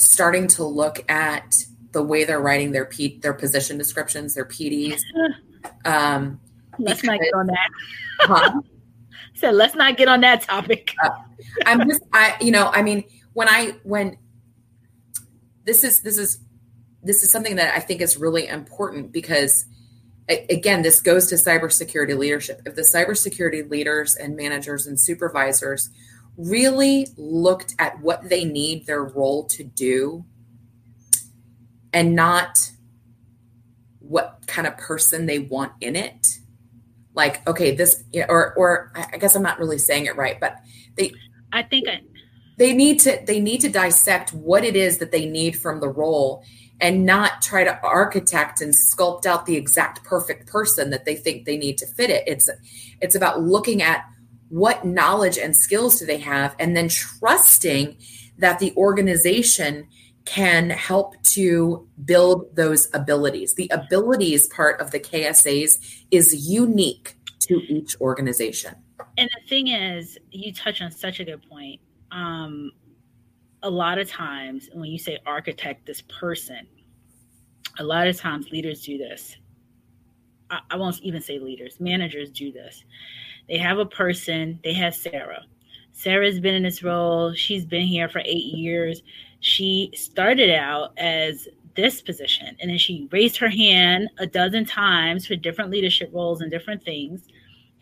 starting 0.00 0.46
to 0.46 0.64
look 0.64 1.04
at 1.10 1.54
the 1.92 2.02
way 2.02 2.24
they're 2.24 2.40
writing 2.40 2.72
their 2.72 2.84
P, 2.84 3.18
their 3.18 3.34
position 3.34 3.76
descriptions 3.76 4.34
their 4.34 4.44
pds 4.44 5.00
um 5.84 6.40
let's 6.78 7.02
not 7.02 7.18
get 7.20 7.34
on 7.34 7.46
that 7.46 7.70
huh? 8.20 8.60
So 9.40 9.50
let's 9.50 9.74
not 9.74 9.96
get 9.96 10.06
on 10.06 10.20
that 10.20 10.42
topic. 10.42 10.94
uh, 11.02 11.08
I'm 11.64 11.88
just, 11.88 12.02
I, 12.12 12.36
you 12.42 12.50
know, 12.50 12.70
I 12.74 12.82
mean, 12.82 13.04
when 13.32 13.48
I, 13.48 13.74
when 13.84 14.18
this 15.64 15.82
is, 15.82 16.00
this 16.00 16.18
is, 16.18 16.40
this 17.02 17.22
is 17.22 17.30
something 17.30 17.56
that 17.56 17.74
I 17.74 17.80
think 17.80 18.02
is 18.02 18.18
really 18.18 18.46
important 18.46 19.12
because 19.12 19.64
again, 20.28 20.82
this 20.82 21.00
goes 21.00 21.28
to 21.28 21.36
cybersecurity 21.36 22.16
leadership. 22.18 22.60
If 22.66 22.74
the 22.74 22.82
cybersecurity 22.82 23.70
leaders 23.70 24.14
and 24.14 24.36
managers 24.36 24.86
and 24.86 25.00
supervisors 25.00 25.88
really 26.48 27.08
looked 27.16 27.74
at 27.78 28.00
what 28.00 28.28
they 28.28 28.44
need 28.44 28.86
their 28.86 29.02
role 29.04 29.44
to 29.44 29.64
do 29.64 30.24
and 31.92 32.14
not 32.14 32.70
what 33.98 34.40
kind 34.46 34.66
of 34.66 34.76
person 34.76 35.26
they 35.26 35.38
want 35.38 35.72
in 35.80 35.96
it, 35.96 36.26
like 37.14 37.46
okay 37.48 37.74
this 37.74 38.04
or 38.28 38.54
or 38.54 38.92
i 38.94 39.18
guess 39.18 39.34
i'm 39.34 39.42
not 39.42 39.58
really 39.58 39.78
saying 39.78 40.06
it 40.06 40.16
right 40.16 40.38
but 40.38 40.56
they 40.94 41.12
i 41.52 41.62
think 41.62 41.88
I, 41.88 42.00
they 42.56 42.72
need 42.72 43.00
to 43.00 43.20
they 43.26 43.40
need 43.40 43.60
to 43.62 43.68
dissect 43.68 44.32
what 44.32 44.64
it 44.64 44.76
is 44.76 44.98
that 44.98 45.10
they 45.10 45.26
need 45.26 45.56
from 45.56 45.80
the 45.80 45.88
role 45.88 46.44
and 46.80 47.04
not 47.04 47.42
try 47.42 47.64
to 47.64 47.80
architect 47.82 48.60
and 48.60 48.74
sculpt 48.74 49.26
out 49.26 49.46
the 49.46 49.56
exact 49.56 50.02
perfect 50.04 50.46
person 50.46 50.90
that 50.90 51.04
they 51.04 51.14
think 51.14 51.44
they 51.44 51.58
need 51.58 51.78
to 51.78 51.86
fit 51.86 52.10
it. 52.10 52.24
It's 52.26 52.48
it's 53.00 53.14
about 53.14 53.42
looking 53.42 53.82
at 53.82 54.04
what 54.50 54.84
knowledge 54.84 55.38
and 55.38 55.56
skills 55.56 55.98
do 55.98 56.04
they 56.04 56.18
have 56.18 56.54
and 56.58 56.76
then 56.76 56.88
trusting 56.88 57.96
that 58.38 58.58
the 58.58 58.74
organization 58.76 59.86
can 60.24 60.70
help 60.70 61.20
to 61.22 61.88
build 62.04 62.54
those 62.54 62.88
abilities. 62.94 63.54
The 63.54 63.70
abilities 63.72 64.46
part 64.48 64.80
of 64.80 64.90
the 64.90 65.00
KSAs 65.00 66.04
is 66.10 66.48
unique 66.48 67.16
to 67.40 67.54
each 67.68 67.98
organization. 68.00 68.74
And 69.16 69.28
the 69.28 69.48
thing 69.48 69.68
is, 69.68 70.18
you 70.30 70.52
touch 70.52 70.82
on 70.82 70.90
such 70.90 71.20
a 71.20 71.24
good 71.24 71.42
point. 71.48 71.80
Um, 72.10 72.72
a 73.62 73.70
lot 73.70 73.98
of 73.98 74.08
times 74.08 74.68
when 74.72 74.90
you 74.90 74.98
say 74.98 75.18
architect 75.26 75.86
this 75.86 76.02
person, 76.02 76.66
a 77.78 77.84
lot 77.84 78.06
of 78.06 78.16
times 78.16 78.50
leaders 78.50 78.82
do 78.82 78.98
this. 78.98 79.36
I, 80.50 80.60
I 80.70 80.76
won't 80.76 81.00
even 81.00 81.22
say 81.22 81.38
leaders, 81.38 81.80
managers 81.80 82.30
do 82.30 82.52
this. 82.52 82.84
They 83.50 83.58
have 83.58 83.78
a 83.78 83.84
person, 83.84 84.60
they 84.64 84.72
have 84.74 84.94
Sarah. 84.94 85.44
Sarah's 85.92 86.40
been 86.40 86.54
in 86.54 86.62
this 86.62 86.82
role, 86.82 87.34
she's 87.34 87.66
been 87.66 87.86
here 87.86 88.08
for 88.08 88.22
eight 88.24 88.46
years. 88.54 89.02
She 89.40 89.90
started 89.94 90.50
out 90.50 90.96
as 90.96 91.48
this 91.74 92.00
position 92.00 92.56
and 92.60 92.70
then 92.70 92.78
she 92.78 93.08
raised 93.10 93.36
her 93.38 93.48
hand 93.48 94.08
a 94.18 94.26
dozen 94.26 94.64
times 94.64 95.26
for 95.26 95.36
different 95.36 95.70
leadership 95.70 96.10
roles 96.12 96.40
and 96.40 96.50
different 96.50 96.82
things. 96.84 97.26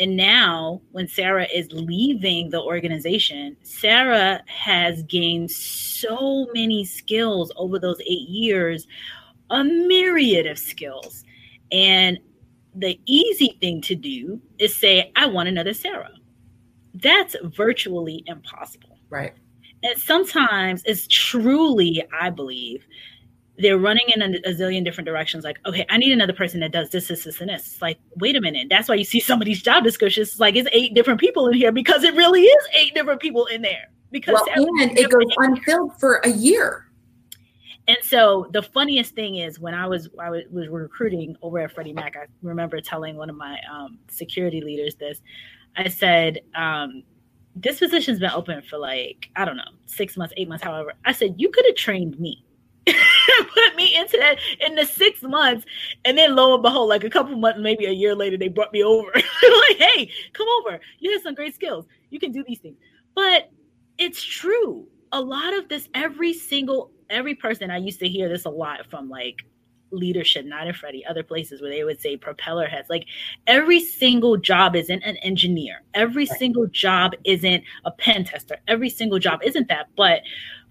And 0.00 0.16
now 0.16 0.80
when 0.92 1.08
sarah 1.08 1.48
is 1.52 1.72
leaving 1.72 2.50
the 2.50 2.62
organization 2.62 3.56
sarah 3.62 4.40
has 4.46 5.02
gained 5.04 5.50
so 5.50 6.46
many 6.54 6.84
skills 6.84 7.50
over 7.56 7.80
those 7.80 7.98
eight 8.02 8.28
years 8.28 8.86
a 9.50 9.64
myriad 9.64 10.46
of 10.46 10.58
skills. 10.58 11.24
And 11.72 12.18
the 12.78 12.98
easy 13.06 13.56
thing 13.60 13.80
to 13.80 13.94
do 13.94 14.40
is 14.58 14.74
say 14.74 15.12
i 15.16 15.26
want 15.26 15.48
another 15.48 15.72
sarah 15.72 16.12
that's 16.94 17.36
virtually 17.42 18.22
impossible 18.26 18.98
right 19.10 19.34
and 19.82 19.98
sometimes 20.00 20.82
it's 20.84 21.06
truly, 21.08 22.04
I 22.12 22.30
believe, 22.30 22.86
they're 23.58 23.78
running 23.78 24.06
in 24.14 24.22
a, 24.22 24.26
a, 24.48 24.54
zillion 24.54 24.84
different 24.84 25.06
directions. 25.06 25.44
Like, 25.44 25.58
okay, 25.66 25.84
I 25.88 25.98
need 25.98 26.12
another 26.12 26.32
person 26.32 26.60
that 26.60 26.72
does 26.72 26.90
this, 26.90 27.08
this, 27.08 27.24
this, 27.24 27.40
and 27.40 27.50
this. 27.50 27.72
It's 27.72 27.82
like, 27.82 27.98
wait 28.16 28.36
a 28.36 28.40
minute. 28.40 28.68
That's 28.70 28.88
why 28.88 28.94
you 28.96 29.04
see 29.04 29.20
some 29.20 29.40
of 29.40 29.46
these 29.46 29.62
job 29.62 29.84
descriptions. 29.84 30.30
It's 30.30 30.40
like 30.40 30.56
it's 30.56 30.68
eight 30.72 30.94
different 30.94 31.20
people 31.20 31.48
in 31.48 31.54
here 31.54 31.72
because 31.72 32.04
it 32.04 32.14
really 32.14 32.42
is 32.42 32.68
eight 32.74 32.94
different 32.94 33.20
people 33.20 33.46
in 33.46 33.62
there. 33.62 33.90
Because 34.10 34.40
well, 34.56 34.66
and 34.80 34.96
it 34.98 35.10
goes 35.10 35.26
unfilled 35.36 35.98
for 36.00 36.16
a 36.24 36.30
year. 36.30 36.87
And 37.88 37.96
so 38.02 38.46
the 38.52 38.62
funniest 38.62 39.14
thing 39.14 39.36
is 39.36 39.58
when 39.58 39.72
I 39.74 39.86
was 39.86 40.10
I 40.20 40.28
was, 40.28 40.44
recruiting 40.50 41.36
over 41.40 41.58
at 41.58 41.72
Freddie 41.72 41.94
Mac, 41.94 42.16
I 42.16 42.26
remember 42.42 42.80
telling 42.82 43.16
one 43.16 43.30
of 43.30 43.36
my 43.36 43.58
um, 43.72 43.98
security 44.08 44.60
leaders 44.60 44.94
this. 44.94 45.22
I 45.74 45.88
said, 45.88 46.40
um, 46.54 47.02
this 47.56 47.78
position's 47.78 48.18
been 48.18 48.30
open 48.30 48.62
for 48.62 48.76
like, 48.76 49.30
I 49.36 49.44
don't 49.44 49.56
know, 49.56 49.70
six 49.86 50.16
months, 50.16 50.34
eight 50.36 50.48
months, 50.48 50.62
however. 50.62 50.92
I 51.06 51.12
said, 51.12 51.34
you 51.38 51.50
could 51.50 51.64
have 51.66 51.76
trained 51.76 52.18
me. 52.20 52.44
put 52.86 53.76
me 53.76 53.96
into 53.96 54.16
that 54.18 54.38
in 54.66 54.74
the 54.74 54.84
six 54.84 55.22
months. 55.22 55.66
And 56.04 56.16
then 56.16 56.34
lo 56.34 56.54
and 56.54 56.62
behold, 56.62 56.88
like 56.88 57.04
a 57.04 57.10
couple 57.10 57.36
months, 57.36 57.58
maybe 57.60 57.86
a 57.86 57.90
year 57.90 58.14
later, 58.14 58.36
they 58.36 58.48
brought 58.48 58.72
me 58.72 58.82
over. 58.82 59.10
like, 59.14 59.76
hey, 59.78 60.10
come 60.32 60.46
over. 60.60 60.80
You 60.98 61.12
have 61.12 61.22
some 61.22 61.34
great 61.34 61.54
skills. 61.54 61.86
You 62.10 62.20
can 62.20 62.32
do 62.32 62.44
these 62.46 62.58
things. 62.58 62.76
But 63.14 63.50
it's 63.98 64.22
true. 64.22 64.86
A 65.12 65.20
lot 65.20 65.54
of 65.54 65.68
this, 65.68 65.88
every 65.94 66.34
single, 66.34 66.90
every 67.10 67.34
person, 67.34 67.70
I 67.70 67.78
used 67.78 68.00
to 68.00 68.08
hear 68.08 68.28
this 68.28 68.44
a 68.44 68.50
lot 68.50 68.86
from 68.90 69.08
like 69.08 69.44
leadership, 69.90 70.44
not 70.44 70.66
in 70.66 70.74
Freddie, 70.74 71.04
other 71.06 71.22
places 71.22 71.60
where 71.60 71.70
they 71.70 71.84
would 71.84 72.00
say 72.00 72.16
propeller 72.16 72.66
heads. 72.66 72.90
Like 72.90 73.06
every 73.46 73.80
single 73.80 74.36
job 74.36 74.76
isn't 74.76 75.02
an 75.02 75.16
engineer. 75.18 75.82
Every 75.94 76.26
right. 76.26 76.38
single 76.38 76.66
job 76.66 77.12
isn't 77.24 77.64
a 77.84 77.90
pen 77.90 78.24
tester. 78.24 78.58
Every 78.68 78.90
single 78.90 79.18
job 79.18 79.40
isn't 79.42 79.68
that. 79.68 79.88
But 79.96 80.22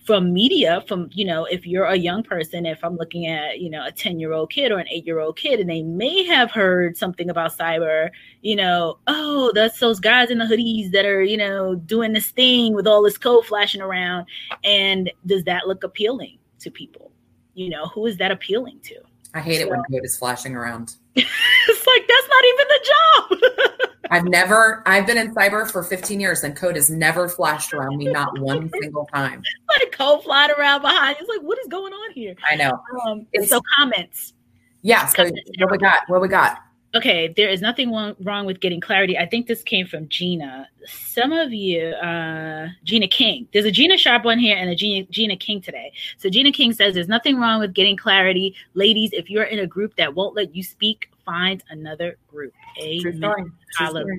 from 0.07 0.31
media, 0.31 0.81
from, 0.87 1.09
you 1.11 1.25
know, 1.25 1.43
if 1.43 1.67
you're 1.67 1.83
a 1.83 1.97
young 1.97 2.23
person, 2.23 2.65
if 2.65 2.81
I'm 2.81 2.95
looking 2.95 3.27
at, 3.27 3.59
you 3.59 3.69
know, 3.69 3.85
a 3.85 3.91
10 3.91 4.21
year 4.21 4.31
old 4.31 4.49
kid 4.49 4.71
or 4.71 4.79
an 4.79 4.87
eight 4.89 5.05
year 5.05 5.19
old 5.19 5.37
kid, 5.37 5.59
and 5.59 5.69
they 5.69 5.83
may 5.83 6.23
have 6.23 6.49
heard 6.49 6.95
something 6.95 7.29
about 7.29 7.57
cyber, 7.57 8.09
you 8.41 8.55
know, 8.55 8.99
oh, 9.07 9.51
that's 9.53 9.79
those 9.79 9.99
guys 9.99 10.31
in 10.31 10.37
the 10.37 10.45
hoodies 10.45 10.91
that 10.91 11.05
are, 11.05 11.21
you 11.21 11.35
know, 11.35 11.75
doing 11.75 12.13
this 12.13 12.31
thing 12.31 12.73
with 12.73 12.87
all 12.87 13.03
this 13.03 13.17
code 13.17 13.45
flashing 13.45 13.81
around. 13.81 14.25
And 14.63 15.11
does 15.25 15.43
that 15.43 15.67
look 15.67 15.83
appealing 15.83 16.37
to 16.59 16.71
people? 16.71 17.11
You 17.53 17.69
know, 17.69 17.87
who 17.87 18.05
is 18.05 18.15
that 18.17 18.31
appealing 18.31 18.79
to? 18.83 18.95
I 19.33 19.41
hate 19.41 19.57
so, 19.59 19.63
it 19.63 19.69
when 19.69 19.83
code 19.91 20.05
is 20.05 20.17
flashing 20.17 20.55
around. 20.55 20.95
it's 21.67 21.87
like 21.87 22.07
that's 22.07 22.27
not 22.29 22.45
even 22.45 22.67
the 22.67 22.89
job. 22.89 23.89
I've 24.11 24.25
never 24.25 24.83
I've 24.85 25.05
been 25.05 25.17
in 25.17 25.33
cyber 25.33 25.69
for 25.69 25.83
15 25.83 26.19
years 26.19 26.43
and 26.43 26.55
code 26.55 26.75
has 26.75 26.89
never 26.89 27.27
flashed 27.27 27.73
around 27.73 27.97
me, 27.97 28.05
not 28.05 28.37
one 28.39 28.69
single 28.81 29.05
time. 29.13 29.41
Like 29.79 29.91
code 29.91 30.23
flying 30.23 30.51
around 30.57 30.81
behind. 30.81 31.17
It's 31.19 31.29
like, 31.29 31.41
what 31.41 31.57
is 31.59 31.67
going 31.67 31.93
on 31.93 32.13
here? 32.13 32.35
I 32.49 32.55
know. 32.55 32.79
Um, 33.05 33.25
so 33.45 33.61
comments. 33.77 34.33
Yeah. 34.81 35.07
So 35.07 35.23
what 35.59 35.71
we 35.71 35.77
got? 35.77 36.03
What 36.07 36.21
we 36.21 36.27
got? 36.27 36.59
Okay, 36.97 37.33
there 37.35 37.49
is 37.49 37.61
nothing 37.61 37.91
wrong 38.19 38.45
with 38.45 38.59
getting 38.59 38.81
clarity. 38.81 39.17
I 39.17 39.25
think 39.25 39.47
this 39.47 39.63
came 39.63 39.87
from 39.87 40.07
Gina. 40.09 40.67
Some 40.85 41.31
of 41.31 41.53
you, 41.53 41.89
uh, 41.89 42.67
Gina 42.83 43.07
King. 43.07 43.47
There's 43.53 43.65
a 43.65 43.71
Gina 43.71 43.97
Sharp 43.97 44.25
one 44.25 44.39
here 44.39 44.57
and 44.57 44.69
a 44.69 44.75
Gina, 44.75 45.05
Gina 45.09 45.35
King 45.37 45.61
today. 45.61 45.91
So 46.17 46.29
Gina 46.29 46.51
King 46.51 46.73
says 46.73 46.93
there's 46.93 47.07
nothing 47.07 47.39
wrong 47.39 47.59
with 47.59 47.73
getting 47.73 47.97
clarity. 47.97 48.55
Ladies, 48.73 49.11
if 49.13 49.29
you're 49.29 49.43
in 49.43 49.59
a 49.59 49.67
group 49.67 49.95
that 49.97 50.15
won't 50.15 50.35
let 50.35 50.55
you 50.55 50.63
speak 50.63 51.09
find 51.25 51.61
another 51.69 52.17
group. 52.29 52.53
Amen. 52.81 53.51
Hallelujah. 53.77 54.17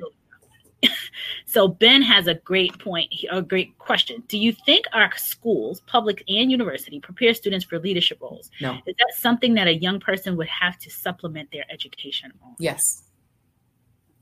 So 1.47 1.67
Ben 1.67 2.03
has 2.03 2.27
a 2.27 2.35
great 2.35 2.79
point, 2.79 3.13
a 3.31 3.41
great 3.41 3.79
question. 3.79 4.23
Do 4.29 4.39
you 4.39 4.53
think 4.53 4.85
our 4.93 5.11
schools, 5.17 5.81
public 5.87 6.23
and 6.29 6.51
university, 6.51 7.01
prepare 7.01 7.33
students 7.35 7.65
for 7.65 7.79
leadership 7.79 8.19
roles? 8.21 8.51
No. 8.61 8.75
Is 8.87 8.95
that 8.99 9.15
something 9.17 9.55
that 9.55 9.67
a 9.67 9.75
young 9.75 9.99
person 9.99 10.37
would 10.37 10.49
have 10.49 10.79
to 10.81 10.91
supplement 10.91 11.51
their 11.51 11.65
education 11.71 12.33
on? 12.45 12.55
Yes. 12.59 13.03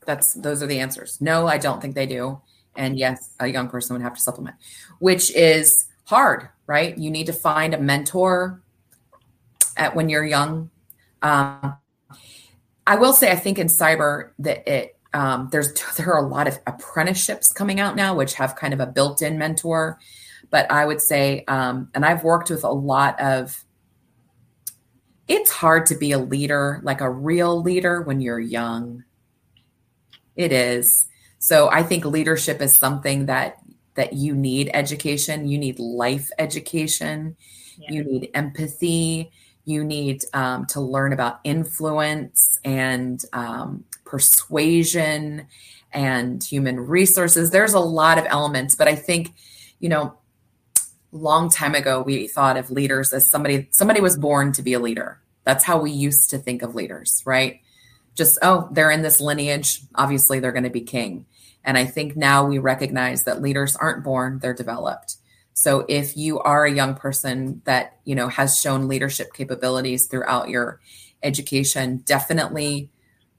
That's 0.06 0.34
those 0.34 0.62
are 0.62 0.66
the 0.66 0.78
answers. 0.78 1.20
No, 1.20 1.48
I 1.48 1.58
don't 1.58 1.82
think 1.82 1.94
they 1.96 2.06
do. 2.06 2.40
And 2.76 2.96
yes, 2.96 3.34
a 3.40 3.48
young 3.48 3.68
person 3.68 3.94
would 3.94 4.02
have 4.02 4.14
to 4.14 4.20
supplement, 4.20 4.56
which 4.98 5.34
is 5.34 5.88
hard, 6.04 6.48
right? 6.66 6.96
You 6.96 7.10
need 7.10 7.26
to 7.26 7.32
find 7.32 7.74
a 7.74 7.78
mentor 7.78 8.62
at 9.76 9.96
when 9.96 10.08
you're 10.08 10.24
young. 10.24 10.70
Um, 11.22 11.76
I 12.86 12.96
will 12.96 13.12
say, 13.12 13.32
I 13.32 13.36
think 13.36 13.58
in 13.58 13.66
cyber 13.66 14.30
that 14.38 14.68
it 14.68 14.95
um, 15.12 15.48
there's 15.52 15.72
there 15.96 16.12
are 16.12 16.24
a 16.24 16.28
lot 16.28 16.48
of 16.48 16.58
apprenticeships 16.66 17.52
coming 17.52 17.80
out 17.80 17.96
now, 17.96 18.14
which 18.14 18.34
have 18.34 18.56
kind 18.56 18.74
of 18.74 18.80
a 18.80 18.86
built-in 18.86 19.38
mentor. 19.38 19.98
But 20.50 20.70
I 20.70 20.86
would 20.86 21.00
say, 21.00 21.44
um, 21.48 21.90
and 21.94 22.04
I've 22.04 22.22
worked 22.24 22.50
with 22.50 22.64
a 22.64 22.72
lot 22.72 23.20
of. 23.20 23.64
It's 25.28 25.50
hard 25.50 25.86
to 25.86 25.96
be 25.96 26.12
a 26.12 26.20
leader, 26.20 26.80
like 26.84 27.00
a 27.00 27.10
real 27.10 27.60
leader, 27.60 28.00
when 28.00 28.20
you're 28.20 28.38
young. 28.38 29.02
It 30.36 30.52
is. 30.52 31.08
So 31.38 31.68
I 31.68 31.82
think 31.82 32.04
leadership 32.04 32.60
is 32.60 32.76
something 32.76 33.26
that 33.26 33.58
that 33.94 34.12
you 34.12 34.34
need 34.34 34.70
education. 34.72 35.48
You 35.48 35.58
need 35.58 35.80
life 35.80 36.30
education. 36.38 37.36
Yeah. 37.78 37.92
You 37.92 38.04
need 38.04 38.30
empathy. 38.34 39.32
You 39.64 39.82
need 39.82 40.24
um, 40.32 40.66
to 40.66 40.80
learn 40.80 41.12
about 41.12 41.40
influence 41.42 42.60
and 42.64 43.22
um, 43.32 43.84
persuasion 44.06 45.46
and 45.92 46.42
human 46.42 46.80
resources. 46.80 47.50
There's 47.50 47.74
a 47.74 47.80
lot 47.80 48.18
of 48.18 48.24
elements, 48.28 48.74
but 48.74 48.88
I 48.88 48.94
think, 48.94 49.34
you 49.80 49.88
know, 49.88 50.16
long 51.12 51.50
time 51.50 51.74
ago 51.74 52.02
we 52.02 52.28
thought 52.28 52.56
of 52.56 52.70
leaders 52.70 53.12
as 53.12 53.30
somebody 53.30 53.68
somebody 53.70 54.00
was 54.00 54.16
born 54.18 54.52
to 54.52 54.62
be 54.62 54.72
a 54.72 54.78
leader. 54.78 55.20
That's 55.44 55.64
how 55.64 55.78
we 55.78 55.90
used 55.90 56.30
to 56.30 56.38
think 56.38 56.62
of 56.62 56.74
leaders, 56.74 57.22
right? 57.24 57.60
Just 58.14 58.38
oh, 58.42 58.68
they're 58.72 58.90
in 58.90 59.02
this 59.02 59.20
lineage, 59.20 59.80
obviously 59.94 60.40
they're 60.40 60.52
going 60.52 60.64
to 60.64 60.70
be 60.70 60.82
king. 60.82 61.26
And 61.64 61.76
I 61.76 61.84
think 61.84 62.16
now 62.16 62.46
we 62.46 62.58
recognize 62.58 63.24
that 63.24 63.42
leaders 63.42 63.76
aren't 63.76 64.04
born, 64.04 64.38
they're 64.38 64.54
developed. 64.54 65.16
So 65.54 65.84
if 65.88 66.16
you 66.16 66.38
are 66.40 66.64
a 66.64 66.72
young 66.72 66.94
person 66.94 67.62
that, 67.64 67.98
you 68.04 68.14
know, 68.14 68.28
has 68.28 68.60
shown 68.60 68.88
leadership 68.88 69.32
capabilities 69.32 70.06
throughout 70.06 70.50
your 70.50 70.80
education, 71.22 72.02
definitely 72.04 72.90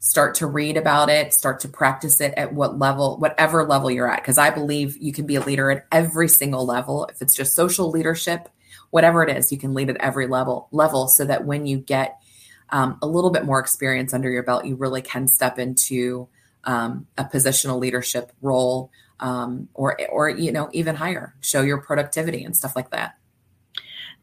start 0.07 0.35
to 0.35 0.47
read 0.47 0.77
about 0.77 1.09
it, 1.09 1.33
start 1.33 1.59
to 1.59 1.67
practice 1.67 2.21
it 2.21 2.33
at 2.37 2.53
what 2.53 2.79
level, 2.79 3.17
whatever 3.17 3.65
level 3.65 3.91
you're 3.91 4.09
at 4.09 4.21
because 4.21 4.37
I 4.37 4.51
believe 4.51 4.95
you 4.95 5.11
can 5.11 5.25
be 5.25 5.35
a 5.35 5.41
leader 5.41 5.69
at 5.69 5.85
every 5.91 6.29
single 6.29 6.65
level. 6.65 7.05
If 7.07 7.21
it's 7.21 7.35
just 7.35 7.53
social 7.53 7.91
leadership, 7.91 8.47
whatever 8.89 9.21
it 9.21 9.35
is, 9.35 9.51
you 9.51 9.57
can 9.57 9.73
lead 9.73 9.89
at 9.89 9.97
every 9.97 10.25
level 10.25 10.69
level 10.71 11.09
so 11.09 11.25
that 11.25 11.43
when 11.43 11.67
you 11.67 11.79
get 11.79 12.21
um, 12.69 12.97
a 13.01 13.05
little 13.05 13.31
bit 13.31 13.43
more 13.43 13.59
experience 13.59 14.13
under 14.13 14.31
your 14.31 14.43
belt, 14.43 14.63
you 14.63 14.77
really 14.77 15.01
can 15.01 15.27
step 15.27 15.59
into 15.59 16.29
um, 16.63 17.05
a 17.17 17.25
positional 17.25 17.77
leadership 17.77 18.31
role 18.41 18.89
um, 19.19 19.67
or 19.73 19.99
or 20.09 20.29
you 20.29 20.53
know 20.53 20.69
even 20.71 20.95
higher 20.95 21.35
show 21.41 21.63
your 21.63 21.81
productivity 21.81 22.45
and 22.45 22.55
stuff 22.55 22.77
like 22.77 22.91
that 22.91 23.16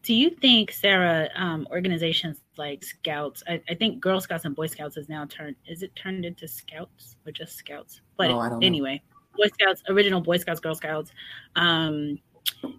Do 0.05 0.13
you 0.13 0.31
think, 0.31 0.71
Sarah, 0.71 1.31
um, 1.35 1.67
organizations 1.71 2.43
like 2.59 2.85
Scouts, 2.85 3.43
I, 3.49 3.61
I 3.71 3.75
think 3.75 4.01
Girl 4.01 4.21
Scouts 4.21 4.45
and 4.45 4.55
Boy 4.55 4.67
Scouts 4.67 4.99
is 4.99 5.09
now 5.09 5.25
turned, 5.25 5.57
is 5.67 5.83
it 5.83 5.97
turned 5.97 6.27
into 6.27 6.47
Scouts 6.47 7.17
or 7.27 7.33
just 7.33 7.57
Scouts? 7.57 8.03
But 8.19 8.31
Oh, 8.31 8.43
don't 8.43 8.61
know. 8.61 8.67
anyway, 8.67 9.01
Boy 9.35 9.47
Scouts, 9.55 9.83
original 9.89 10.21
Boy 10.21 10.37
Scouts, 10.37 10.61
Girl 10.61 10.75
Scouts, 10.75 11.11
um, 11.57 12.19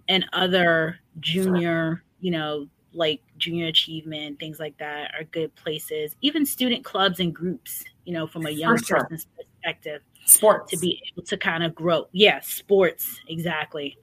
and 0.08 0.24
other 0.32 1.00
junior, 1.18 2.04
you 2.20 2.30
know, 2.30 2.68
like 2.92 3.20
junior 3.38 3.66
achievement, 3.66 4.38
things 4.38 4.60
like 4.60 4.78
that 4.78 5.12
are 5.18 5.24
good 5.24 5.52
places. 5.56 6.14
Even 6.22 6.46
student 6.46 6.84
clubs 6.84 7.18
and 7.18 7.34
groups, 7.34 7.84
you 8.04 8.12
know, 8.12 8.28
from 8.28 8.46
a 8.46 8.50
young 8.50 8.80
sure. 8.80 9.00
person's 9.00 9.26
perspective 9.36 10.00
sports 10.26 10.70
to 10.70 10.78
be 10.78 11.02
able 11.12 11.26
to 11.26 11.36
kind 11.36 11.64
of 11.64 11.74
grow. 11.74 12.06
Yeah, 12.12 12.40
sports, 12.40 13.20
exactly. 13.28 13.98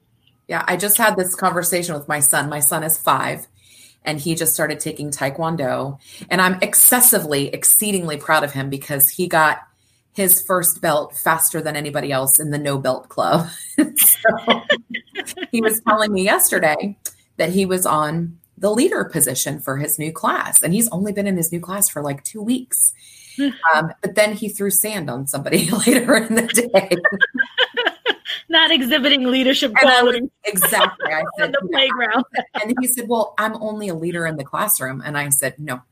Yeah, 0.48 0.64
I 0.66 0.76
just 0.76 0.98
had 0.98 1.16
this 1.16 1.34
conversation 1.34 1.94
with 1.94 2.08
my 2.08 2.20
son. 2.20 2.48
My 2.48 2.60
son 2.60 2.82
is 2.82 2.98
five 2.98 3.46
and 4.04 4.20
he 4.20 4.34
just 4.34 4.52
started 4.52 4.80
taking 4.80 5.10
Taekwondo. 5.10 5.98
And 6.30 6.40
I'm 6.40 6.58
excessively, 6.60 7.48
exceedingly 7.48 8.16
proud 8.16 8.44
of 8.44 8.52
him 8.52 8.68
because 8.68 9.08
he 9.08 9.26
got 9.26 9.60
his 10.12 10.42
first 10.42 10.80
belt 10.80 11.16
faster 11.16 11.60
than 11.60 11.74
anybody 11.74 12.12
else 12.12 12.38
in 12.38 12.50
the 12.50 12.58
no 12.58 12.78
belt 12.78 13.08
club. 13.08 13.48
so 13.96 14.62
he 15.50 15.60
was 15.60 15.80
telling 15.80 16.12
me 16.12 16.22
yesterday 16.22 16.96
that 17.36 17.50
he 17.50 17.66
was 17.66 17.84
on 17.84 18.38
the 18.56 18.70
leader 18.70 19.04
position 19.04 19.60
for 19.60 19.76
his 19.76 19.98
new 19.98 20.12
class. 20.12 20.62
And 20.62 20.72
he's 20.72 20.88
only 20.90 21.12
been 21.12 21.26
in 21.26 21.36
his 21.36 21.50
new 21.50 21.60
class 21.60 21.88
for 21.88 22.02
like 22.02 22.22
two 22.24 22.42
weeks. 22.42 22.94
Um, 23.74 23.92
but 24.00 24.14
then 24.14 24.34
he 24.34 24.48
threw 24.48 24.70
sand 24.70 25.10
on 25.10 25.26
somebody 25.26 25.68
later 25.86 26.14
in 26.14 26.36
the 26.36 26.46
day. 26.46 26.88
Not 28.54 28.70
exhibiting 28.70 29.24
leadership 29.24 29.72
was- 29.72 29.82
qualities 29.82 30.30
exactly. 30.44 31.12
I 31.12 31.22
on 31.22 31.26
said, 31.36 31.52
the 31.52 31.68
playground. 31.72 32.24
and 32.62 32.72
he 32.80 32.86
said, 32.86 33.08
Well, 33.08 33.34
I'm 33.36 33.60
only 33.60 33.88
a 33.88 33.94
leader 33.94 34.26
in 34.26 34.36
the 34.36 34.44
classroom. 34.44 35.02
And 35.04 35.18
I 35.18 35.28
said, 35.30 35.56
No, 35.58 35.82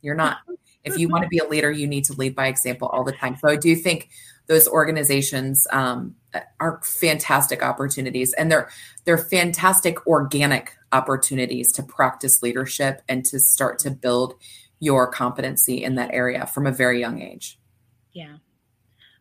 you're 0.00 0.14
not. 0.14 0.38
If 0.82 0.96
you 0.98 1.10
want 1.10 1.24
to 1.24 1.28
be 1.28 1.36
a 1.36 1.46
leader, 1.46 1.70
you 1.70 1.86
need 1.86 2.04
to 2.04 2.14
lead 2.14 2.34
by 2.34 2.46
example 2.46 2.88
all 2.88 3.04
the 3.04 3.12
time. 3.12 3.36
So 3.36 3.48
I 3.48 3.56
do 3.56 3.76
think 3.76 4.08
those 4.46 4.66
organizations 4.66 5.66
um, 5.72 6.16
are 6.58 6.80
fantastic 6.82 7.62
opportunities 7.62 8.32
and 8.32 8.50
they're 8.50 8.70
they're 9.04 9.18
fantastic 9.18 10.06
organic 10.06 10.72
opportunities 10.92 11.70
to 11.72 11.82
practice 11.82 12.42
leadership 12.42 13.02
and 13.10 13.26
to 13.26 13.38
start 13.38 13.78
to 13.80 13.90
build 13.90 14.34
your 14.80 15.06
competency 15.06 15.84
in 15.84 15.96
that 15.96 16.10
area 16.14 16.46
from 16.46 16.66
a 16.66 16.72
very 16.72 16.98
young 16.98 17.20
age. 17.20 17.58
Yeah. 18.12 18.36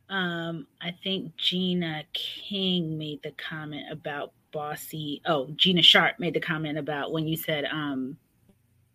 Um, 0.10 0.66
I 0.82 0.92
think 1.04 1.36
Gina 1.38 2.04
King 2.14 2.98
made 2.98 3.22
the 3.24 3.32
comment 3.32 3.92
about 3.92 4.34
bossy. 4.52 5.22
Oh, 5.26 5.50
Gina 5.56 5.82
Sharp 5.82 6.20
made 6.20 6.34
the 6.34 6.40
comment 6.40 6.78
about 6.78 7.12
when 7.12 7.28
you 7.28 7.38
said, 7.38 7.66
um, 7.66 8.18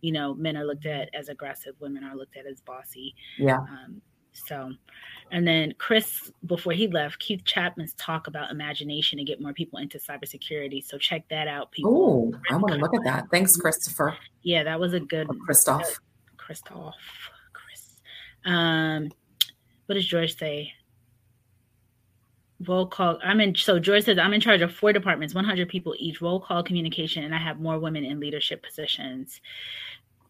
you 0.00 0.12
know, 0.12 0.34
men 0.34 0.56
are 0.56 0.64
looked 0.64 0.86
at 0.86 1.08
as 1.14 1.28
aggressive, 1.28 1.74
women 1.80 2.04
are 2.04 2.16
looked 2.16 2.36
at 2.36 2.46
as 2.46 2.60
bossy. 2.60 3.14
Yeah. 3.38 3.58
Um, 3.58 4.02
so, 4.32 4.72
and 5.30 5.46
then 5.46 5.74
Chris, 5.78 6.32
before 6.46 6.72
he 6.72 6.88
left, 6.88 7.20
Keith 7.20 7.44
Chapman's 7.44 7.94
talk 7.94 8.26
about 8.26 8.50
imagination 8.50 9.16
to 9.18 9.24
get 9.24 9.40
more 9.40 9.52
people 9.52 9.78
into 9.78 9.98
cybersecurity. 9.98 10.84
So 10.84 10.98
check 10.98 11.26
that 11.30 11.46
out, 11.46 11.70
people. 11.70 12.32
Oh, 12.34 12.38
I 12.50 12.56
want 12.56 12.74
to 12.74 12.78
look 12.80 12.94
at 12.94 13.04
that. 13.04 13.30
Thanks, 13.30 13.56
Christopher. 13.56 14.16
Yeah, 14.42 14.64
that 14.64 14.80
was 14.80 14.92
a 14.92 15.00
good 15.00 15.28
Or 15.30 15.36
Christophe. 15.46 16.00
Christophe. 16.36 16.94
Chris. 17.52 18.00
Um, 18.44 19.10
what 19.86 19.94
does 19.94 20.06
George 20.06 20.36
say? 20.36 20.72
Roll 22.66 22.86
call. 22.86 23.18
I'm 23.22 23.40
in. 23.40 23.54
So 23.54 23.78
George 23.78 24.04
says 24.04 24.18
I'm 24.18 24.32
in 24.34 24.40
charge 24.40 24.60
of 24.62 24.72
four 24.74 24.92
departments, 24.92 25.34
100 25.34 25.68
people 25.68 25.94
each. 25.98 26.20
Roll 26.20 26.40
call 26.40 26.62
communication, 26.62 27.24
and 27.24 27.34
I 27.34 27.38
have 27.38 27.60
more 27.60 27.78
women 27.78 28.04
in 28.04 28.20
leadership 28.20 28.62
positions. 28.62 29.40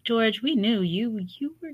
George, 0.04 0.42
we 0.42 0.54
knew 0.54 0.80
you. 0.82 1.20
You 1.38 1.54
were 1.62 1.70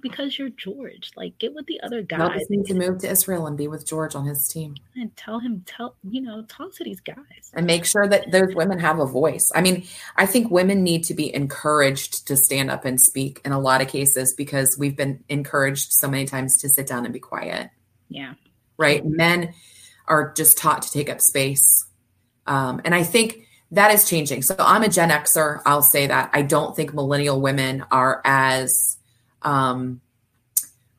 because 0.00 0.38
you're 0.38 0.50
George. 0.50 1.12
Like, 1.16 1.38
get 1.38 1.54
with 1.54 1.64
the 1.66 1.80
other 1.80 2.02
guys 2.02 2.42
need 2.50 2.66
to 2.66 2.74
move 2.74 2.98
to 2.98 3.10
Israel 3.10 3.46
and 3.46 3.56
be 3.56 3.68
with 3.68 3.86
George 3.86 4.14
on 4.14 4.26
his 4.26 4.46
team. 4.48 4.74
and 4.96 5.14
tell 5.16 5.38
him. 5.38 5.62
Tell 5.66 5.96
you 6.02 6.20
know, 6.20 6.42
talk 6.42 6.74
to 6.74 6.84
these 6.84 7.00
guys. 7.00 7.16
and 7.54 7.66
make 7.66 7.86
sure 7.86 8.06
that 8.06 8.30
those 8.30 8.54
women 8.54 8.78
have 8.78 8.98
a 8.98 9.06
voice. 9.06 9.50
I 9.54 9.62
mean, 9.62 9.86
I 10.16 10.26
think 10.26 10.50
women 10.50 10.82
need 10.84 11.04
to 11.04 11.14
be 11.14 11.34
encouraged 11.34 12.26
to 12.28 12.36
stand 12.36 12.70
up 12.70 12.84
and 12.84 13.00
speak 13.00 13.40
in 13.46 13.52
a 13.52 13.58
lot 13.60 13.80
of 13.80 13.88
cases 13.88 14.34
because 14.34 14.76
we've 14.78 14.96
been 14.96 15.24
encouraged 15.30 15.92
so 15.92 16.06
many 16.08 16.26
times 16.26 16.58
to 16.58 16.68
sit 16.68 16.86
down 16.86 17.04
and 17.04 17.12
be 17.14 17.20
quiet, 17.20 17.70
Yeah. 18.10 18.34
right? 18.76 19.02
Men 19.06 19.54
are 20.06 20.32
just 20.32 20.58
taught 20.58 20.82
to 20.82 20.90
take 20.90 21.08
up 21.08 21.20
space. 21.20 21.86
Um, 22.46 22.80
and 22.84 22.94
I 22.94 23.02
think 23.02 23.46
that 23.70 23.92
is 23.92 24.08
changing. 24.08 24.42
So 24.42 24.54
I'm 24.58 24.82
a 24.82 24.88
Gen 24.88 25.10
Xer. 25.10 25.60
I'll 25.64 25.82
say 25.82 26.06
that. 26.06 26.30
I 26.32 26.42
don't 26.42 26.76
think 26.76 26.94
millennial 26.94 27.40
women 27.40 27.84
are 27.90 28.20
as, 28.24 28.98
um, 29.42 30.00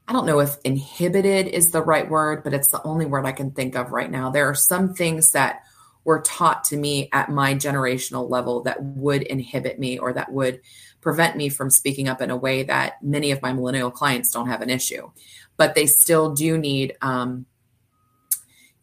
I 0.07 0.13
don't 0.13 0.25
know 0.25 0.39
if 0.39 0.57
inhibited 0.63 1.47
is 1.47 1.71
the 1.71 1.81
right 1.81 2.09
word, 2.09 2.43
but 2.43 2.53
it's 2.53 2.69
the 2.69 2.83
only 2.83 3.05
word 3.05 3.25
I 3.25 3.31
can 3.31 3.51
think 3.51 3.75
of 3.75 3.91
right 3.91 4.09
now. 4.09 4.29
There 4.29 4.49
are 4.49 4.55
some 4.55 4.93
things 4.93 5.31
that 5.31 5.61
were 6.03 6.21
taught 6.21 6.63
to 6.65 6.77
me 6.77 7.09
at 7.13 7.29
my 7.29 7.55
generational 7.55 8.29
level 8.29 8.61
that 8.63 8.83
would 8.83 9.23
inhibit 9.23 9.79
me 9.79 9.97
or 9.97 10.13
that 10.13 10.31
would 10.31 10.61
prevent 11.01 11.37
me 11.37 11.49
from 11.49 11.69
speaking 11.69 12.07
up 12.07 12.21
in 12.21 12.29
a 12.29 12.37
way 12.37 12.63
that 12.63 13.01
many 13.03 13.31
of 13.31 13.41
my 13.41 13.53
millennial 13.53 13.91
clients 13.91 14.31
don't 14.31 14.47
have 14.47 14.61
an 14.61 14.69
issue 14.69 15.09
but 15.57 15.75
they 15.75 15.85
still 15.85 16.33
do 16.33 16.57
need 16.57 16.95
um, 17.01 17.45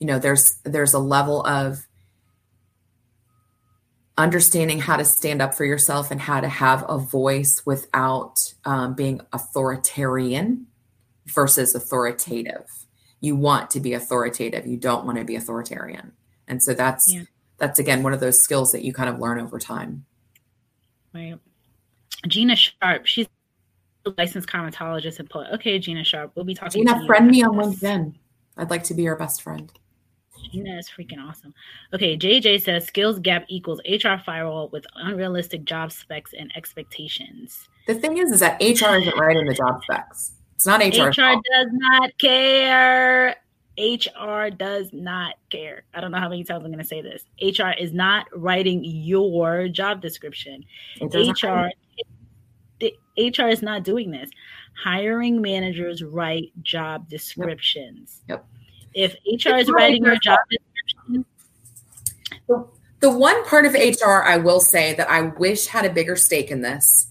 you 0.02 0.08
know 0.08 0.18
there's 0.18 0.56
there's 0.64 0.94
a 0.94 0.98
level 0.98 1.46
of 1.46 1.86
understanding 4.18 4.80
how 4.80 4.96
to 4.96 5.04
stand 5.04 5.40
up 5.40 5.54
for 5.54 5.64
yourself 5.64 6.10
and 6.10 6.20
how 6.20 6.40
to 6.40 6.48
have 6.48 6.84
a 6.88 6.98
voice 6.98 7.62
without 7.64 8.34
um, 8.64 8.94
being 8.94 9.20
authoritarian 9.32 10.66
versus 11.26 11.76
authoritative. 11.76 12.64
You 13.20 13.36
want 13.36 13.70
to 13.70 13.80
be 13.80 13.92
authoritative. 13.92 14.66
You 14.66 14.76
don't 14.76 15.06
want 15.06 15.18
to 15.18 15.24
be 15.24 15.36
authoritarian. 15.36 16.10
And 16.48 16.60
so 16.60 16.74
that's 16.74 17.04
yeah. 17.08 17.22
that's 17.58 17.78
again 17.78 18.02
one 18.02 18.12
of 18.12 18.18
those 18.18 18.42
skills 18.42 18.72
that 18.72 18.82
you 18.82 18.92
kind 18.92 19.08
of 19.08 19.20
learn 19.20 19.38
over 19.38 19.60
time. 19.60 20.04
Right. 21.14 21.38
Gina 22.26 22.56
Sharp, 22.56 23.06
she's 23.06 23.28
a 24.04 24.12
licensed 24.18 24.48
cosmetologist 24.48 25.20
and 25.20 25.30
poet. 25.30 25.46
Okay, 25.54 25.78
Gina 25.78 26.02
Sharp, 26.02 26.32
we'll 26.34 26.44
be 26.44 26.54
talking. 26.54 26.84
Gina, 26.84 27.06
friend 27.06 27.28
me 27.28 27.44
on 27.44 27.54
LinkedIn. 27.54 28.14
I'd 28.56 28.70
like 28.70 28.82
to 28.84 28.94
be 28.94 29.04
your 29.04 29.14
best 29.14 29.42
friend. 29.42 29.72
Gina 30.50 30.76
is 30.78 30.88
freaking 30.88 31.18
awesome. 31.18 31.54
Okay, 31.92 32.16
JJ 32.16 32.62
says 32.62 32.86
skills 32.86 33.18
gap 33.18 33.44
equals 33.48 33.80
HR 33.88 34.16
firewall 34.24 34.68
with 34.68 34.86
unrealistic 34.96 35.64
job 35.64 35.92
specs 35.92 36.32
and 36.32 36.50
expectations. 36.56 37.68
The 37.86 37.94
thing 37.94 38.18
is, 38.18 38.30
is 38.30 38.40
that 38.40 38.60
HR 38.60 38.96
isn't 38.96 39.16
writing 39.18 39.46
the 39.46 39.54
job 39.54 39.82
specs. 39.82 40.32
It's 40.54 40.66
not 40.66 40.80
HR. 40.80 41.08
HR 41.08 41.40
does 41.52 41.68
not 41.72 42.18
care. 42.18 43.36
HR 43.78 44.50
does 44.50 44.90
not 44.92 45.34
care. 45.50 45.84
I 45.94 46.00
don't 46.00 46.10
know 46.10 46.18
how 46.18 46.28
many 46.28 46.44
times 46.44 46.64
I'm 46.64 46.70
going 46.70 46.78
to 46.78 46.84
say 46.84 47.00
this. 47.00 47.24
HR 47.40 47.70
is 47.78 47.92
not 47.92 48.26
writing 48.34 48.84
your 48.84 49.68
job 49.68 50.00
description. 50.02 50.64
HR, 51.00 51.70
HR 53.16 53.48
is 53.48 53.62
not 53.62 53.82
doing 53.82 54.10
this. 54.10 54.30
Hiring 54.82 55.40
managers 55.40 56.02
write 56.02 56.52
job 56.62 57.08
descriptions. 57.08 58.20
Yep. 58.28 58.46
If 58.94 59.14
HR 59.26 59.56
is 59.56 59.70
writing 59.70 60.04
your 60.04 60.16
job 60.16 60.38
description, 60.50 61.24
the, 62.48 62.66
the 63.00 63.10
one 63.10 63.44
part 63.46 63.66
of 63.66 63.74
HR 63.74 64.22
I 64.24 64.36
will 64.36 64.60
say 64.60 64.94
that 64.94 65.10
I 65.10 65.22
wish 65.22 65.66
had 65.66 65.84
a 65.84 65.90
bigger 65.90 66.16
stake 66.16 66.50
in 66.50 66.62
this, 66.62 67.08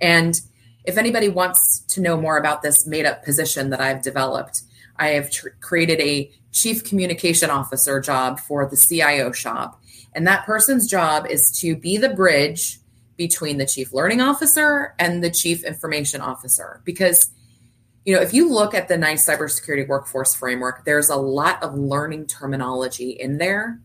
and 0.00 0.40
if 0.84 0.98
anybody 0.98 1.28
wants 1.28 1.80
to 1.88 2.00
know 2.00 2.20
more 2.20 2.36
about 2.36 2.62
this 2.62 2.86
made 2.86 3.06
up 3.06 3.24
position 3.24 3.70
that 3.70 3.80
I've 3.80 4.02
developed, 4.02 4.62
I 4.96 5.08
have 5.08 5.30
tr- 5.30 5.48
created 5.60 6.00
a 6.00 6.30
chief 6.52 6.84
communication 6.84 7.50
officer 7.50 8.00
job 8.00 8.38
for 8.38 8.68
the 8.68 8.76
CIO 8.76 9.32
shop. 9.32 9.80
And 10.14 10.26
that 10.26 10.46
person's 10.46 10.88
job 10.88 11.26
is 11.26 11.58
to 11.60 11.74
be 11.74 11.96
the 11.96 12.10
bridge 12.10 12.78
between 13.16 13.58
the 13.58 13.66
chief 13.66 13.92
learning 13.92 14.20
officer 14.20 14.94
and 14.98 15.22
the 15.22 15.30
chief 15.30 15.64
information 15.64 16.20
officer. 16.20 16.80
Because, 16.84 17.30
you 18.04 18.14
know, 18.14 18.20
if 18.20 18.34
you 18.34 18.50
look 18.50 18.74
at 18.74 18.88
the 18.88 18.98
NICE 18.98 19.26
cybersecurity 19.26 19.88
workforce 19.88 20.34
framework, 20.34 20.84
there's 20.84 21.08
a 21.08 21.16
lot 21.16 21.62
of 21.62 21.74
learning 21.74 22.26
terminology 22.26 23.10
in 23.10 23.38
there. 23.38 23.80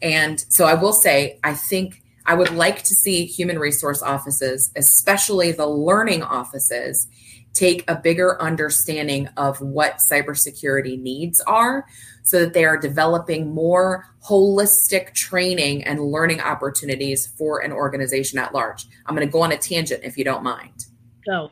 And 0.00 0.40
so 0.48 0.64
I 0.64 0.74
will 0.74 0.92
say, 0.92 1.38
I 1.44 1.54
think 1.54 2.02
I 2.24 2.34
would 2.34 2.50
like 2.50 2.82
to 2.84 2.94
see 2.94 3.26
human 3.26 3.58
resource 3.58 4.02
offices, 4.02 4.70
especially 4.76 5.52
the 5.52 5.66
learning 5.66 6.22
offices, 6.22 7.08
take 7.52 7.84
a 7.88 7.96
bigger 7.96 8.40
understanding 8.40 9.28
of 9.36 9.60
what 9.60 9.98
cybersecurity 10.10 11.00
needs 11.00 11.40
are 11.40 11.84
so 12.22 12.40
that 12.40 12.52
they 12.52 12.64
are 12.64 12.76
developing 12.76 13.52
more 13.52 14.06
holistic 14.28 15.14
training 15.14 15.82
and 15.84 16.00
learning 16.00 16.40
opportunities 16.40 17.26
for 17.26 17.60
an 17.60 17.72
organization 17.72 18.38
at 18.38 18.54
large. 18.54 18.86
I'm 19.06 19.14
going 19.14 19.26
to 19.26 19.32
go 19.32 19.42
on 19.42 19.52
a 19.52 19.58
tangent 19.58 20.04
if 20.04 20.16
you 20.16 20.24
don't 20.24 20.42
mind. 20.42 20.86
Go. 21.26 21.50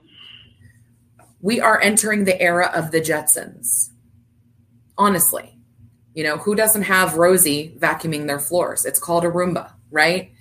We 1.40 1.60
are 1.60 1.80
entering 1.80 2.24
the 2.24 2.40
era 2.40 2.70
of 2.74 2.90
the 2.90 3.00
Jetsons. 3.00 3.90
Honestly, 4.98 5.58
you 6.14 6.24
know, 6.24 6.38
who 6.38 6.54
doesn't 6.54 6.82
have 6.82 7.16
Rosie 7.16 7.76
vacuuming 7.78 8.26
their 8.26 8.38
floors? 8.38 8.86
It's 8.86 8.98
called 8.98 9.24
a 9.24 9.30
Roomba, 9.30 9.72
right? 9.90 10.32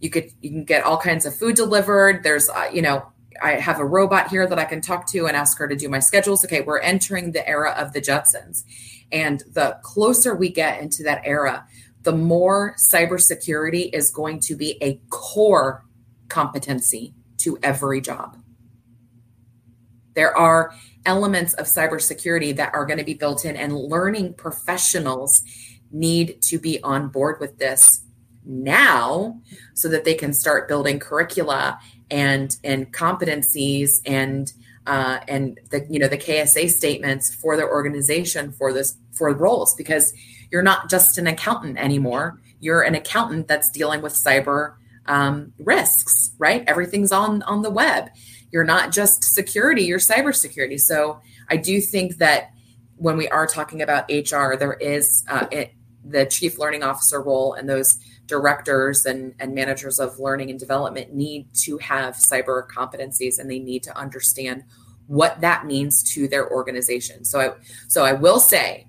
You 0.00 0.10
could 0.10 0.30
you 0.42 0.50
can 0.50 0.64
get 0.64 0.84
all 0.84 0.98
kinds 0.98 1.24
of 1.24 1.34
food 1.34 1.56
delivered. 1.56 2.22
There's 2.22 2.50
uh, 2.50 2.68
you 2.72 2.82
know 2.82 3.06
I 3.42 3.52
have 3.52 3.80
a 3.80 3.84
robot 3.84 4.28
here 4.28 4.46
that 4.46 4.58
I 4.58 4.64
can 4.64 4.80
talk 4.80 5.06
to 5.08 5.26
and 5.26 5.36
ask 5.36 5.58
her 5.58 5.68
to 5.68 5.76
do 5.76 5.88
my 5.88 6.00
schedules. 6.00 6.44
Okay, 6.44 6.60
we're 6.60 6.80
entering 6.80 7.32
the 7.32 7.48
era 7.48 7.70
of 7.70 7.92
the 7.92 8.00
Jetsons. 8.00 8.64
And 9.10 9.42
the 9.52 9.78
closer 9.82 10.34
we 10.34 10.50
get 10.50 10.80
into 10.80 11.02
that 11.04 11.22
era, 11.24 11.66
the 12.02 12.12
more 12.12 12.74
cybersecurity 12.78 13.90
is 13.92 14.10
going 14.10 14.40
to 14.40 14.54
be 14.54 14.78
a 14.82 15.00
core 15.08 15.84
competency 16.28 17.14
to 17.38 17.58
every 17.62 18.00
job. 18.00 18.36
There 20.16 20.36
are 20.36 20.72
elements 21.04 21.54
of 21.54 21.66
cybersecurity 21.66 22.56
that 22.56 22.74
are 22.74 22.84
going 22.84 22.98
to 22.98 23.04
be 23.04 23.14
built 23.14 23.44
in, 23.44 23.54
and 23.54 23.72
learning 23.72 24.34
professionals 24.34 25.42
need 25.92 26.42
to 26.42 26.58
be 26.58 26.82
on 26.82 27.08
board 27.08 27.38
with 27.38 27.58
this 27.58 28.00
now 28.44 29.40
so 29.74 29.88
that 29.88 30.04
they 30.04 30.14
can 30.14 30.32
start 30.32 30.68
building 30.68 30.98
curricula 30.98 31.78
and 32.10 32.56
and 32.64 32.92
competencies 32.92 34.00
and 34.04 34.52
uh, 34.86 35.18
and 35.28 35.58
the 35.70 35.86
you 35.90 35.98
know 35.98 36.08
the 36.08 36.18
KSA 36.18 36.70
statements 36.70 37.34
for 37.34 37.56
their 37.56 37.68
organization 37.68 38.52
for 38.52 38.72
this 38.72 38.96
for 39.12 39.32
roles 39.34 39.74
because 39.74 40.12
you're 40.50 40.62
not 40.62 40.88
just 40.88 41.18
an 41.18 41.26
accountant 41.26 41.78
anymore. 41.78 42.40
You're 42.60 42.82
an 42.82 42.94
accountant 42.94 43.48
that's 43.48 43.70
dealing 43.70 44.00
with 44.00 44.12
cyber 44.12 44.74
um, 45.06 45.52
risks, 45.58 46.32
right? 46.38 46.64
Everything's 46.66 47.12
on 47.12 47.42
on 47.42 47.62
the 47.62 47.70
web. 47.70 48.10
You're 48.56 48.64
not 48.64 48.90
just 48.90 49.22
security; 49.22 49.82
you're 49.82 49.98
cybersecurity. 49.98 50.80
So 50.80 51.20
I 51.50 51.58
do 51.58 51.78
think 51.78 52.16
that 52.16 52.52
when 52.96 53.18
we 53.18 53.28
are 53.28 53.46
talking 53.46 53.82
about 53.82 54.10
HR, 54.10 54.56
there 54.56 54.72
is 54.72 55.26
uh, 55.28 55.46
it, 55.50 55.74
the 56.02 56.24
chief 56.24 56.58
learning 56.58 56.82
officer 56.82 57.20
role 57.20 57.52
and 57.52 57.68
those 57.68 57.98
directors 58.24 59.04
and, 59.04 59.34
and 59.38 59.54
managers 59.54 60.00
of 60.00 60.18
learning 60.18 60.48
and 60.48 60.58
development 60.58 61.12
need 61.12 61.48
to 61.66 61.76
have 61.76 62.14
cyber 62.14 62.66
competencies 62.66 63.38
and 63.38 63.50
they 63.50 63.58
need 63.58 63.82
to 63.82 63.94
understand 63.94 64.64
what 65.06 65.42
that 65.42 65.66
means 65.66 66.02
to 66.14 66.26
their 66.26 66.50
organization. 66.50 67.26
So 67.26 67.40
I 67.40 67.50
so 67.88 68.06
I 68.06 68.14
will 68.14 68.40
say 68.40 68.86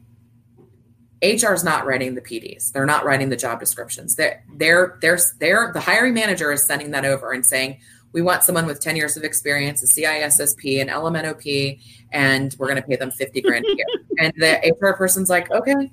HR 1.22 1.52
is 1.52 1.66
not 1.66 1.86
writing 1.86 2.16
the 2.16 2.22
PDs. 2.22 2.72
They're 2.72 2.86
not 2.86 3.04
writing 3.04 3.28
the 3.28 3.36
job 3.36 3.60
descriptions. 3.60 4.16
They're 4.16 4.46
they're 4.56 4.98
they're 5.02 5.20
they're 5.40 5.72
the 5.74 5.82
hiring 5.82 6.14
manager 6.14 6.54
is 6.54 6.66
sending 6.66 6.92
that 6.92 7.04
over 7.04 7.34
and 7.34 7.46
saying, 7.46 7.80
we 8.14 8.22
want 8.22 8.44
someone 8.44 8.66
with 8.66 8.80
10 8.80 8.96
years 8.96 9.18
of 9.18 9.24
experience, 9.24 9.84
a 9.84 9.88
CISSP, 9.88 10.82
an 10.82 10.88
LMNOP, 10.88 11.80
and 12.12 12.56
we're 12.58 12.68
going 12.68 12.82
to 12.82 12.88
pay 12.88 12.96
them 12.96 13.12
50 13.12 13.42
grand 13.42 13.66
a 13.66 13.76
year. 13.76 13.86
and 14.20 14.34
the 14.38 14.76
HR 14.80 14.94
person's 14.94 15.30
like, 15.30 15.52
okay. 15.52 15.92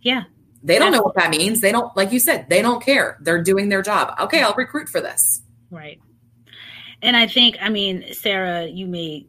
Yeah. 0.00 0.24
They 0.64 0.78
don't 0.78 0.92
know 0.92 1.02
what 1.02 1.14
that 1.16 1.30
means. 1.30 1.60
They 1.60 1.72
don't, 1.72 1.94
like 1.96 2.12
you 2.12 2.20
said, 2.20 2.48
they 2.48 2.62
don't 2.62 2.82
care. 2.82 3.18
They're 3.20 3.42
doing 3.42 3.68
their 3.68 3.82
job. 3.82 4.14
Okay, 4.20 4.42
I'll 4.42 4.54
recruit 4.54 4.88
for 4.88 5.00
this. 5.00 5.42
Right. 5.70 6.00
And 7.02 7.16
I 7.16 7.26
think, 7.26 7.56
I 7.60 7.68
mean, 7.68 8.12
Sarah, 8.12 8.66
you 8.66 8.86
made 8.86 9.28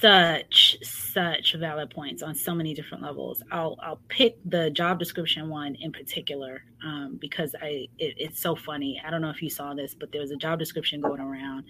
such 0.00 0.78
such 0.82 1.54
valid 1.54 1.90
points 1.90 2.22
on 2.22 2.34
so 2.34 2.54
many 2.54 2.74
different 2.74 3.02
levels. 3.02 3.42
I'll 3.50 3.76
I'll 3.82 4.00
pick 4.08 4.38
the 4.44 4.70
job 4.70 4.98
description 4.98 5.48
one 5.48 5.74
in 5.76 5.92
particular 5.92 6.62
um, 6.84 7.18
because 7.20 7.54
I 7.60 7.88
it, 7.98 8.14
it's 8.16 8.40
so 8.40 8.54
funny. 8.56 9.00
I 9.04 9.10
don't 9.10 9.20
know 9.20 9.30
if 9.30 9.42
you 9.42 9.50
saw 9.50 9.74
this, 9.74 9.94
but 9.94 10.12
there 10.12 10.20
was 10.20 10.30
a 10.30 10.36
job 10.36 10.58
description 10.58 11.00
going 11.00 11.20
around 11.20 11.64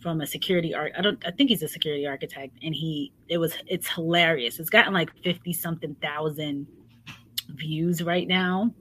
from 0.00 0.20
a 0.20 0.26
security 0.26 0.74
art. 0.74 0.92
I 0.96 1.02
don't 1.02 1.22
I 1.26 1.30
think 1.30 1.50
he's 1.50 1.62
a 1.62 1.68
security 1.68 2.06
architect, 2.06 2.56
and 2.62 2.74
he 2.74 3.12
it 3.28 3.38
was 3.38 3.54
it's 3.66 3.88
hilarious. 3.88 4.58
It's 4.58 4.70
gotten 4.70 4.92
like 4.92 5.10
fifty 5.22 5.52
something 5.52 5.94
thousand 6.00 6.66
views 7.50 8.02
right 8.02 8.26
now 8.26 8.72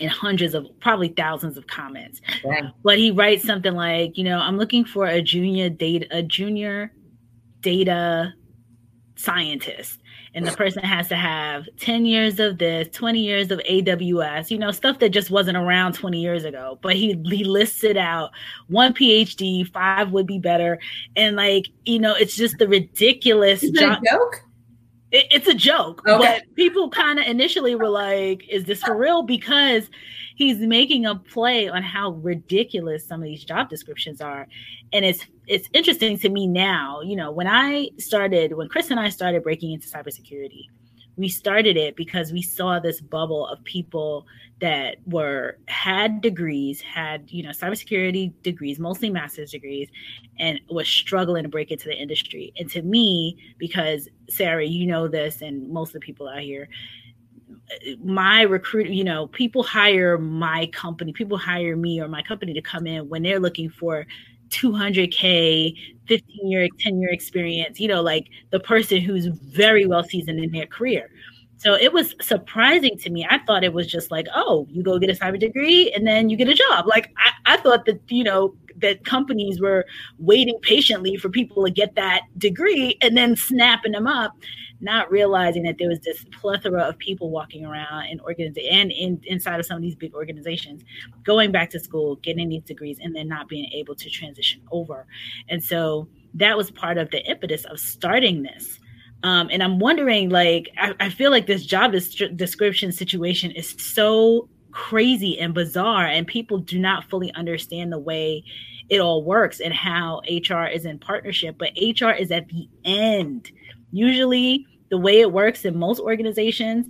and 0.00 0.10
hundreds 0.10 0.54
of 0.54 0.66
probably 0.80 1.08
thousands 1.08 1.56
of 1.56 1.66
comments. 1.66 2.20
Yeah. 2.44 2.70
But 2.84 2.98
he 2.98 3.10
writes 3.10 3.44
something 3.44 3.74
like, 3.74 4.16
you 4.16 4.24
know, 4.24 4.38
I'm 4.38 4.56
looking 4.56 4.84
for 4.84 5.06
a 5.06 5.20
junior 5.20 5.68
data 5.68 6.06
a 6.10 6.22
junior 6.22 6.92
data 7.60 8.32
scientist. 9.16 9.98
And 10.32 10.46
the 10.46 10.52
person 10.52 10.84
has 10.84 11.08
to 11.08 11.16
have 11.16 11.66
10 11.78 12.06
years 12.06 12.38
of 12.38 12.58
this 12.58 12.86
20 12.92 13.18
years 13.18 13.50
of 13.50 13.58
aws 13.58 14.48
you 14.48 14.58
know 14.58 14.70
stuff 14.70 15.00
that 15.00 15.08
just 15.08 15.28
wasn't 15.28 15.56
around 15.56 15.94
20 15.94 16.20
years 16.20 16.44
ago. 16.44 16.78
But 16.82 16.94
he 16.94 17.20
he 17.24 17.42
lists 17.42 17.82
it 17.82 17.96
out 17.96 18.30
one 18.68 18.94
phd 18.94 19.72
five 19.72 20.12
would 20.12 20.26
be 20.26 20.38
better. 20.38 20.78
And 21.16 21.34
like 21.34 21.66
you 21.84 21.98
know 21.98 22.14
it's 22.14 22.36
just 22.36 22.58
the 22.58 22.68
ridiculous 22.68 23.60
joke? 23.60 24.42
It, 25.12 25.26
it's 25.32 25.48
a 25.48 25.54
joke, 25.54 26.02
okay. 26.06 26.38
but 26.38 26.54
people 26.54 26.88
kind 26.88 27.18
of 27.18 27.26
initially 27.26 27.74
were 27.74 27.88
like, 27.88 28.48
"Is 28.48 28.64
this 28.64 28.80
for 28.80 28.96
real?" 28.96 29.24
Because 29.24 29.90
he's 30.40 30.58
making 30.58 31.04
a 31.04 31.14
play 31.14 31.68
on 31.68 31.82
how 31.82 32.12
ridiculous 32.12 33.06
some 33.06 33.20
of 33.20 33.24
these 33.24 33.44
job 33.44 33.68
descriptions 33.68 34.22
are, 34.22 34.48
and 34.90 35.04
it's 35.04 35.26
it's 35.46 35.68
interesting 35.74 36.18
to 36.18 36.30
me 36.30 36.46
now. 36.46 37.02
You 37.02 37.14
know, 37.14 37.30
when 37.30 37.46
I 37.46 37.90
started, 37.98 38.54
when 38.54 38.68
Chris 38.68 38.90
and 38.90 38.98
I 38.98 39.10
started 39.10 39.42
breaking 39.42 39.72
into 39.72 39.86
cybersecurity, 39.86 40.64
we 41.16 41.28
started 41.28 41.76
it 41.76 41.94
because 41.94 42.32
we 42.32 42.40
saw 42.40 42.80
this 42.80 43.02
bubble 43.02 43.46
of 43.48 43.62
people 43.64 44.26
that 44.62 44.96
were 45.04 45.58
had 45.68 46.22
degrees, 46.22 46.80
had 46.80 47.30
you 47.30 47.42
know 47.42 47.50
cybersecurity 47.50 48.32
degrees, 48.42 48.78
mostly 48.78 49.10
master's 49.10 49.50
degrees, 49.50 49.90
and 50.38 50.58
was 50.70 50.88
struggling 50.88 51.42
to 51.42 51.50
break 51.50 51.70
into 51.70 51.84
the 51.84 51.96
industry. 51.96 52.54
And 52.58 52.70
to 52.70 52.80
me, 52.80 53.36
because 53.58 54.08
Sarah, 54.30 54.64
you 54.64 54.86
know 54.86 55.06
this, 55.06 55.42
and 55.42 55.68
most 55.68 55.90
of 55.90 56.00
the 56.00 56.06
people 56.06 56.28
out 56.28 56.40
here, 56.40 56.66
my 58.02 58.42
recruit, 58.42 58.88
you 58.88 59.04
know, 59.04 59.26
people 59.28 59.62
hire 59.62 60.18
my 60.18 60.66
company, 60.66 61.12
people 61.12 61.38
hire 61.38 61.76
me 61.76 62.00
or 62.00 62.08
my 62.08 62.22
company 62.22 62.52
to 62.54 62.62
come 62.62 62.86
in 62.86 63.08
when 63.08 63.22
they're 63.22 63.40
looking 63.40 63.70
for 63.70 64.06
200K, 64.50 65.76
15 66.06 66.50
year, 66.50 66.68
10 66.80 67.00
year 67.00 67.10
experience, 67.10 67.78
you 67.80 67.88
know, 67.88 68.02
like 68.02 68.26
the 68.50 68.60
person 68.60 69.00
who's 69.00 69.26
very 69.26 69.86
well 69.86 70.02
seasoned 70.02 70.42
in 70.42 70.50
their 70.52 70.66
career. 70.66 71.10
So 71.58 71.74
it 71.74 71.92
was 71.92 72.14
surprising 72.22 72.96
to 72.98 73.10
me. 73.10 73.26
I 73.28 73.38
thought 73.46 73.64
it 73.64 73.74
was 73.74 73.86
just 73.86 74.10
like, 74.10 74.26
oh, 74.34 74.66
you 74.70 74.82
go 74.82 74.98
get 74.98 75.10
a 75.10 75.12
cyber 75.12 75.38
degree 75.38 75.92
and 75.92 76.06
then 76.06 76.30
you 76.30 76.36
get 76.36 76.48
a 76.48 76.54
job. 76.54 76.86
Like 76.86 77.12
I, 77.18 77.54
I 77.54 77.56
thought 77.58 77.84
that, 77.84 78.00
you 78.08 78.24
know, 78.24 78.54
that 78.76 79.04
companies 79.04 79.60
were 79.60 79.84
waiting 80.18 80.58
patiently 80.62 81.16
for 81.16 81.28
people 81.28 81.64
to 81.64 81.70
get 81.70 81.94
that 81.94 82.22
degree 82.38 82.96
and 83.00 83.16
then 83.16 83.36
snapping 83.36 83.92
them 83.92 84.06
up 84.06 84.34
not 84.80 85.10
realizing 85.10 85.62
that 85.64 85.76
there 85.78 85.88
was 85.88 86.00
this 86.00 86.24
plethora 86.32 86.82
of 86.82 86.98
people 86.98 87.30
walking 87.30 87.64
around 87.64 88.06
and 88.06 88.20
organizations 88.22 88.68
and 88.70 88.90
in, 88.90 89.20
inside 89.24 89.60
of 89.60 89.66
some 89.66 89.76
of 89.76 89.82
these 89.82 89.94
big 89.94 90.14
organizations 90.14 90.82
going 91.22 91.52
back 91.52 91.70
to 91.70 91.78
school 91.78 92.16
getting 92.16 92.48
these 92.48 92.62
degrees 92.62 92.98
and 93.00 93.14
then 93.14 93.28
not 93.28 93.48
being 93.48 93.70
able 93.72 93.94
to 93.94 94.08
transition 94.08 94.60
over. 94.72 95.06
And 95.48 95.62
so 95.62 96.08
that 96.34 96.56
was 96.56 96.70
part 96.70 96.98
of 96.98 97.10
the 97.10 97.22
impetus 97.26 97.64
of 97.64 97.78
starting 97.78 98.42
this. 98.42 98.78
Um, 99.22 99.50
and 99.52 99.62
i'm 99.62 99.78
wondering 99.78 100.30
like 100.30 100.70
I, 100.78 100.94
I 100.98 101.10
feel 101.10 101.30
like 101.30 101.46
this 101.46 101.66
job 101.66 101.92
description 101.92 102.90
situation 102.90 103.50
is 103.50 103.76
so 103.78 104.48
crazy 104.72 105.38
and 105.38 105.54
bizarre 105.54 106.06
and 106.06 106.26
people 106.26 106.58
do 106.58 106.78
not 106.78 107.04
fully 107.08 107.32
understand 107.34 107.92
the 107.92 107.98
way 107.98 108.44
it 108.88 109.00
all 109.00 109.22
works 109.22 109.60
and 109.60 109.72
how 109.72 110.20
hr 110.48 110.64
is 110.64 110.84
in 110.84 110.98
partnership 110.98 111.56
but 111.58 111.70
hr 112.00 112.10
is 112.10 112.30
at 112.30 112.48
the 112.48 112.68
end. 112.84 113.50
Usually 113.92 114.66
the 114.90 114.98
way 114.98 115.20
it 115.20 115.32
works 115.32 115.64
in 115.64 115.78
most 115.78 116.00
organizations 116.00 116.86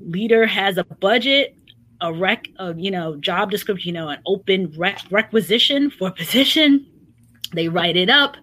leader 0.00 0.46
has 0.46 0.78
a 0.78 0.84
budget 0.84 1.56
a 2.00 2.12
rec 2.12 2.48
a, 2.58 2.74
you 2.76 2.90
know 2.90 3.16
job 3.16 3.50
description 3.50 3.88
you 3.88 3.92
know 3.92 4.08
an 4.08 4.18
open 4.26 4.72
rec- 4.76 5.02
requisition 5.10 5.90
for 5.90 6.10
position. 6.22 6.86
They 7.52 7.68
write 7.68 7.96
it 7.96 8.10
up 8.10 8.36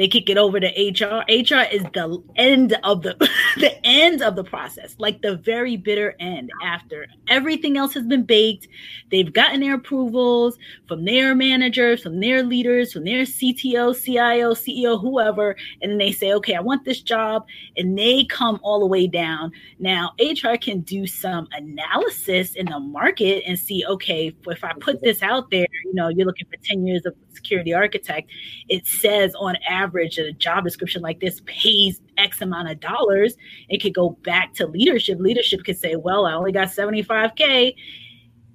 they 0.00 0.08
kick 0.08 0.30
it 0.30 0.38
over 0.38 0.58
to 0.58 0.66
HR. 0.66 1.26
HR 1.28 1.68
is 1.70 1.82
the 1.92 2.22
end 2.36 2.74
of 2.84 3.02
the 3.02 3.14
the 3.58 3.74
end 3.84 4.22
of 4.22 4.34
the 4.34 4.42
process, 4.42 4.96
like 4.96 5.20
the 5.20 5.36
very 5.36 5.76
bitter 5.76 6.16
end 6.18 6.48
after 6.64 7.06
everything 7.28 7.76
else 7.76 7.92
has 7.92 8.06
been 8.06 8.24
baked. 8.24 8.66
They've 9.10 9.30
gotten 9.30 9.60
their 9.60 9.74
approvals 9.74 10.56
from 10.88 11.04
their 11.04 11.34
managers, 11.34 12.02
from 12.02 12.18
their 12.18 12.42
leaders, 12.42 12.94
from 12.94 13.04
their 13.04 13.24
CTO, 13.24 14.02
CIO, 14.02 14.54
CEO, 14.54 14.98
whoever, 14.98 15.54
and 15.82 16.00
they 16.00 16.12
say, 16.12 16.32
"Okay, 16.32 16.54
I 16.54 16.60
want 16.60 16.86
this 16.86 17.02
job," 17.02 17.44
and 17.76 17.98
they 17.98 18.24
come 18.24 18.58
all 18.62 18.80
the 18.80 18.86
way 18.86 19.06
down. 19.06 19.52
Now, 19.80 20.14
HR 20.18 20.56
can 20.56 20.80
do 20.80 21.06
some 21.06 21.46
analysis 21.52 22.54
in 22.54 22.64
the 22.64 22.80
market 22.80 23.44
and 23.46 23.58
see, 23.58 23.84
okay, 23.86 24.34
if 24.46 24.64
I 24.64 24.72
put 24.80 25.02
this 25.02 25.22
out 25.22 25.50
there, 25.50 25.66
you 25.84 25.92
know, 25.92 26.08
you're 26.08 26.26
looking 26.26 26.46
for 26.46 26.56
10 26.64 26.86
years 26.86 27.04
of 27.04 27.14
security 27.34 27.74
architect, 27.74 28.30
it 28.68 28.86
says 28.86 29.34
on 29.34 29.56
average 29.68 29.89
average 29.90 30.18
a 30.18 30.32
job 30.32 30.64
description 30.64 31.02
like 31.02 31.20
this 31.20 31.40
pays 31.46 32.00
X 32.16 32.40
amount 32.40 32.70
of 32.70 32.80
dollars, 32.80 33.34
it 33.68 33.82
could 33.82 33.94
go 33.94 34.10
back 34.22 34.54
to 34.54 34.66
leadership. 34.66 35.18
Leadership 35.18 35.64
could 35.64 35.78
say, 35.78 35.96
well, 35.96 36.26
I 36.26 36.34
only 36.34 36.52
got 36.52 36.68
75K. 36.68 37.74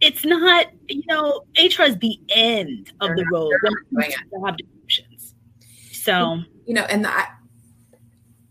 It's 0.02 0.26
not, 0.26 0.68
you 0.88 1.04
know, 1.08 1.42
HR 1.58 1.84
is 1.84 1.98
the 2.00 2.20
end 2.30 2.92
of 3.02 3.10
they're 3.10 3.16
the 3.16 3.26
road 3.32 3.54
job 3.62 4.58
descriptions. 4.58 5.36
So, 5.92 6.40
you 6.66 6.74
know, 6.74 6.84
and 6.84 7.08
I, 7.08 7.28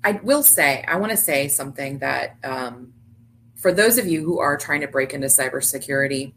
I 0.03 0.12
will 0.22 0.43
say, 0.43 0.85
I 0.87 0.97
want 0.97 1.12
to 1.12 1.16
say 1.16 1.49
something 1.49 1.99
that 1.99 2.37
um, 2.43 2.93
for 3.55 3.72
those 3.72 3.99
of 3.99 4.07
you 4.07 4.24
who 4.24 4.39
are 4.39 4.57
trying 4.57 4.80
to 4.80 4.89
break 4.89 5.14
into 5.14 5.28
cybersecurity, 5.28 6.32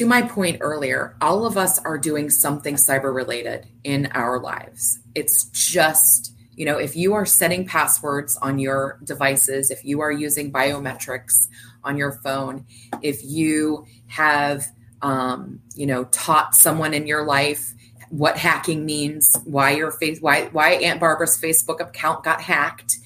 to 0.00 0.06
my 0.06 0.22
point 0.22 0.56
earlier, 0.62 1.14
all 1.20 1.44
of 1.44 1.58
us 1.58 1.78
are 1.80 1.98
doing 1.98 2.30
something 2.30 2.76
cyber 2.76 3.14
related 3.14 3.66
in 3.84 4.06
our 4.14 4.40
lives. 4.40 4.98
It's 5.14 5.44
just, 5.50 6.34
you 6.54 6.64
know, 6.64 6.78
if 6.78 6.96
you 6.96 7.12
are 7.12 7.26
setting 7.26 7.66
passwords 7.66 8.34
on 8.38 8.58
your 8.58 8.98
devices, 9.04 9.70
if 9.70 9.84
you 9.84 10.00
are 10.00 10.10
using 10.10 10.50
biometrics 10.50 11.48
on 11.84 11.98
your 11.98 12.12
phone, 12.12 12.64
if 13.02 13.22
you 13.22 13.84
have, 14.06 14.64
um, 15.02 15.60
you 15.74 15.84
know, 15.84 16.04
taught 16.04 16.54
someone 16.54 16.94
in 16.94 17.06
your 17.06 17.26
life 17.26 17.74
what 18.08 18.38
hacking 18.38 18.86
means, 18.86 19.36
why 19.44 19.72
your 19.72 19.90
face, 19.90 20.18
why 20.22 20.46
why 20.46 20.70
Aunt 20.76 20.98
Barbara's 20.98 21.38
Facebook 21.38 21.78
account 21.78 22.24
got 22.24 22.40
hacked, 22.40 22.96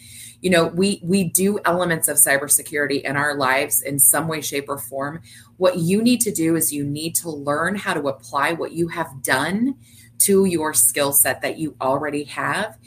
you 0.44 0.50
know 0.50 0.66
we 0.66 1.00
we 1.02 1.24
do 1.24 1.58
elements 1.64 2.06
of 2.06 2.18
cybersecurity 2.18 3.02
in 3.02 3.16
our 3.16 3.34
lives 3.34 3.80
in 3.80 3.98
some 3.98 4.28
way 4.28 4.42
shape 4.42 4.66
or 4.68 4.78
form 4.78 5.20
what 5.56 5.78
you 5.78 6.02
need 6.02 6.20
to 6.20 6.30
do 6.30 6.54
is 6.54 6.72
you 6.72 6.84
need 6.84 7.14
to 7.14 7.30
learn 7.30 7.74
how 7.74 7.94
to 7.94 8.08
apply 8.08 8.52
what 8.52 8.72
you 8.72 8.86
have 8.86 9.22
done 9.22 9.74
to 10.18 10.44
your 10.44 10.74
skill 10.74 11.12
set 11.12 11.40
that 11.40 11.58
you 11.58 11.74
already 11.80 12.24
have 12.24 12.78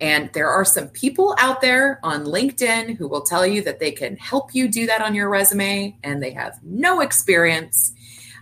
and 0.00 0.30
there 0.34 0.48
are 0.48 0.64
some 0.64 0.88
people 0.88 1.34
out 1.38 1.60
there 1.60 1.98
on 2.02 2.24
LinkedIn 2.24 2.96
who 2.96 3.08
will 3.08 3.22
tell 3.22 3.46
you 3.46 3.62
that 3.62 3.80
they 3.80 3.90
can 3.90 4.16
help 4.16 4.54
you 4.54 4.68
do 4.68 4.86
that 4.86 5.00
on 5.00 5.14
your 5.14 5.28
resume 5.28 5.96
and 6.02 6.22
they 6.22 6.32
have 6.32 6.58
no 6.62 7.00
experience. 7.00 7.94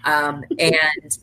Um, 0.05 0.45
and 0.59 1.19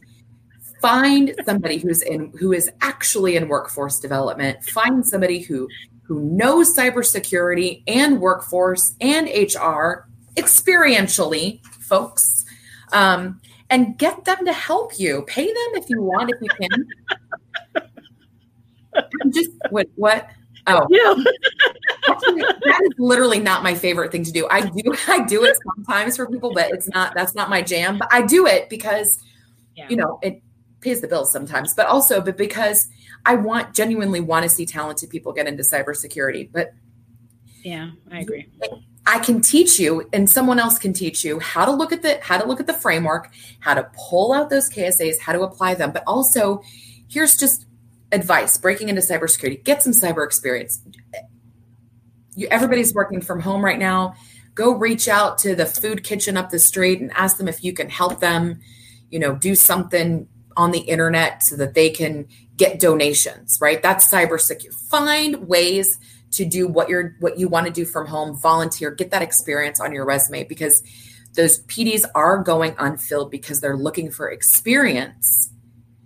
find 0.81 1.35
somebody 1.45 1.77
who's 1.77 2.01
in 2.01 2.31
who 2.39 2.53
is 2.53 2.71
actually 2.81 3.35
in 3.35 3.47
workforce 3.47 3.99
development. 3.99 4.63
Find 4.63 5.05
somebody 5.05 5.39
who 5.39 5.67
who 6.09 6.19
knows 6.21 6.75
cybersecurity 6.75 7.83
and 7.87 8.19
workforce 8.19 8.95
and 8.99 9.27
HR 9.27 10.09
experientially, 10.35 11.63
folks, 11.65 12.45
um, 12.93 13.39
and 13.69 13.95
get 13.95 14.25
them 14.25 14.43
to 14.43 14.51
help 14.51 14.97
you. 14.97 15.21
Pay 15.27 15.45
them 15.45 15.69
if 15.75 15.87
you 15.87 16.01
want, 16.01 16.31
if 16.31 16.41
you 16.41 16.49
can. 16.49 16.87
Just 19.31 19.51
what 19.69 19.87
what 19.95 20.27
oh 20.65 20.87
yeah. 20.89 21.13
that 22.07 22.81
is 22.81 22.93
literally 22.97 23.39
not 23.39 23.61
my 23.61 23.75
favorite 23.75 24.11
thing 24.11 24.23
to 24.23 24.31
do. 24.31 24.47
I 24.49 24.61
do 24.61 24.95
I 25.07 25.23
do 25.25 25.43
it 25.43 25.55
sometimes 25.75 26.15
for 26.15 26.25
people, 26.25 26.51
but 26.55 26.71
it's 26.71 26.89
not 26.89 27.13
that's 27.13 27.35
not 27.35 27.51
my 27.51 27.61
jam. 27.61 27.99
But 27.99 28.07
I 28.11 28.23
do 28.23 28.47
it 28.47 28.67
because 28.67 29.23
yeah. 29.75 29.87
you 29.89 29.95
know 29.95 30.17
it 30.23 30.41
pays 30.81 31.01
the 31.01 31.07
bills 31.07 31.31
sometimes, 31.31 31.73
but 31.73 31.87
also 31.87 32.21
but 32.21 32.37
because 32.37 32.87
I 33.25 33.35
want 33.35 33.73
genuinely 33.73 34.21
want 34.21 34.43
to 34.43 34.49
see 34.49 34.65
talented 34.65 35.09
people 35.09 35.33
get 35.33 35.47
into 35.47 35.63
cybersecurity. 35.63 36.49
But 36.51 36.73
yeah, 37.63 37.91
I 38.11 38.19
agree. 38.19 38.47
I 39.05 39.19
can 39.19 39.41
teach 39.41 39.79
you 39.79 40.07
and 40.13 40.29
someone 40.29 40.59
else 40.59 40.77
can 40.77 40.93
teach 40.93 41.23
you 41.23 41.39
how 41.39 41.65
to 41.65 41.71
look 41.71 41.91
at 41.91 42.01
the 42.01 42.19
how 42.21 42.37
to 42.37 42.47
look 42.47 42.59
at 42.59 42.67
the 42.67 42.73
framework, 42.73 43.31
how 43.59 43.73
to 43.73 43.89
pull 43.95 44.33
out 44.33 44.49
those 44.49 44.69
KSAs, 44.69 45.19
how 45.19 45.33
to 45.33 45.41
apply 45.41 45.75
them. 45.75 45.91
But 45.91 46.03
also, 46.05 46.61
here's 47.07 47.35
just 47.35 47.65
advice 48.11 48.57
breaking 48.57 48.89
into 48.89 49.01
cybersecurity. 49.01 49.63
Get 49.63 49.83
some 49.83 49.93
cyber 49.93 50.25
experience. 50.25 50.81
You, 52.35 52.47
everybody's 52.49 52.93
working 52.93 53.21
from 53.21 53.41
home 53.41 53.63
right 53.63 53.79
now. 53.79 54.13
Go 54.55 54.73
reach 54.73 55.07
out 55.07 55.37
to 55.39 55.55
the 55.55 55.65
food 55.65 56.03
kitchen 56.03 56.37
up 56.37 56.49
the 56.49 56.59
street 56.59 57.01
and 57.01 57.11
ask 57.13 57.37
them 57.37 57.47
if 57.47 57.63
you 57.63 57.73
can 57.73 57.89
help 57.89 58.19
them, 58.19 58.59
you 59.09 59.19
know, 59.19 59.35
do 59.35 59.55
something 59.55 60.27
on 60.59 60.71
the 60.71 60.79
internet 60.79 61.41
so 61.41 61.55
that 61.55 61.73
they 61.73 61.89
can 61.89 62.27
get 62.57 62.81
donations, 62.81 63.57
right? 63.61 63.81
That's 63.81 64.11
cyber 64.11 64.37
secure. 64.37 64.73
Find 64.73 65.47
ways 65.47 65.97
to 66.31 66.43
do 66.43 66.67
what 66.67 66.89
you're 66.89 67.15
what 67.21 67.39
you 67.39 67.47
want 67.47 67.65
to 67.67 67.71
do 67.71 67.85
from 67.85 68.05
home, 68.05 68.37
volunteer, 68.37 68.91
get 68.91 69.09
that 69.11 69.21
experience 69.21 69.79
on 69.79 69.93
your 69.93 70.03
resume 70.03 70.43
because 70.43 70.83
those 71.35 71.59
PDs 71.63 72.03
are 72.13 72.43
going 72.43 72.75
unfilled 72.77 73.31
because 73.31 73.61
they're 73.61 73.77
looking 73.77 74.11
for 74.11 74.29
experience. 74.29 75.48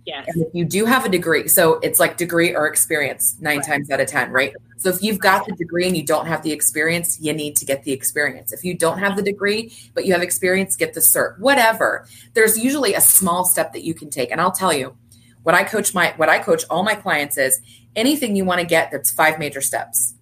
Yes. 0.06 0.26
And 0.28 0.42
if 0.42 0.54
you 0.54 0.64
do 0.64 0.84
have 0.84 1.06
a 1.06 1.08
degree, 1.08 1.48
so 1.48 1.74
it's 1.80 1.98
like 1.98 2.16
degree 2.16 2.54
or 2.54 2.66
experience 2.66 3.36
nine 3.40 3.58
right. 3.58 3.66
times 3.66 3.90
out 3.90 4.00
of 4.00 4.06
10, 4.06 4.30
right? 4.30 4.52
So 4.76 4.90
if 4.90 5.02
you've 5.02 5.18
got 5.18 5.46
the 5.46 5.52
degree 5.52 5.86
and 5.86 5.96
you 5.96 6.04
don't 6.04 6.26
have 6.26 6.42
the 6.42 6.52
experience, 6.52 7.18
you 7.20 7.32
need 7.32 7.56
to 7.56 7.64
get 7.64 7.84
the 7.84 7.92
experience. 7.92 8.52
If 8.52 8.64
you 8.64 8.74
don't 8.74 8.98
have 8.98 9.16
the 9.16 9.22
degree, 9.22 9.72
but 9.94 10.04
you 10.04 10.12
have 10.12 10.22
experience, 10.22 10.76
get 10.76 10.92
the 10.92 11.00
cert, 11.00 11.38
whatever. 11.38 12.06
There's 12.34 12.58
usually 12.58 12.92
a 12.92 13.00
small 13.00 13.46
step 13.46 13.72
that 13.72 13.82
you 13.82 13.94
can 13.94 14.10
take. 14.10 14.30
And 14.30 14.40
I'll 14.40 14.52
tell 14.52 14.74
you, 14.74 14.94
what 15.42 15.54
I 15.54 15.62
coach 15.64 15.94
my 15.94 16.12
what 16.16 16.28
I 16.28 16.38
coach 16.38 16.64
all 16.70 16.82
my 16.82 16.94
clients 16.94 17.38
is 17.38 17.60
anything 17.94 18.34
you 18.34 18.44
want 18.44 18.60
to 18.60 18.66
get 18.66 18.90
that's 18.90 19.10
five 19.10 19.38
major 19.38 19.60
steps. 19.60 20.14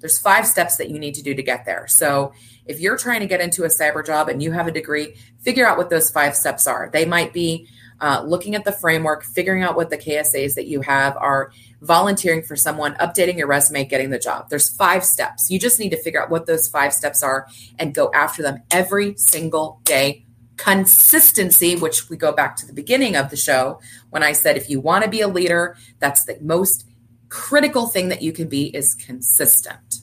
There's 0.00 0.18
five 0.18 0.46
steps 0.46 0.76
that 0.76 0.88
you 0.88 0.98
need 0.98 1.14
to 1.16 1.22
do 1.22 1.34
to 1.34 1.42
get 1.42 1.66
there. 1.66 1.86
So 1.88 2.32
if 2.66 2.80
you're 2.80 2.96
trying 2.96 3.20
to 3.20 3.26
get 3.26 3.40
into 3.40 3.64
a 3.64 3.68
cyber 3.68 4.04
job 4.04 4.28
and 4.28 4.42
you 4.42 4.52
have 4.52 4.66
a 4.66 4.70
degree, 4.70 5.14
figure 5.40 5.66
out 5.66 5.76
what 5.76 5.90
those 5.90 6.10
five 6.10 6.36
steps 6.36 6.66
are. 6.66 6.88
They 6.90 7.04
might 7.04 7.32
be 7.32 7.68
uh, 8.00 8.22
looking 8.26 8.54
at 8.54 8.64
the 8.64 8.72
framework, 8.72 9.24
figuring 9.24 9.62
out 9.62 9.76
what 9.76 9.90
the 9.90 9.98
KSAs 9.98 10.54
that 10.54 10.66
you 10.66 10.80
have 10.80 11.16
are, 11.16 11.52
volunteering 11.82 12.42
for 12.42 12.56
someone, 12.56 12.94
updating 12.94 13.38
your 13.38 13.46
resume, 13.46 13.84
getting 13.84 14.10
the 14.10 14.18
job. 14.18 14.48
There's 14.50 14.68
five 14.68 15.04
steps. 15.04 15.50
You 15.50 15.58
just 15.58 15.78
need 15.78 15.90
to 15.90 15.96
figure 15.96 16.22
out 16.22 16.30
what 16.30 16.46
those 16.46 16.68
five 16.68 16.92
steps 16.92 17.22
are 17.22 17.46
and 17.78 17.94
go 17.94 18.10
after 18.14 18.42
them 18.42 18.62
every 18.70 19.16
single 19.16 19.80
day 19.84 20.24
consistency, 20.56 21.74
which 21.74 22.10
we 22.10 22.18
go 22.18 22.32
back 22.32 22.54
to 22.54 22.66
the 22.66 22.72
beginning 22.72 23.16
of 23.16 23.30
the 23.30 23.36
show 23.36 23.80
when 24.10 24.22
I 24.22 24.32
said 24.32 24.58
if 24.58 24.68
you 24.68 24.78
want 24.78 25.04
to 25.04 25.10
be 25.10 25.22
a 25.22 25.28
leader, 25.28 25.76
that's 26.00 26.24
the 26.24 26.36
most 26.42 26.86
critical 27.30 27.86
thing 27.86 28.08
that 28.08 28.20
you 28.20 28.32
can 28.32 28.48
be 28.48 28.74
is 28.76 28.94
consistent. 28.94 30.00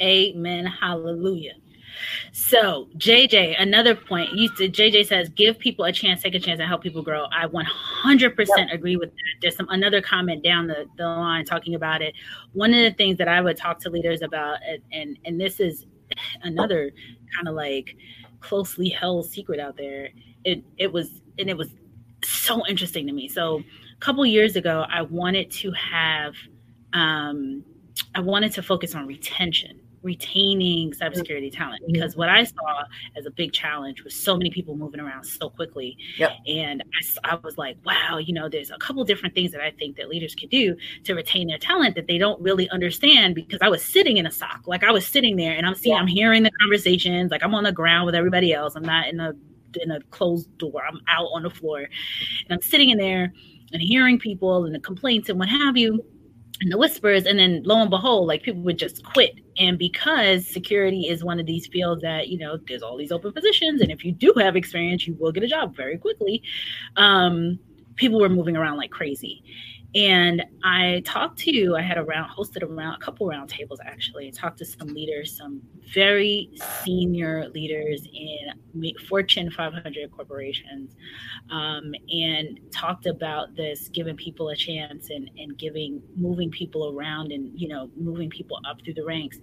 Amen. 0.00 0.66
Hallelujah. 0.66 1.54
So 2.32 2.88
JJ, 2.96 3.60
another 3.60 3.94
point. 3.94 4.32
You 4.32 4.50
JJ 4.50 5.06
says 5.06 5.28
give 5.30 5.58
people 5.58 5.84
a 5.84 5.92
chance, 5.92 6.22
take 6.22 6.34
a 6.34 6.40
chance, 6.40 6.60
and 6.60 6.68
help 6.68 6.82
people 6.82 7.02
grow. 7.02 7.26
I 7.32 7.46
100% 7.46 8.46
yep. 8.56 8.68
agree 8.70 8.96
with 8.96 9.10
that. 9.10 9.34
There's 9.40 9.56
some 9.56 9.68
another 9.70 10.00
comment 10.00 10.44
down 10.44 10.66
the, 10.66 10.86
the 10.96 11.04
line 11.04 11.44
talking 11.44 11.74
about 11.74 12.02
it. 12.02 12.14
One 12.52 12.72
of 12.72 12.80
the 12.80 12.92
things 12.92 13.18
that 13.18 13.28
I 13.28 13.40
would 13.40 13.56
talk 13.56 13.80
to 13.80 13.90
leaders 13.90 14.22
about, 14.22 14.58
and 14.66 14.82
and, 14.92 15.18
and 15.24 15.40
this 15.40 15.60
is 15.60 15.86
another 16.42 16.90
kind 17.34 17.48
of 17.48 17.54
like 17.54 17.96
closely 18.40 18.88
held 18.88 19.30
secret 19.30 19.60
out 19.60 19.76
there. 19.76 20.08
It 20.44 20.62
it 20.76 20.92
was 20.92 21.20
and 21.38 21.48
it 21.48 21.56
was 21.56 21.68
so 22.24 22.66
interesting 22.66 23.06
to 23.06 23.12
me. 23.12 23.28
So 23.28 23.58
a 23.58 24.00
couple 24.00 24.24
years 24.26 24.56
ago, 24.56 24.84
I 24.88 25.02
wanted 25.02 25.50
to 25.52 25.72
have 25.72 26.34
um, 26.92 27.64
I 28.14 28.20
wanted 28.20 28.52
to 28.52 28.62
focus 28.62 28.94
on 28.94 29.06
retention 29.06 29.81
retaining 30.02 30.92
cybersecurity 30.92 31.54
talent 31.54 31.82
mm-hmm. 31.82 31.92
because 31.92 32.16
what 32.16 32.28
I 32.28 32.44
saw 32.44 32.84
as 33.16 33.26
a 33.26 33.30
big 33.30 33.52
challenge 33.52 34.02
was 34.02 34.14
so 34.14 34.36
many 34.36 34.50
people 34.50 34.76
moving 34.76 35.00
around 35.00 35.24
so 35.24 35.48
quickly. 35.48 35.96
Yep. 36.18 36.32
And 36.46 36.82
I, 37.24 37.32
I, 37.32 37.34
was 37.36 37.56
like, 37.56 37.76
wow, 37.84 38.18
you 38.18 38.32
know, 38.32 38.48
there's 38.48 38.70
a 38.70 38.78
couple 38.78 39.04
different 39.04 39.34
things 39.34 39.52
that 39.52 39.60
I 39.60 39.70
think 39.70 39.96
that 39.96 40.08
leaders 40.08 40.34
could 40.34 40.50
do 40.50 40.76
to 41.04 41.14
retain 41.14 41.48
their 41.48 41.58
talent 41.58 41.94
that 41.94 42.06
they 42.06 42.18
don't 42.18 42.40
really 42.40 42.68
understand 42.70 43.34
because 43.34 43.60
I 43.62 43.68
was 43.68 43.84
sitting 43.84 44.16
in 44.16 44.26
a 44.26 44.32
SOC. 44.32 44.62
Like 44.66 44.84
I 44.84 44.90
was 44.90 45.06
sitting 45.06 45.36
there 45.36 45.52
and 45.52 45.66
I'm 45.66 45.74
seeing, 45.74 45.94
yeah. 45.94 46.00
I'm 46.00 46.08
hearing 46.08 46.42
the 46.42 46.50
conversations, 46.60 47.30
like 47.30 47.42
I'm 47.42 47.54
on 47.54 47.64
the 47.64 47.72
ground 47.72 48.06
with 48.06 48.14
everybody 48.14 48.52
else. 48.52 48.74
I'm 48.74 48.84
not 48.84 49.08
in 49.08 49.20
a 49.20 49.34
in 49.80 49.90
a 49.90 50.00
closed 50.10 50.58
door. 50.58 50.82
I'm 50.86 51.00
out 51.08 51.28
on 51.32 51.44
the 51.44 51.50
floor 51.50 51.78
and 51.78 51.88
I'm 52.50 52.60
sitting 52.60 52.90
in 52.90 52.98
there 52.98 53.32
and 53.72 53.80
hearing 53.80 54.18
people 54.18 54.64
and 54.66 54.74
the 54.74 54.80
complaints 54.80 55.30
and 55.30 55.38
what 55.38 55.48
have 55.48 55.78
you 55.78 56.04
and 56.62 56.70
the 56.72 56.78
whispers 56.78 57.26
and 57.26 57.38
then 57.38 57.62
lo 57.64 57.80
and 57.80 57.90
behold 57.90 58.28
like 58.28 58.42
people 58.42 58.62
would 58.62 58.78
just 58.78 59.04
quit. 59.04 59.34
And 59.58 59.78
because 59.78 60.46
security 60.46 61.08
is 61.08 61.22
one 61.22 61.38
of 61.38 61.46
these 61.46 61.66
fields 61.66 62.02
that 62.02 62.28
you 62.28 62.38
know 62.38 62.58
there's 62.68 62.82
all 62.82 62.96
these 62.96 63.12
open 63.12 63.32
positions 63.32 63.80
and 63.82 63.90
if 63.90 64.04
you 64.04 64.12
do 64.12 64.32
have 64.38 64.56
experience 64.56 65.06
you 65.06 65.14
will 65.18 65.32
get 65.32 65.42
a 65.42 65.48
job 65.48 65.76
very 65.76 65.98
quickly 65.98 66.42
um, 66.96 67.58
people 67.96 68.20
were 68.20 68.28
moving 68.28 68.56
around 68.56 68.78
like 68.78 68.90
crazy 68.90 69.42
and 69.94 70.42
I 70.64 71.02
talked 71.04 71.38
to, 71.40 71.76
I 71.76 71.82
had 71.82 71.98
a 71.98 72.04
round, 72.04 72.30
hosted 72.30 72.62
a 72.62 72.66
round, 72.66 73.02
a 73.02 73.04
couple 73.04 73.26
round 73.26 73.50
tables 73.50 73.78
actually, 73.84 74.30
talked 74.30 74.58
to 74.58 74.64
some 74.64 74.88
leaders, 74.88 75.36
some 75.36 75.60
very 75.92 76.50
senior 76.82 77.48
leaders 77.50 78.06
in 78.12 78.94
Fortune 79.06 79.50
500 79.50 80.10
corporations, 80.10 80.96
um, 81.50 81.92
and 82.10 82.58
talked 82.70 83.06
about 83.06 83.54
this, 83.54 83.88
giving 83.88 84.16
people 84.16 84.48
a 84.48 84.56
chance 84.56 85.10
and, 85.10 85.30
and 85.36 85.58
giving, 85.58 86.02
moving 86.16 86.50
people 86.50 86.96
around 86.96 87.30
and, 87.30 87.50
you 87.54 87.68
know, 87.68 87.90
moving 87.94 88.30
people 88.30 88.58
up 88.66 88.78
through 88.82 88.94
the 88.94 89.04
ranks 89.04 89.38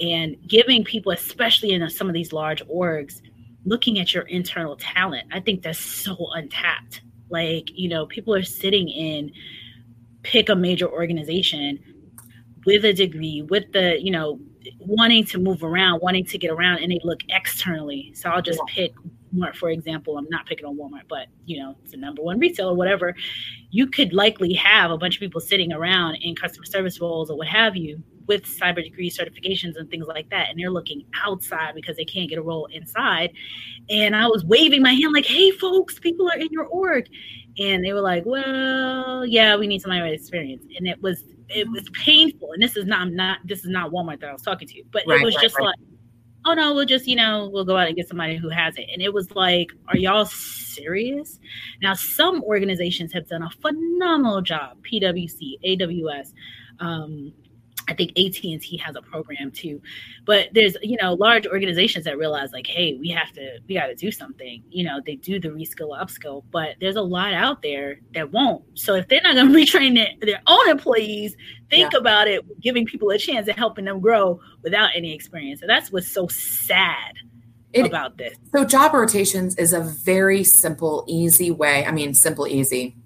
and 0.00 0.36
giving 0.48 0.82
people, 0.82 1.12
especially 1.12 1.72
in 1.72 1.88
some 1.90 2.08
of 2.08 2.14
these 2.14 2.32
large 2.32 2.64
orgs, 2.66 3.20
looking 3.64 3.98
at 3.98 4.14
your 4.14 4.24
internal 4.24 4.76
talent. 4.76 5.26
I 5.32 5.40
think 5.40 5.62
that's 5.62 5.78
so 5.78 6.16
untapped. 6.32 7.02
Like, 7.30 7.70
you 7.72 7.88
know, 7.88 8.06
people 8.06 8.34
are 8.34 8.42
sitting 8.42 8.88
in, 8.88 9.32
pick 10.24 10.48
a 10.48 10.56
major 10.56 10.88
organization 10.88 11.78
with 12.66 12.84
a 12.84 12.92
degree, 12.92 13.42
with 13.48 13.70
the, 13.72 14.02
you 14.02 14.10
know, 14.10 14.40
wanting 14.80 15.24
to 15.26 15.38
move 15.38 15.62
around, 15.62 16.00
wanting 16.00 16.24
to 16.24 16.38
get 16.38 16.50
around, 16.50 16.78
and 16.78 16.90
they 16.90 17.00
look 17.04 17.20
externally. 17.28 18.12
So 18.14 18.30
I'll 18.30 18.42
just 18.42 18.60
yeah. 18.68 18.74
pick 18.74 18.94
Walmart, 19.34 19.56
for 19.56 19.70
example. 19.70 20.16
I'm 20.16 20.28
not 20.30 20.46
picking 20.46 20.66
on 20.66 20.76
Walmart, 20.76 21.08
but 21.08 21.26
you 21.44 21.58
know, 21.60 21.76
it's 21.82 21.92
the 21.92 21.98
number 21.98 22.22
one 22.22 22.38
retailer, 22.38 22.74
whatever. 22.74 23.14
You 23.70 23.86
could 23.86 24.12
likely 24.12 24.52
have 24.54 24.90
a 24.90 24.98
bunch 24.98 25.16
of 25.16 25.20
people 25.20 25.40
sitting 25.40 25.72
around 25.72 26.16
in 26.16 26.34
customer 26.34 26.64
service 26.64 27.00
roles 27.00 27.30
or 27.30 27.36
what 27.36 27.48
have 27.48 27.76
you 27.76 28.02
with 28.26 28.44
cyber 28.44 28.82
degree 28.82 29.10
certifications 29.10 29.76
and 29.76 29.90
things 29.90 30.06
like 30.06 30.30
that. 30.30 30.48
And 30.48 30.58
they're 30.58 30.70
looking 30.70 31.04
outside 31.22 31.74
because 31.74 31.96
they 31.96 32.04
can't 32.04 32.28
get 32.28 32.38
a 32.38 32.42
role 32.42 32.66
inside. 32.72 33.32
And 33.90 34.16
I 34.16 34.26
was 34.26 34.44
waving 34.44 34.82
my 34.82 34.92
hand 34.92 35.12
like, 35.12 35.26
hey 35.26 35.50
folks, 35.50 35.98
people 35.98 36.30
are 36.30 36.38
in 36.38 36.48
your 36.50 36.64
org 36.66 37.06
and 37.58 37.84
they 37.84 37.92
were 37.92 38.00
like, 38.00 38.24
"Well, 38.26 39.24
yeah, 39.26 39.56
we 39.56 39.66
need 39.66 39.82
somebody 39.82 40.02
with 40.02 40.20
experience," 40.20 40.64
and 40.76 40.86
it 40.86 41.00
was 41.02 41.22
it 41.48 41.68
was 41.70 41.88
painful. 41.90 42.52
And 42.52 42.62
this 42.62 42.76
is 42.76 42.84
not 42.84 43.00
I'm 43.00 43.14
not 43.14 43.38
this 43.44 43.60
is 43.60 43.70
not 43.70 43.90
Walmart 43.90 44.20
that 44.20 44.30
I 44.30 44.32
was 44.32 44.42
talking 44.42 44.68
to, 44.68 44.82
but 44.92 45.02
right, 45.06 45.20
it 45.20 45.24
was 45.24 45.34
right, 45.36 45.42
just 45.42 45.58
right. 45.58 45.66
like, 45.66 45.76
"Oh 46.44 46.54
no, 46.54 46.74
we'll 46.74 46.86
just 46.86 47.06
you 47.06 47.16
know 47.16 47.48
we'll 47.52 47.64
go 47.64 47.76
out 47.76 47.86
and 47.86 47.96
get 47.96 48.08
somebody 48.08 48.36
who 48.36 48.48
has 48.48 48.76
it," 48.76 48.88
and 48.92 49.00
it 49.02 49.12
was 49.12 49.30
like, 49.32 49.68
"Are 49.88 49.96
y'all 49.96 50.26
serious?" 50.26 51.38
Now, 51.82 51.94
some 51.94 52.42
organizations 52.42 53.12
have 53.12 53.28
done 53.28 53.42
a 53.42 53.50
phenomenal 53.50 54.42
job, 54.42 54.78
PwC, 54.90 55.58
AWS. 55.64 56.32
Um, 56.80 57.32
I 57.88 57.94
think 57.94 58.10
AT&T 58.12 58.76
has 58.78 58.96
a 58.96 59.02
program 59.02 59.50
too. 59.50 59.80
But 60.24 60.48
there's, 60.52 60.76
you 60.82 60.96
know, 61.00 61.14
large 61.14 61.46
organizations 61.46 62.04
that 62.04 62.18
realize 62.18 62.52
like, 62.52 62.66
hey, 62.66 62.96
we 63.00 63.08
have 63.10 63.32
to 63.32 63.58
we 63.68 63.74
got 63.74 63.86
to 63.86 63.94
do 63.94 64.10
something. 64.10 64.62
You 64.70 64.84
know, 64.84 65.00
they 65.04 65.16
do 65.16 65.38
the 65.38 65.48
reskill 65.48 65.98
upskill, 65.98 66.44
but 66.50 66.76
there's 66.80 66.96
a 66.96 67.02
lot 67.02 67.34
out 67.34 67.62
there 67.62 68.00
that 68.14 68.32
won't. 68.32 68.64
So 68.74 68.94
if 68.94 69.08
they're 69.08 69.22
not 69.22 69.34
going 69.34 69.48
to 69.52 69.58
retrain 69.58 69.94
their, 69.94 70.08
their 70.20 70.42
own 70.46 70.68
employees, 70.68 71.36
think 71.70 71.92
yeah. 71.92 71.98
about 71.98 72.28
it 72.28 72.42
giving 72.60 72.86
people 72.86 73.10
a 73.10 73.18
chance 73.18 73.48
at 73.48 73.58
helping 73.58 73.84
them 73.84 74.00
grow 74.00 74.40
without 74.62 74.90
any 74.94 75.14
experience. 75.14 75.60
And 75.60 75.70
that's 75.70 75.92
what's 75.92 76.10
so 76.10 76.26
sad 76.28 77.14
it, 77.72 77.86
about 77.86 78.16
this. 78.16 78.36
So 78.54 78.64
job 78.64 78.94
rotations 78.94 79.56
is 79.56 79.72
a 79.72 79.80
very 79.80 80.44
simple, 80.44 81.04
easy 81.06 81.50
way. 81.50 81.84
I 81.84 81.90
mean, 81.90 82.14
simple, 82.14 82.46
easy 82.46 82.96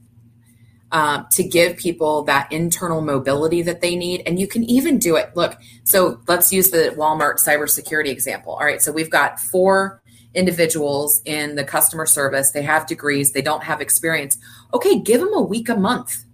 um, 0.93 1.27
to 1.33 1.43
give 1.43 1.77
people 1.77 2.23
that 2.25 2.51
internal 2.53 3.01
mobility 3.01 3.63
that 3.63 3.81
they 3.81 3.97
need. 3.97 4.23
And 4.27 4.39
you 4.39 4.47
can 4.47 4.65
even 4.65 4.99
do 4.99 5.17
it. 5.17 5.31
Look, 5.35 5.57
so 5.85 6.21
let's 6.27 6.53
use 6.53 6.71
the 6.71 6.95
Walmart 6.97 7.37
cybersecurity 7.45 8.09
example. 8.09 8.55
All 8.55 8.65
right, 8.65 8.81
so 8.81 8.93
we've 8.93 9.11
got 9.11 9.39
four 9.39 10.03
individuals 10.35 11.21
in 11.25 11.57
the 11.57 11.65
customer 11.65 12.07
service. 12.07 12.53
They 12.53 12.63
have 12.63 12.87
degrees, 12.87 13.33
they 13.33 13.43
don't 13.43 13.63
have 13.65 13.81
experience. 13.81 14.39
Okay, 14.73 14.99
give 15.01 15.21
them 15.21 15.35
a 15.35 15.43
week 15.43 15.69
a 15.69 15.77
month 15.77 16.25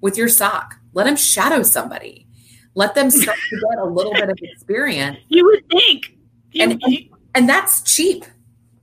with 0.00 0.16
your 0.16 0.28
SOC. 0.28 0.74
Let 0.92 1.04
them 1.04 1.16
shadow 1.16 1.62
somebody. 1.62 2.26
Let 2.74 2.94
them 2.94 3.10
start 3.10 3.38
to 3.50 3.56
get 3.56 3.78
a 3.78 3.86
little 3.86 4.12
bit 4.12 4.28
of 4.28 4.38
experience. 4.40 5.18
You 5.28 5.44
would 5.46 5.68
think. 5.70 6.16
You, 6.52 6.62
and, 6.62 6.82
and, 6.82 6.98
and 7.34 7.48
that's 7.48 7.82
cheap. 7.82 8.24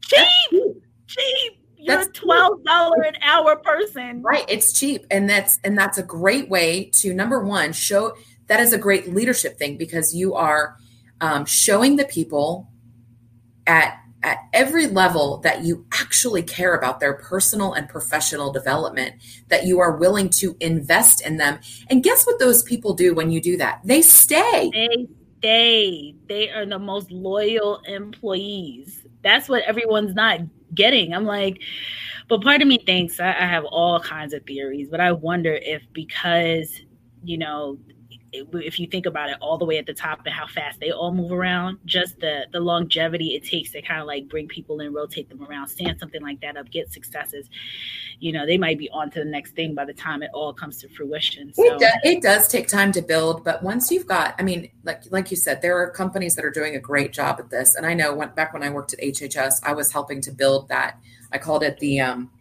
Cheap. 0.02 0.28
That's 0.52 0.52
cheap. 0.52 0.84
cheap 1.08 1.63
you're 1.84 2.02
a 2.02 2.06
twelve 2.08 2.64
dollar 2.64 3.02
an 3.04 3.16
hour 3.22 3.58
person. 3.58 4.22
Right. 4.22 4.46
It's 4.48 4.74
cheap. 4.74 5.06
And 5.12 5.30
that's 5.30 5.60
and 5.64 5.78
that's 5.78 5.98
a 5.98 6.04
great 6.04 6.50
way 6.50 6.90
to 6.96 7.14
number 7.14 7.44
one, 7.44 7.74
show 7.74 8.16
that 8.48 8.60
is 8.60 8.74
a 8.74 8.78
great 8.78 9.14
leadership 9.14 9.58
thing 9.58 9.78
because 9.78 10.14
you 10.14 10.34
are 10.36 10.78
um, 11.22 11.46
showing 11.46 11.96
the 11.96 12.06
people 12.06 12.70
at 13.68 13.98
at 14.24 14.40
every 14.54 14.88
level 14.88 15.40
that 15.40 15.64
you 15.64 15.86
actually 15.92 16.42
care 16.42 16.76
about 16.76 17.00
their 17.00 17.14
personal 17.14 17.74
and 17.74 17.90
professional 17.90 18.54
development, 18.54 19.14
that 19.50 19.66
you 19.66 19.80
are 19.80 19.98
willing 19.98 20.30
to 20.30 20.56
invest 20.62 21.26
in 21.26 21.38
them. 21.38 21.60
And 21.90 22.02
guess 22.02 22.26
what 22.26 22.40
those 22.40 22.64
people 22.64 22.94
do 22.94 23.14
when 23.14 23.32
you 23.32 23.42
do 23.42 23.58
that? 23.58 23.82
They 23.84 24.02
stay. 24.02 24.72
They 24.74 25.08
stay. 25.40 26.16
They 26.30 26.50
are 26.52 26.66
the 26.66 26.80
most 26.80 27.12
loyal 27.12 27.82
employees. 27.86 29.03
That's 29.24 29.50
what 29.50 29.64
everyone's 29.64 30.16
not 30.16 30.40
getting. 30.76 31.14
I'm 31.14 31.26
like, 31.26 31.62
but 32.28 32.42
part 32.42 32.62
of 32.62 32.68
me 32.68 32.78
thinks 32.78 33.20
I, 33.20 33.30
I 33.30 33.46
have 33.46 33.66
all 33.66 34.00
kinds 34.00 34.34
of 34.34 34.46
theories, 34.46 34.90
but 34.90 35.00
I 35.00 35.12
wonder 35.12 35.54
if 35.54 35.82
because, 35.94 36.82
you 37.24 37.38
know, 37.38 37.78
if 38.34 38.80
you 38.80 38.88
think 38.88 39.06
about 39.06 39.30
it 39.30 39.38
all 39.40 39.58
the 39.58 39.66
way 39.66 39.78
at 39.78 39.86
the 39.86 39.94
top 39.94 40.22
and 40.26 40.34
how 40.34 40.48
fast 40.48 40.80
they 40.80 40.92
all 40.92 41.14
move 41.14 41.32
around 41.32 41.78
just 41.86 42.20
the 42.20 42.46
the 42.52 42.60
longevity 42.60 43.36
it 43.36 43.44
takes 43.44 43.72
to 43.72 43.82
kind 43.82 44.02
of 44.02 44.08
like 44.08 44.28
bring 44.28 44.48
people 44.48 44.80
in 44.80 44.92
rotate 44.92 45.30
them 45.30 45.44
around 45.44 45.68
stand 45.68 46.00
something 46.00 46.22
like 46.22 46.42
that 46.42 46.58
up 46.58 46.70
get 46.72 46.92
successes 46.92 47.48
you 48.20 48.32
know 48.32 48.46
they 48.46 48.58
might 48.58 48.78
be 48.78 48.90
on 48.90 49.10
to 49.12 49.20
the 49.20 49.26
next 49.26 49.52
thing 49.52 49.76
by 49.76 49.86
the 49.86 49.94
time 49.94 50.24
it 50.24 50.32
all 50.34 50.54
comes 50.54 50.80
to 50.80 50.90
fruition 50.90 51.54
so. 51.54 51.64
it, 51.64 51.80
does, 51.80 51.94
it 52.04 52.22
does 52.22 52.48
take 52.48 52.68
time 52.68 52.92
to 52.92 53.02
build 53.02 53.44
but 53.44 53.62
once 53.62 53.92
you've 53.92 54.08
got 54.08 54.36
i 54.40 54.44
mean 54.44 54.70
like 54.84 55.04
like 55.12 55.30
you 55.30 55.38
said 55.38 55.62
there 55.62 55.78
are 55.78 55.90
companies 55.90 56.36
that 56.36 56.44
are 56.44 56.52
doing 56.52 56.76
a 56.76 56.80
great 56.80 57.14
job 57.14 57.40
at 57.40 57.50
this 57.50 57.76
and 57.76 57.86
i 57.86 57.94
know 57.94 58.14
when, 58.14 58.30
back 58.30 58.54
when 58.54 58.64
i 58.64 58.70
worked 58.70 58.94
at 58.94 59.00
hhs 59.00 59.54
i 59.64 59.74
was 59.74 59.92
helping 59.92 60.22
to 60.22 60.32
build 60.32 60.68
that 60.70 60.98
i 61.32 61.38
called 61.38 61.64
it 61.64 61.78
the 61.80 62.00
um, 62.00 62.32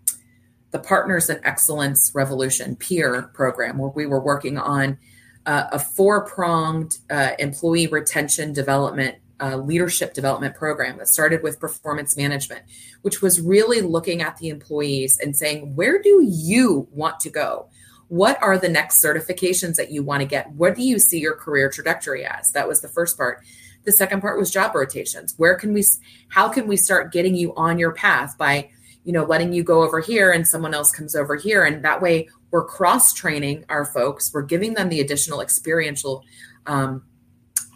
the 0.70 0.78
partners 0.78 1.28
in 1.28 1.38
excellence 1.44 2.10
revolution 2.14 2.76
peer 2.76 3.30
program 3.34 3.76
where 3.76 3.90
we 3.90 4.06
were 4.06 4.20
working 4.20 4.56
on 4.56 4.98
uh, 5.46 5.64
a 5.72 5.78
four 5.78 6.24
pronged 6.24 6.98
uh, 7.10 7.30
employee 7.38 7.86
retention 7.86 8.52
development, 8.52 9.16
uh, 9.40 9.56
leadership 9.56 10.14
development 10.14 10.54
program 10.54 10.98
that 10.98 11.08
started 11.08 11.42
with 11.42 11.58
performance 11.58 12.16
management, 12.16 12.62
which 13.02 13.20
was 13.20 13.40
really 13.40 13.80
looking 13.80 14.22
at 14.22 14.36
the 14.36 14.48
employees 14.48 15.18
and 15.20 15.36
saying, 15.36 15.74
where 15.74 16.00
do 16.00 16.22
you 16.22 16.86
want 16.92 17.18
to 17.20 17.30
go? 17.30 17.68
What 18.08 18.40
are 18.42 18.58
the 18.58 18.68
next 18.68 19.02
certifications 19.02 19.76
that 19.76 19.90
you 19.90 20.02
want 20.02 20.20
to 20.20 20.26
get? 20.26 20.50
What 20.52 20.76
do 20.76 20.82
you 20.82 20.98
see 20.98 21.18
your 21.18 21.34
career 21.34 21.70
trajectory 21.70 22.24
as? 22.24 22.52
That 22.52 22.68
was 22.68 22.82
the 22.82 22.88
first 22.88 23.16
part. 23.16 23.42
The 23.84 23.92
second 23.92 24.20
part 24.20 24.38
was 24.38 24.50
job 24.50 24.74
rotations. 24.74 25.34
Where 25.38 25.56
can 25.56 25.72
we, 25.72 25.82
how 26.28 26.48
can 26.48 26.68
we 26.68 26.76
start 26.76 27.12
getting 27.12 27.34
you 27.34 27.52
on 27.56 27.78
your 27.78 27.92
path 27.92 28.38
by, 28.38 28.70
you 29.04 29.12
know, 29.12 29.24
letting 29.24 29.52
you 29.52 29.64
go 29.64 29.82
over 29.82 29.98
here 29.98 30.30
and 30.30 30.46
someone 30.46 30.74
else 30.74 30.92
comes 30.92 31.16
over 31.16 31.34
here. 31.34 31.64
And 31.64 31.84
that 31.84 32.00
way 32.00 32.28
we're 32.52 32.64
cross 32.64 33.12
training 33.12 33.64
our 33.68 33.84
folks. 33.84 34.32
We're 34.32 34.42
giving 34.42 34.74
them 34.74 34.88
the 34.90 35.00
additional 35.00 35.40
experiential 35.40 36.22
um, 36.66 37.02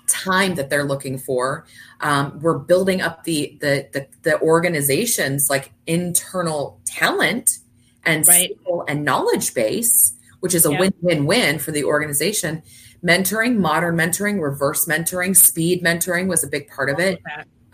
time 0.06 0.54
that 0.54 0.70
they're 0.70 0.84
looking 0.84 1.18
for. 1.18 1.66
Um, 2.00 2.38
we're 2.40 2.58
building 2.58 3.00
up 3.00 3.24
the, 3.24 3.58
the 3.60 3.88
the 3.92 4.06
the 4.22 4.40
organization's 4.40 5.50
like 5.50 5.72
internal 5.86 6.78
talent 6.84 7.58
and 8.04 8.26
Right. 8.28 8.50
skill 8.60 8.84
and 8.86 9.04
knowledge 9.04 9.52
base, 9.54 10.12
which 10.40 10.54
is 10.54 10.64
a 10.64 10.70
Yeah. 10.70 10.80
win-win-win 10.80 11.58
for 11.58 11.72
the 11.72 11.82
organization. 11.82 12.62
Mentoring, 13.04 13.56
modern 13.56 13.96
mentoring, 13.96 14.40
reverse 14.40 14.86
mentoring, 14.86 15.34
speed 15.36 15.82
mentoring 15.82 16.28
was 16.28 16.44
a 16.44 16.48
big 16.48 16.68
part 16.68 16.88
of 16.88 17.00
it. 17.00 17.20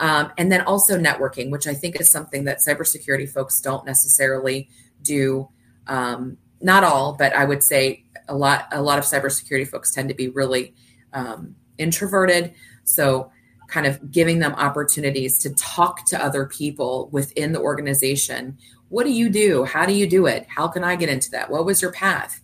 Um, 0.00 0.32
and 0.38 0.50
then 0.50 0.62
also 0.62 0.98
networking, 0.98 1.50
which 1.50 1.66
I 1.66 1.74
think 1.74 2.00
is 2.00 2.08
something 2.08 2.44
that 2.44 2.58
cybersecurity 2.58 3.28
folks 3.28 3.60
don't 3.60 3.84
necessarily 3.86 4.68
do. 5.02 5.48
Um, 5.86 6.38
not 6.62 6.84
all, 6.84 7.14
but 7.14 7.34
I 7.34 7.44
would 7.44 7.62
say 7.62 8.04
a 8.28 8.36
lot. 8.36 8.66
A 8.72 8.82
lot 8.82 8.98
of 8.98 9.04
cybersecurity 9.04 9.68
folks 9.68 9.92
tend 9.92 10.08
to 10.08 10.14
be 10.14 10.28
really 10.28 10.74
um, 11.12 11.54
introverted. 11.78 12.54
So, 12.84 13.30
kind 13.68 13.86
of 13.86 14.10
giving 14.10 14.38
them 14.38 14.52
opportunities 14.54 15.38
to 15.38 15.50
talk 15.54 16.04
to 16.06 16.22
other 16.22 16.44
people 16.46 17.08
within 17.10 17.52
the 17.52 17.60
organization. 17.60 18.58
What 18.88 19.04
do 19.04 19.12
you 19.12 19.30
do? 19.30 19.64
How 19.64 19.86
do 19.86 19.94
you 19.94 20.06
do 20.06 20.26
it? 20.26 20.46
How 20.48 20.68
can 20.68 20.84
I 20.84 20.96
get 20.96 21.08
into 21.08 21.30
that? 21.30 21.50
What 21.50 21.64
was 21.64 21.80
your 21.80 21.92
path? 21.92 22.40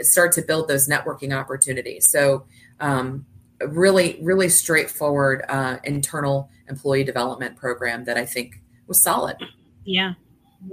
Start 0.00 0.32
to 0.32 0.42
build 0.42 0.68
those 0.68 0.88
networking 0.88 1.38
opportunities. 1.38 2.10
So, 2.10 2.46
um, 2.80 3.26
really, 3.68 4.18
really 4.22 4.48
straightforward 4.48 5.44
uh, 5.48 5.78
internal 5.84 6.50
employee 6.68 7.04
development 7.04 7.56
program 7.56 8.04
that 8.04 8.16
I 8.16 8.24
think 8.24 8.60
was 8.86 9.02
solid. 9.02 9.36
Yeah, 9.84 10.14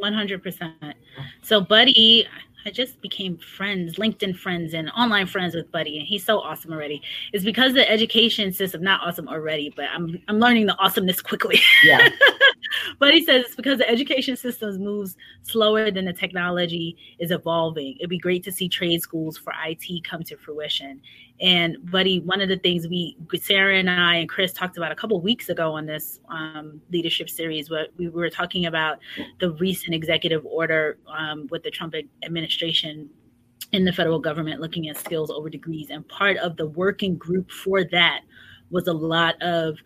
100%. 0.02 0.94
So, 1.42 1.62
Buddy, 1.62 2.28
I 2.66 2.72
just 2.72 3.02
became 3.02 3.38
friends, 3.38 3.96
LinkedIn 3.96 4.38
friends, 4.38 4.74
and 4.74 4.90
online 4.92 5.28
friends 5.28 5.56
with 5.56 5.72
Buddy, 5.72 5.98
and 5.98 6.06
he's 6.06 6.26
so 6.26 6.40
awesome 6.40 6.74
already. 6.74 7.02
It's 7.32 7.46
because 7.46 7.74
the 7.74 7.90
education 7.90 8.52
system, 8.52 8.82
not 8.82 9.02
awesome 9.02 9.28
already, 9.30 9.74
but 9.76 9.86
I'm, 9.94 10.22
I'm 10.28 10.40
learning 10.40 10.66
the 10.66 10.78
awesomeness 10.78 11.22
quickly. 11.22 11.62
Yeah. 11.84 12.10
but 13.00 13.14
he 13.14 13.24
says 13.24 13.46
it's 13.46 13.56
because 13.56 13.78
the 13.78 13.90
education 13.90 14.36
systems 14.36 14.78
moves 14.78 15.16
slower 15.44 15.90
than 15.90 16.06
the 16.06 16.14
technology 16.14 16.98
is 17.20 17.32
evolving. 17.32 17.96
It'd 17.98 18.10
be 18.10 18.20
great 18.20 18.44
to 18.44 18.52
see 18.52 18.68
trade 18.68 19.02
schools 19.02 19.38
for 19.38 19.54
IT 19.66 20.04
come 20.04 20.24
to 20.24 20.36
fruition. 20.36 21.02
And 21.42 21.78
Buddy, 21.90 22.20
one 22.20 22.42
of 22.42 22.50
the 22.50 22.58
things 22.58 22.88
we, 22.88 23.16
Sarah 23.42 23.78
and 23.78 23.90
I 23.90 24.16
and 24.16 24.30
Chris 24.30 24.52
talked 24.52 24.78
about 24.78 24.92
a 24.92 24.96
couple 24.96 25.20
weeks 25.22 25.50
ago 25.50 25.72
on 25.72 25.86
this 25.86 26.20
um, 26.30 26.82
leadership 26.92 27.30
series, 27.30 27.70
where 27.70 27.88
we 27.98 28.10
were 28.10 28.30
talking 28.30 28.66
about 28.66 29.00
the 29.40 29.52
recent 29.54 29.96
executive 29.96 30.46
order 30.46 30.98
um, 31.08 31.48
with 31.50 31.64
the 31.64 31.72
Trump 31.72 31.96
administration 32.24 33.10
in 33.72 33.86
the 33.86 33.94
federal 33.94 34.20
government 34.20 34.60
looking 34.60 34.90
at 34.90 34.98
skills 34.98 35.30
over 35.30 35.50
degrees. 35.50 35.90
And 35.90 36.08
part 36.08 36.38
of 36.38 36.58
the 36.58 36.68
working 36.68 37.16
group 37.16 37.52
for 37.52 37.84
that 37.86 38.22
was 38.70 38.88
a 38.88 38.94
lot 38.94 39.42
of 39.42 39.78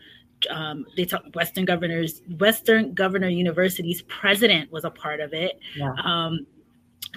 um, 0.49 0.86
they 0.97 1.06
talk 1.06 1.24
Western 1.36 1.66
governors, 1.66 2.22
Western 2.38 2.93
Governor 2.93 3.30
University's 3.30 4.01
president 4.04 4.72
was 4.72 4.84
a 4.84 4.89
part 4.89 5.22
of 5.22 5.34
it. 5.34 5.60
Yeah. 5.76 5.93
Um, 6.04 6.45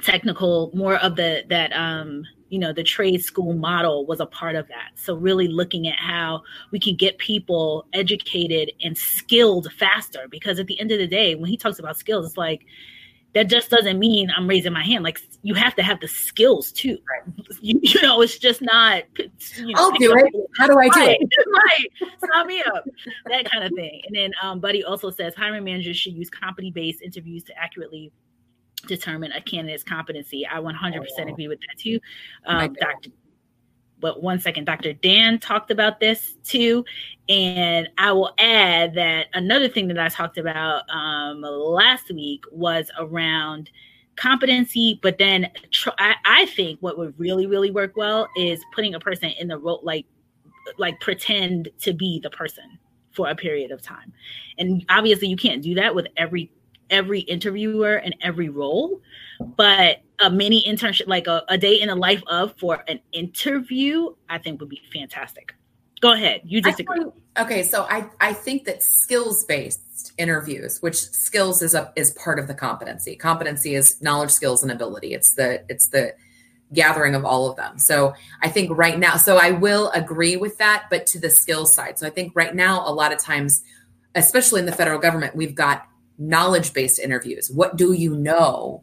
technical, 0.03 0.71
more 0.75 0.97
of 0.97 1.17
the 1.17 1.45
that 1.49 1.73
um, 1.73 2.25
you 2.57 2.61
know 2.61 2.73
the 2.73 2.83
trade 2.83 3.23
school 3.23 3.53
model 3.53 4.07
was 4.07 4.19
a 4.19 4.25
part 4.25 4.57
of 4.57 4.67
that. 4.69 4.93
So 4.95 5.15
really 5.15 5.47
looking 5.47 5.87
at 5.89 5.99
how 5.99 6.43
we 6.71 6.81
can 6.81 6.97
get 6.97 7.19
people 7.19 7.85
educated 7.93 8.73
and 8.83 8.97
skilled 8.97 9.71
faster. 9.79 10.27
Because 10.31 10.59
at 10.59 10.69
the 10.69 10.81
end 10.81 10.91
of 10.91 10.99
the 10.99 11.07
day, 11.07 11.35
when 11.35 11.51
he 11.51 11.59
talks 11.59 11.79
about 11.79 11.99
skills, 11.99 12.25
it's 12.25 12.39
like 12.39 12.63
that 13.35 13.51
just 13.51 13.69
doesn't 13.69 13.99
mean 13.99 14.31
I'm 14.35 14.49
raising 14.49 14.73
my 14.73 14.83
hand. 14.83 15.05
Like 15.05 15.21
you 15.43 15.53
have 15.53 15.75
to 15.75 15.83
have 15.83 16.01
the 16.01 16.09
skills 16.09 16.73
too. 16.73 16.97
You, 17.61 17.81
you 17.83 18.01
know, 18.03 18.21
it's 18.21 18.39
just 18.39 18.63
not. 18.63 19.03
You 19.19 19.67
know, 19.67 19.73
I'll 19.77 19.93
do 19.93 20.15
it. 20.15 20.33
How 20.59 20.67
do 20.67 20.79
I 20.79 20.89
do 20.89 21.01
right, 21.01 21.19
it? 21.21 21.47
right. 21.53 22.11
Sign 22.33 22.47
me 22.47 22.63
up. 22.75 22.85
That 23.27 23.51
kind 23.51 23.65
of 23.65 23.73
thing. 23.73 24.03
And 24.07 24.17
then 24.17 24.33
um, 24.43 24.61
Buddy 24.61 24.85
also 24.85 25.11
says 25.11 25.35
hiring 25.35 25.65
managers 25.65 25.97
should 25.97 26.13
use 26.13 26.31
competency-based 26.31 27.03
interviews 27.03 27.45
to 27.45 27.59
accurately 27.59 28.13
determine 28.87 29.33
a 29.33 29.41
candidate's 29.41 29.85
competency. 29.85 30.47
I 30.47 30.59
100% 30.61 31.05
Oh. 31.21 31.29
agree 31.29 31.49
with 31.49 31.61
that 31.61 31.79
too. 31.79 32.01
Um, 32.47 32.75
Dr. 32.75 33.11
But 33.99 34.23
one 34.23 34.39
second, 34.41 34.65
Dr. 34.67 34.93
Dan 34.93 35.39
talked 35.39 35.71
about 35.71 36.01
this 36.01 36.37
too. 36.45 36.85
And 37.31 37.89
I 37.97 38.13
will 38.13 38.35
add 38.39 38.95
that 38.95 39.29
another 39.33 39.69
thing 39.69 39.89
that 39.89 39.99
I 39.99 40.09
talked 40.09 40.37
about 40.39 40.83
um, 40.91 41.41
last 41.41 42.11
week 42.11 42.45
was 42.53 42.91
around 42.99 43.71
competency, 44.17 44.99
but 45.03 45.19
then 45.19 45.51
tr- 45.71 45.91
I, 45.99 46.15
I 46.25 46.47
think 46.47 46.81
what 46.81 46.99
would 46.99 47.19
really, 47.19 47.47
really 47.47 47.71
work 47.71 47.97
well 47.97 48.29
is 48.37 48.63
putting 48.75 48.95
a 48.95 49.01
person 49.01 49.31
in 49.39 49.49
the 49.49 49.59
role, 49.59 49.81
like, 49.83 50.07
like 50.79 51.01
pretend 51.01 51.69
to 51.81 51.93
be 51.93 52.21
the 52.23 52.31
person 52.31 52.79
for 53.13 53.29
a 53.31 53.35
period 53.35 53.71
of 53.71 53.81
time. 53.81 54.13
And 54.59 54.85
obviously 54.91 55.29
you 55.29 55.37
can't 55.37 55.63
do 55.63 55.75
that 55.77 55.95
with 55.95 56.07
every 56.19 56.51
every 56.91 57.21
interviewer 57.21 57.97
and 57.97 58.15
every 58.23 58.49
role, 58.49 59.01
but 59.41 60.03
a 60.21 60.31
mini 60.31 60.65
internship, 60.67 61.07
like 61.07 61.27
a, 61.27 61.45
a 61.49 61.59
day 61.59 61.81
in 61.81 61.89
the 61.89 61.95
life 61.95 62.23
of 62.27 62.55
for 62.59 62.83
an 62.89 63.01
interview, 63.13 64.15
I 64.29 64.39
think 64.39 64.61
would 64.61 64.69
be 64.69 64.83
fantastic. 64.93 65.55
Go 66.01 66.13
ahead. 66.13 66.43
You 66.45 66.61
disagree. 66.61 66.99
think- 66.99 67.15
okay, 67.39 67.63
so 67.63 67.87
I 67.89 68.09
I 68.21 68.33
think 68.33 68.65
that 68.65 68.83
skills 68.83 69.45
based 69.45 70.13
interviews, 70.19 70.79
which 70.81 70.97
skills 70.97 71.63
is 71.63 71.75
a 71.75 71.93
is 71.97 72.13
part 72.13 72.39
of 72.39 72.49
the 72.49 72.55
competency. 72.55 73.17
Competency 73.17 73.75
is 73.75 74.01
knowledge, 74.03 74.31
skills, 74.31 74.63
and 74.63 74.71
ability. 74.71 75.15
It's 75.15 75.33
the 75.33 75.65
it's 75.69 75.89
the 75.89 76.15
gathering 76.73 77.15
of 77.15 77.25
all 77.25 77.49
of 77.49 77.57
them. 77.57 77.79
So 77.79 78.15
I 78.43 78.49
think 78.49 78.77
right 78.77 78.99
now, 78.99 79.17
so 79.17 79.39
I 79.39 79.53
will 79.53 79.91
agree 79.91 80.37
with 80.37 80.59
that, 80.59 80.87
but 80.91 81.07
to 81.09 81.19
the 81.19 81.31
skills 81.31 81.73
side. 81.73 81.99
So 81.99 82.07
I 82.07 82.11
think 82.11 82.33
right 82.35 82.55
now, 82.55 82.83
a 82.87 82.93
lot 82.93 83.13
of 83.13 83.19
times, 83.19 83.63
especially 84.15 84.61
in 84.61 84.67
the 84.67 84.73
federal 84.73 84.99
government, 84.99 85.37
we've 85.37 85.55
got 85.55 85.87
knowledge 86.19 86.73
based 86.73 86.99
interviews. 86.99 87.51
What 87.51 87.77
do 87.77 87.93
you 87.93 88.17
know 88.17 88.83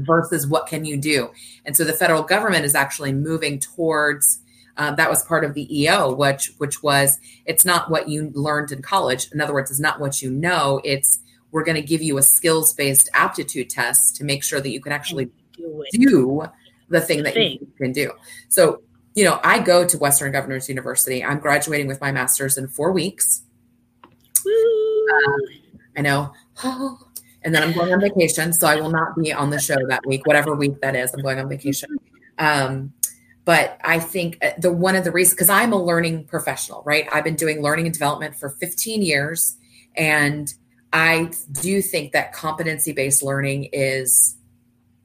versus 0.00 0.46
what 0.46 0.66
can 0.66 0.84
you 0.84 0.96
do? 0.96 1.30
And 1.64 1.76
so 1.76 1.84
the 1.84 1.92
federal 1.92 2.22
government 2.22 2.64
is 2.64 2.74
actually 2.74 3.12
moving 3.12 3.58
towards. 3.58 4.40
Uh, 4.78 4.90
that 4.94 5.10
was 5.10 5.22
part 5.24 5.44
of 5.44 5.52
the 5.52 5.80
EO, 5.82 6.14
which 6.14 6.50
which 6.56 6.82
was 6.82 7.18
it's 7.44 7.64
not 7.64 7.90
what 7.90 8.08
you 8.08 8.30
learned 8.34 8.72
in 8.72 8.80
college. 8.80 9.30
In 9.32 9.40
other 9.40 9.52
words, 9.52 9.70
it's 9.70 9.78
not 9.80 10.00
what 10.00 10.22
you 10.22 10.30
know. 10.30 10.80
It's 10.82 11.20
we're 11.50 11.64
going 11.64 11.76
to 11.76 11.82
give 11.82 12.02
you 12.02 12.16
a 12.16 12.22
skills 12.22 12.72
based 12.72 13.10
aptitude 13.12 13.68
test 13.68 14.16
to 14.16 14.24
make 14.24 14.42
sure 14.42 14.60
that 14.60 14.70
you 14.70 14.80
can 14.80 14.92
actually 14.92 15.30
Do 15.52 15.84
do 15.92 16.42
the 16.88 17.00
thing 17.00 17.22
that 17.24 17.34
Thing. 17.34 17.58
you 17.60 17.68
can 17.78 17.92
do. 17.92 18.12
So, 18.48 18.82
you 19.14 19.24
know, 19.24 19.40
I 19.44 19.58
go 19.58 19.86
to 19.86 19.98
Western 19.98 20.32
Governors 20.32 20.68
University. 20.68 21.22
I'm 21.22 21.38
graduating 21.38 21.86
with 21.86 22.00
my 22.00 22.10
master's 22.12 22.56
in 22.56 22.68
four 22.68 22.92
weeks. 22.92 23.42
I 25.96 26.00
know. 26.00 26.32
And 27.44 27.52
then 27.52 27.62
I'm 27.62 27.72
going 27.72 27.92
on 27.92 28.00
vacation. 28.00 28.52
So 28.52 28.68
I 28.68 28.76
will 28.76 28.90
not 28.90 29.16
be 29.16 29.32
on 29.32 29.50
the 29.50 29.58
show 29.58 29.74
that 29.88 30.06
week, 30.06 30.26
whatever 30.26 30.54
week 30.54 30.80
that 30.80 30.94
is. 30.94 31.12
I'm 31.12 31.22
going 31.22 31.40
on 31.40 31.48
vacation. 31.48 31.98
Um, 32.38 32.92
but 33.44 33.80
I 33.82 33.98
think 33.98 34.38
uh, 34.42 34.50
the 34.58 34.72
one 34.72 34.94
of 34.94 35.04
the 35.04 35.10
reasons, 35.10 35.34
because 35.34 35.50
I'm 35.50 35.72
a 35.72 35.82
learning 35.82 36.26
professional, 36.26 36.82
right? 36.86 37.08
I've 37.12 37.24
been 37.24 37.34
doing 37.34 37.60
learning 37.60 37.86
and 37.86 37.92
development 37.92 38.36
for 38.36 38.50
15 38.50 39.02
years. 39.02 39.56
And 39.96 40.52
I 40.92 41.30
do 41.50 41.82
think 41.82 42.12
that 42.12 42.32
competency 42.32 42.92
based 42.92 43.22
learning 43.22 43.70
is 43.72 44.36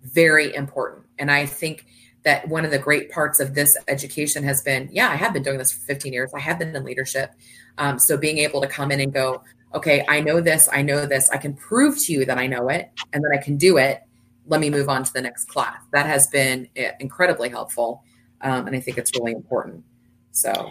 very 0.04 0.54
important. 0.54 1.06
And 1.18 1.32
I 1.32 1.46
think 1.46 1.86
that 2.24 2.48
one 2.48 2.66
of 2.66 2.72
the 2.72 2.80
great 2.80 3.10
parts 3.10 3.40
of 3.40 3.56
this 3.56 3.78
education 3.88 4.44
has 4.44 4.62
been 4.62 4.90
yeah, 4.92 5.10
I 5.10 5.16
have 5.16 5.34
been 5.34 5.44
doing 5.44 5.58
this 5.58 5.72
for 5.72 5.80
15 5.86 6.14
years. 6.14 6.32
I 6.34 6.40
have 6.40 6.60
been 6.60 6.76
in 6.76 6.84
leadership. 6.84 7.32
Um, 7.78 7.98
so 8.00 8.18
being 8.18 8.40
able 8.40 8.62
to 8.62 8.68
come 8.68 8.92
in 8.92 9.00
and 9.00 9.14
go, 9.14 9.44
okay, 9.78 10.06
I 10.08 10.22
know 10.22 10.42
this, 10.42 10.68
I 10.72 10.82
know 10.82 11.06
this, 11.06 11.30
I 11.30 11.38
can 11.38 11.54
prove 11.54 11.98
to 12.06 12.14
you 12.14 12.26
that 12.26 12.38
I 12.38 12.48
know 12.48 12.70
it 12.70 12.92
and 13.14 13.24
that 13.24 13.38
I 13.38 13.42
can 13.44 13.58
do 13.58 13.78
it. 13.78 14.02
Let 14.48 14.60
me 14.60 14.70
move 14.70 14.90
on 14.90 15.04
to 15.04 15.14
the 15.14 15.22
next 15.22 15.46
class. 15.46 15.78
That 15.94 16.06
has 16.06 16.28
been 16.28 16.68
eh, 16.76 16.92
incredibly 17.00 17.50
helpful. 17.50 18.04
Um, 18.42 18.68
and 18.68 18.76
I 18.76 18.80
think 18.80 18.98
it's 18.98 19.12
really 19.18 19.34
important. 19.34 19.84
So, 20.32 20.70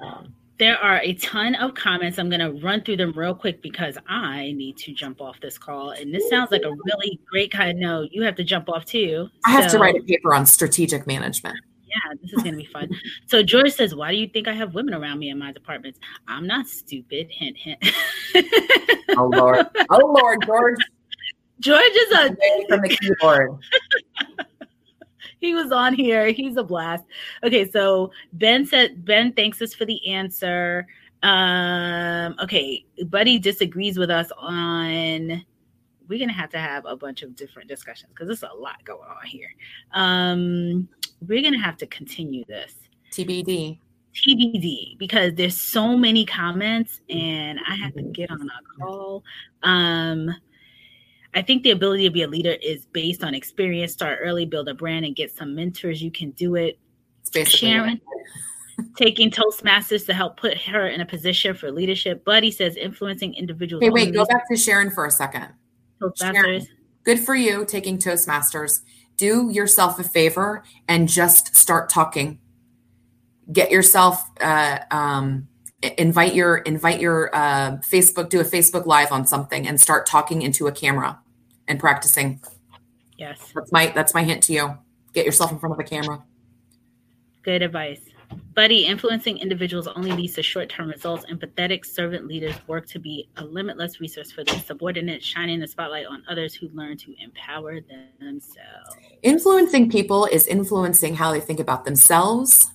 um, 0.00 0.34
There 0.58 0.78
are 0.78 1.00
a 1.02 1.14
ton 1.14 1.54
of 1.56 1.74
comments. 1.74 2.18
I'm 2.18 2.30
going 2.30 2.40
to 2.40 2.52
run 2.64 2.82
through 2.82 2.96
them 2.96 3.12
real 3.14 3.34
quick 3.34 3.62
because 3.62 3.96
I 4.08 4.52
need 4.52 4.76
to 4.78 4.92
jump 4.92 5.20
off 5.20 5.40
this 5.40 5.58
call. 5.58 5.90
And 5.90 6.14
this 6.14 6.28
sounds 6.30 6.50
like 6.50 6.62
a 6.62 6.70
really 6.70 7.20
great 7.30 7.50
kind 7.50 7.70
of 7.70 7.76
note. 7.76 8.08
You 8.12 8.22
have 8.22 8.36
to 8.36 8.44
jump 8.44 8.68
off 8.68 8.84
too. 8.84 9.28
I 9.44 9.50
have 9.50 9.70
to 9.72 9.78
write 9.78 9.96
a 9.96 10.02
paper 10.02 10.34
on 10.34 10.46
strategic 10.46 11.06
management. 11.06 11.58
Yeah, 11.92 12.14
this 12.20 12.32
is 12.32 12.42
gonna 12.42 12.56
be 12.56 12.64
fun. 12.64 12.90
So 13.26 13.42
George 13.42 13.72
says, 13.72 13.94
"Why 13.94 14.10
do 14.10 14.16
you 14.16 14.28
think 14.28 14.48
I 14.48 14.52
have 14.52 14.74
women 14.74 14.94
around 14.94 15.18
me 15.18 15.30
in 15.30 15.38
my 15.38 15.52
departments? 15.52 15.98
I'm 16.26 16.46
not 16.46 16.66
stupid." 16.66 17.28
Hint, 17.30 17.56
hint. 17.56 17.82
Oh, 19.16 19.26
Lord. 19.26 19.66
Oh, 19.90 20.16
Lord, 20.20 20.38
George. 20.46 20.80
George 21.60 21.82
is 21.82 22.12
a 22.12 22.36
from 22.68 22.80
the 22.80 22.88
keyboard. 22.88 23.58
he 25.40 25.54
was 25.54 25.70
on 25.70 25.94
here. 25.94 26.28
He's 26.32 26.56
a 26.56 26.64
blast. 26.64 27.04
Okay, 27.44 27.70
so 27.70 28.10
Ben 28.32 28.66
said 28.66 29.04
Ben 29.04 29.32
thanks 29.32 29.60
us 29.62 29.74
for 29.74 29.84
the 29.84 30.08
answer. 30.08 30.86
Um, 31.22 32.34
okay, 32.42 32.84
Buddy 33.06 33.38
disagrees 33.38 33.98
with 33.98 34.10
us 34.10 34.30
on. 34.36 35.44
We're 36.12 36.18
gonna 36.18 36.34
have 36.34 36.50
to 36.50 36.58
have 36.58 36.84
a 36.84 36.94
bunch 36.94 37.22
of 37.22 37.34
different 37.34 37.70
discussions 37.70 38.10
because 38.10 38.26
there's 38.26 38.42
a 38.42 38.54
lot 38.54 38.84
going 38.84 39.08
on 39.08 39.24
here. 39.24 39.48
Um, 39.92 40.86
we're 41.26 41.42
gonna 41.42 41.58
have 41.58 41.78
to 41.78 41.86
continue 41.86 42.44
this. 42.44 42.74
TBD. 43.10 43.78
TBD 44.14 44.98
because 44.98 45.32
there's 45.36 45.58
so 45.58 45.96
many 45.96 46.26
comments 46.26 47.00
and 47.08 47.58
I 47.66 47.76
have 47.76 47.94
to 47.94 48.02
get 48.02 48.30
on 48.30 48.42
a 48.42 48.78
call. 48.78 49.24
Um, 49.62 50.28
I 51.32 51.40
think 51.40 51.62
the 51.62 51.70
ability 51.70 52.04
to 52.04 52.10
be 52.10 52.24
a 52.24 52.28
leader 52.28 52.58
is 52.62 52.84
based 52.84 53.24
on 53.24 53.34
experience. 53.34 53.94
Start 53.94 54.18
early, 54.20 54.44
build 54.44 54.68
a 54.68 54.74
brand, 54.74 55.06
and 55.06 55.16
get 55.16 55.34
some 55.34 55.54
mentors. 55.54 56.02
You 56.02 56.10
can 56.10 56.32
do 56.32 56.56
it. 56.56 56.78
Sharon, 57.46 58.02
taking 58.98 59.30
Toastmasters 59.30 60.04
to 60.04 60.12
help 60.12 60.36
put 60.36 60.58
her 60.58 60.88
in 60.88 61.00
a 61.00 61.06
position 61.06 61.54
for 61.54 61.72
leadership. 61.72 62.22
Buddy 62.26 62.50
says 62.50 62.76
influencing 62.76 63.32
individuals. 63.32 63.82
Hey, 63.82 63.88
wait, 63.88 64.12
go 64.12 64.26
back 64.26 64.42
to 64.50 64.58
Sharon 64.58 64.90
for 64.90 65.06
a 65.06 65.10
second. 65.10 65.48
Toastmasters. 66.02 66.66
Good 67.04 67.20
for 67.20 67.34
you 67.34 67.64
taking 67.64 67.98
Toastmasters. 67.98 68.80
Do 69.16 69.50
yourself 69.50 69.98
a 69.98 70.04
favor 70.04 70.64
and 70.88 71.08
just 71.08 71.54
start 71.54 71.88
talking. 71.88 72.38
Get 73.52 73.70
yourself 73.70 74.22
uh, 74.40 74.78
um, 74.90 75.48
invite 75.98 76.34
your 76.34 76.58
invite 76.58 77.00
your 77.00 77.34
uh, 77.34 77.72
Facebook, 77.78 78.28
do 78.28 78.40
a 78.40 78.44
Facebook 78.44 78.86
live 78.86 79.12
on 79.12 79.26
something, 79.26 79.66
and 79.66 79.80
start 79.80 80.06
talking 80.06 80.42
into 80.42 80.66
a 80.66 80.72
camera 80.72 81.20
and 81.68 81.78
practicing. 81.78 82.40
Yes, 83.18 83.52
that's 83.54 83.72
my 83.72 83.88
that's 83.88 84.14
my 84.14 84.22
hint 84.22 84.42
to 84.44 84.52
you. 84.52 84.78
Get 85.12 85.26
yourself 85.26 85.52
in 85.52 85.58
front 85.58 85.74
of 85.74 85.78
a 85.78 85.84
camera. 85.84 86.22
Good 87.42 87.62
advice. 87.62 88.00
Buddy, 88.54 88.84
influencing 88.84 89.38
individuals 89.38 89.86
only 89.86 90.12
leads 90.12 90.34
to 90.34 90.42
short 90.42 90.68
term 90.68 90.88
results. 90.88 91.24
Empathetic 91.30 91.86
servant 91.86 92.26
leaders 92.26 92.54
work 92.66 92.86
to 92.88 92.98
be 92.98 93.28
a 93.36 93.44
limitless 93.44 94.00
resource 94.00 94.30
for 94.30 94.44
their 94.44 94.58
subordinates, 94.58 95.24
shining 95.24 95.58
the 95.58 95.66
spotlight 95.66 96.06
on 96.06 96.22
others 96.28 96.54
who 96.54 96.68
learn 96.74 96.98
to 96.98 97.14
empower 97.22 97.80
themselves. 98.20 98.96
Influencing 99.22 99.90
people 99.90 100.26
is 100.26 100.46
influencing 100.46 101.14
how 101.14 101.32
they 101.32 101.40
think 101.40 101.60
about 101.60 101.84
themselves, 101.84 102.70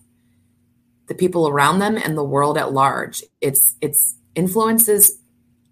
the 1.08 1.16
people 1.16 1.48
around 1.48 1.80
them, 1.80 1.96
and 1.96 2.18
the 2.18 2.24
world 2.24 2.58
at 2.58 2.74
large. 2.74 3.24
It's 3.40 3.76
it's 3.80 4.18
influences 4.34 5.20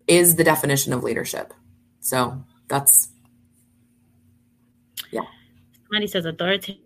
is 0.07 0.35
the 0.35 0.43
definition 0.43 0.93
of 0.93 1.03
leadership. 1.03 1.51
So 1.99 2.43
that's 2.67 3.09
yeah. 5.11 5.21
Somebody 5.89 6.07
says 6.07 6.25
authoritative 6.25 6.84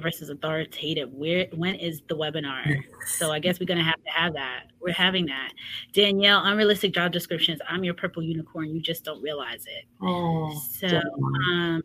versus 0.00 0.30
authoritative. 0.30 1.12
Where 1.12 1.46
when 1.54 1.74
is 1.74 2.02
the 2.08 2.16
webinar? 2.16 2.82
So 3.06 3.32
I 3.32 3.38
guess 3.38 3.60
we're 3.60 3.66
gonna 3.66 3.84
have 3.84 4.02
to 4.04 4.10
have 4.10 4.34
that. 4.34 4.64
We're 4.80 4.92
having 4.92 5.26
that. 5.26 5.52
Danielle, 5.92 6.44
unrealistic 6.44 6.92
job 6.92 7.12
descriptions. 7.12 7.60
I'm 7.68 7.84
your 7.84 7.94
purple 7.94 8.22
unicorn. 8.22 8.70
You 8.74 8.80
just 8.80 9.04
don't 9.04 9.22
realize 9.22 9.64
it. 9.66 9.84
Oh, 10.02 10.60
so 10.78 11.00
um, 11.52 11.82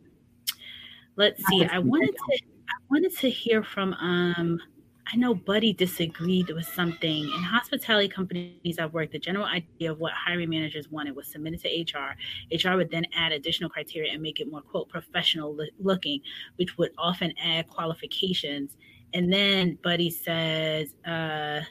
let's 1.16 1.42
see. 1.48 1.66
I 1.66 1.80
wanted 1.80 2.16
to 2.16 2.40
I 2.70 2.76
wanted 2.90 3.16
to 3.18 3.30
hear 3.30 3.64
from 3.64 3.94
um 3.94 4.60
I 5.08 5.18
know 5.18 5.36
Buddy 5.36 5.72
disagreed 5.72 6.50
with 6.50 6.66
something. 6.66 7.24
In 7.24 7.44
hospitality 7.44 8.08
companies 8.08 8.80
I've 8.80 8.94
worked, 8.94 9.12
the 9.12 9.20
general 9.20 9.46
idea 9.46 9.92
of 9.92 10.00
what 10.00 10.14
hiring 10.14 10.50
managers 10.50 10.90
wanted 10.90 11.16
was 11.16 11.28
submitted 11.28 11.62
to 11.62 11.98
HR. 11.98 12.16
HR 12.52 12.76
would 12.76 12.90
then 12.90 13.06
add 13.16 13.32
additional 13.32 13.70
criteria 13.70 14.12
and 14.14 14.22
make 14.22 14.40
it 14.40 14.50
more, 14.50 14.62
quote, 14.62 14.90
professional 14.90 15.56
looking, 15.80 16.22
which 16.56 16.78
would 16.78 16.92
often 16.98 17.34
add 17.44 17.68
qualifications. 17.70 18.78
And 19.14 19.32
then 19.32 19.78
Buddy 19.84 20.10
says, 20.10 20.96
uh, 21.06 21.62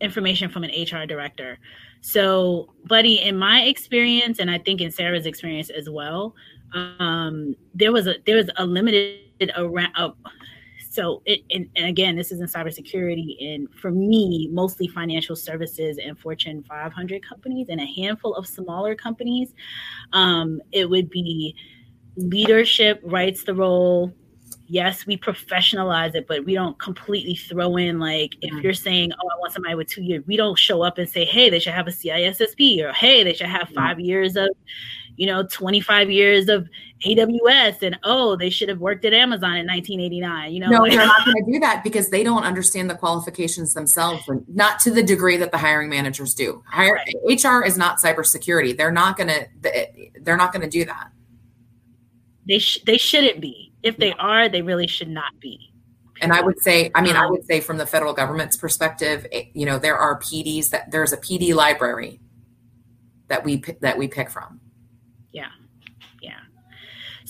information 0.00 0.48
from 0.48 0.64
an 0.64 0.70
HR 0.70 1.06
director. 1.06 1.58
So, 2.00 2.74
Buddy, 2.86 3.20
in 3.20 3.38
my 3.38 3.62
experience, 3.62 4.38
and 4.38 4.50
I 4.50 4.58
think 4.58 4.80
in 4.80 4.90
Sarah's 4.90 5.26
experience 5.26 5.70
as 5.70 5.88
well, 5.88 6.34
um, 6.72 7.54
there 7.74 7.92
was 7.92 8.06
a 8.06 8.16
there 8.26 8.36
was 8.36 8.50
a 8.56 8.66
limited 8.66 9.52
around. 9.56 9.92
Uh, 9.96 10.10
so 10.94 11.22
it, 11.26 11.42
and, 11.50 11.68
and, 11.76 11.86
again 11.86 12.14
this 12.14 12.30
is 12.30 12.40
in 12.40 12.46
cybersecurity 12.46 13.54
and 13.54 13.68
for 13.74 13.90
me 13.90 14.48
mostly 14.52 14.86
financial 14.86 15.34
services 15.34 15.98
and 15.98 16.18
fortune 16.18 16.62
500 16.68 17.26
companies 17.26 17.68
and 17.68 17.80
a 17.80 17.86
handful 17.86 18.34
of 18.34 18.46
smaller 18.46 18.94
companies 18.94 19.54
um, 20.12 20.60
it 20.72 20.88
would 20.88 21.10
be 21.10 21.54
leadership 22.16 23.00
writes 23.02 23.42
the 23.42 23.54
role 23.54 24.12
yes 24.66 25.04
we 25.04 25.16
professionalize 25.16 26.14
it 26.14 26.26
but 26.28 26.44
we 26.44 26.54
don't 26.54 26.78
completely 26.78 27.34
throw 27.34 27.76
in 27.76 27.98
like 27.98 28.34
if 28.40 28.50
mm-hmm. 28.50 28.60
you're 28.60 28.72
saying 28.72 29.12
oh 29.12 29.28
i 29.28 29.38
want 29.38 29.52
somebody 29.52 29.74
with 29.74 29.88
two 29.88 30.02
years 30.02 30.22
we 30.26 30.36
don't 30.36 30.58
show 30.58 30.82
up 30.82 30.96
and 30.96 31.08
say 31.08 31.24
hey 31.24 31.50
they 31.50 31.58
should 31.58 31.74
have 31.74 31.88
a 31.88 31.90
cissp 31.90 32.82
or 32.82 32.92
hey 32.92 33.24
they 33.24 33.34
should 33.34 33.46
have 33.46 33.66
mm-hmm. 33.66 33.74
five 33.74 34.00
years 34.00 34.36
of 34.36 34.48
you 35.16 35.26
know 35.26 35.46
25 35.46 36.10
years 36.10 36.48
of 36.48 36.68
aws 37.06 37.82
and 37.82 37.98
oh 38.02 38.36
they 38.36 38.50
should 38.50 38.68
have 38.68 38.78
worked 38.78 39.04
at 39.04 39.12
amazon 39.12 39.56
in 39.56 39.66
1989 39.66 40.52
you 40.52 40.60
know? 40.60 40.68
No 40.68 40.84
they're 40.84 41.06
not 41.06 41.24
going 41.24 41.44
to 41.44 41.52
do 41.52 41.58
that 41.60 41.84
because 41.84 42.10
they 42.10 42.24
don't 42.24 42.44
understand 42.44 42.90
the 42.90 42.94
qualifications 42.94 43.74
themselves 43.74 44.28
and 44.28 44.44
not 44.48 44.80
to 44.80 44.90
the 44.90 45.02
degree 45.02 45.36
that 45.36 45.52
the 45.52 45.58
hiring 45.58 45.88
managers 45.88 46.34
do. 46.34 46.62
Hire, 46.66 46.94
right. 46.94 47.42
hr 47.44 47.64
is 47.64 47.76
not 47.76 47.98
cybersecurity. 47.98 48.76
They're 48.76 48.92
not 48.92 49.16
going 49.16 49.28
to 49.28 49.46
they're 50.20 50.36
not 50.36 50.52
going 50.52 50.62
to 50.62 50.70
do 50.70 50.84
that. 50.84 51.10
They 52.46 52.58
sh- 52.58 52.82
they 52.84 52.98
shouldn't 52.98 53.40
be. 53.40 53.72
If 53.82 53.96
they 53.96 54.12
are 54.14 54.48
they 54.48 54.62
really 54.62 54.86
should 54.86 55.08
not 55.08 55.38
be. 55.40 55.72
And 56.20 56.32
I 56.32 56.40
would 56.40 56.60
say, 56.60 56.90
I 56.94 57.02
mean, 57.02 57.16
I 57.16 57.24
um, 57.24 57.32
would 57.32 57.44
say 57.44 57.60
from 57.60 57.76
the 57.76 57.86
federal 57.86 58.14
government's 58.14 58.56
perspective, 58.56 59.26
eh, 59.32 59.44
you 59.52 59.66
know, 59.66 59.78
there 59.78 59.96
are 59.96 60.18
PDs 60.20 60.70
that 60.70 60.90
there's 60.90 61.12
a 61.12 61.16
PD 61.16 61.54
library 61.54 62.20
that 63.28 63.44
we 63.44 63.62
that 63.80 63.98
we 63.98 64.08
pick 64.08 64.30
from. 64.30 64.60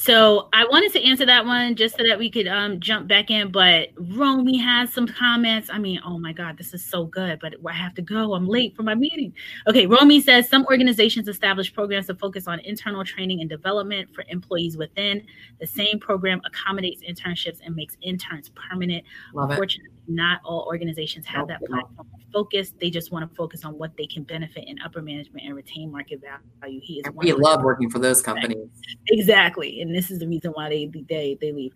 So 0.05 0.51
I 0.53 0.67
wanted 0.67 0.93
to 0.93 1.03
answer 1.03 1.25
that 1.25 1.47
one 1.47 1.77
just 1.77 1.97
so 1.97 2.03
that 2.07 2.19
we 2.19 2.31
could 2.31 2.47
um, 2.47 2.79
jump 2.79 3.09
back 3.09 3.31
in. 3.31 3.51
But 3.51 3.89
Romy 3.97 4.59
has 4.59 4.93
some 4.93 5.07
comments. 5.07 5.71
I 5.73 5.79
mean, 5.79 5.99
oh 6.05 6.19
my 6.19 6.35
God, 6.35 6.59
this 6.59 6.75
is 6.75 6.85
so 6.85 7.07
good, 7.07 7.39
but 7.41 7.55
I 7.67 7.73
have 7.73 7.95
to 7.95 8.03
go. 8.03 8.35
I'm 8.35 8.47
late 8.47 8.77
for 8.77 8.83
my 8.83 8.95
meeting. 8.95 9.33
Okay, 9.67 9.87
Romy 9.87 10.21
says 10.21 10.47
some 10.47 10.67
organizations 10.67 11.27
establish 11.27 11.73
programs 11.73 12.09
to 12.09 12.15
focus 12.15 12.47
on 12.47 12.61
internal 12.61 13.03
training 13.03 13.41
and 13.41 13.49
development 13.49 14.15
for 14.15 14.25
employees 14.29 14.77
within. 14.77 15.27
The 15.59 15.67
same 15.67 15.99
program 15.99 16.43
accommodates 16.45 17.03
internships 17.03 17.61
and 17.65 17.75
makes 17.75 17.97
interns 18.03 18.51
permanent. 18.51 19.05
Love 19.33 19.53
it. 19.53 19.59
Not 20.07 20.41
all 20.45 20.65
organizations 20.69 21.27
have 21.27 21.49
that 21.49 21.61
platform 21.65 22.07
focus. 22.35 22.75
They 22.81 22.91
just 22.91 23.13
want 23.13 23.29
to 23.29 23.35
focus 23.35 23.65
on 23.65 23.79
what 23.79 23.97
they 23.97 24.07
can 24.07 24.25
benefit 24.25 24.65
in 24.67 24.79
upper 24.83 25.01
management 25.01 25.47
and 25.47 25.55
retain 25.55 25.91
market 25.91 26.21
value. 26.61 26.81
He 26.83 27.01
is. 27.01 27.07
we 27.15 27.33
love 27.33 27.63
working 27.63 27.89
for 27.89 27.99
those 27.99 28.21
companies. 28.21 28.69
Exactly, 29.09 29.81
and 29.81 29.95
this 29.95 30.11
is 30.11 30.19
the 30.19 30.29
reason 30.29 30.51
why 30.53 30.69
they 30.69 30.91
they 31.09 31.39
they 31.41 31.53
leave. 31.53 31.73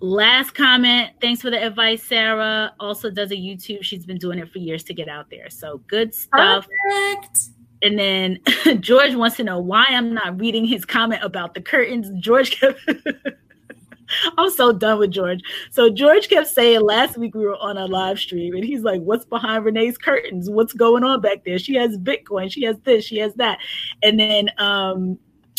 Last 0.00 0.54
comment. 0.54 1.12
Thanks 1.22 1.40
for 1.40 1.50
the 1.50 1.64
advice, 1.64 2.02
Sarah. 2.02 2.74
Also 2.78 3.10
does 3.10 3.32
a 3.32 3.36
YouTube. 3.36 3.82
She's 3.82 4.04
been 4.04 4.18
doing 4.18 4.38
it 4.38 4.52
for 4.52 4.58
years 4.58 4.84
to 4.84 4.94
get 4.94 5.08
out 5.08 5.30
there. 5.30 5.48
So 5.48 5.78
good 5.88 6.14
stuff. 6.14 6.66
Perfect. 6.90 7.38
And 7.82 7.98
then 7.98 8.38
George 8.80 9.14
wants 9.14 9.36
to 9.36 9.44
know 9.44 9.58
why 9.58 9.86
I'm 9.88 10.12
not 10.12 10.38
reading 10.38 10.66
his 10.66 10.84
comment 10.84 11.22
about 11.22 11.54
the 11.54 11.62
curtains. 11.62 12.10
George 12.20 12.62
I'm 14.38 14.50
so 14.50 14.72
done 14.72 14.98
with 14.98 15.10
George. 15.10 15.40
So 15.70 15.90
George 15.90 16.28
kept 16.28 16.48
saying 16.48 16.80
last 16.80 17.16
week 17.16 17.34
we 17.34 17.44
were 17.44 17.56
on 17.56 17.76
a 17.76 17.86
live 17.86 18.18
stream, 18.18 18.54
and 18.54 18.64
he's 18.64 18.82
like, 18.82 19.00
"What's 19.00 19.24
behind 19.24 19.64
Renee's 19.64 19.98
curtains? 19.98 20.50
What's 20.50 20.72
going 20.72 21.04
on 21.04 21.20
back 21.20 21.44
there? 21.44 21.58
She 21.58 21.74
has 21.76 21.96
Bitcoin. 21.98 22.50
She 22.50 22.64
has 22.64 22.76
this. 22.80 23.04
She 23.04 23.18
has 23.18 23.34
that." 23.34 23.58
And 24.02 24.18
then 24.18 24.50
um, 24.58 25.18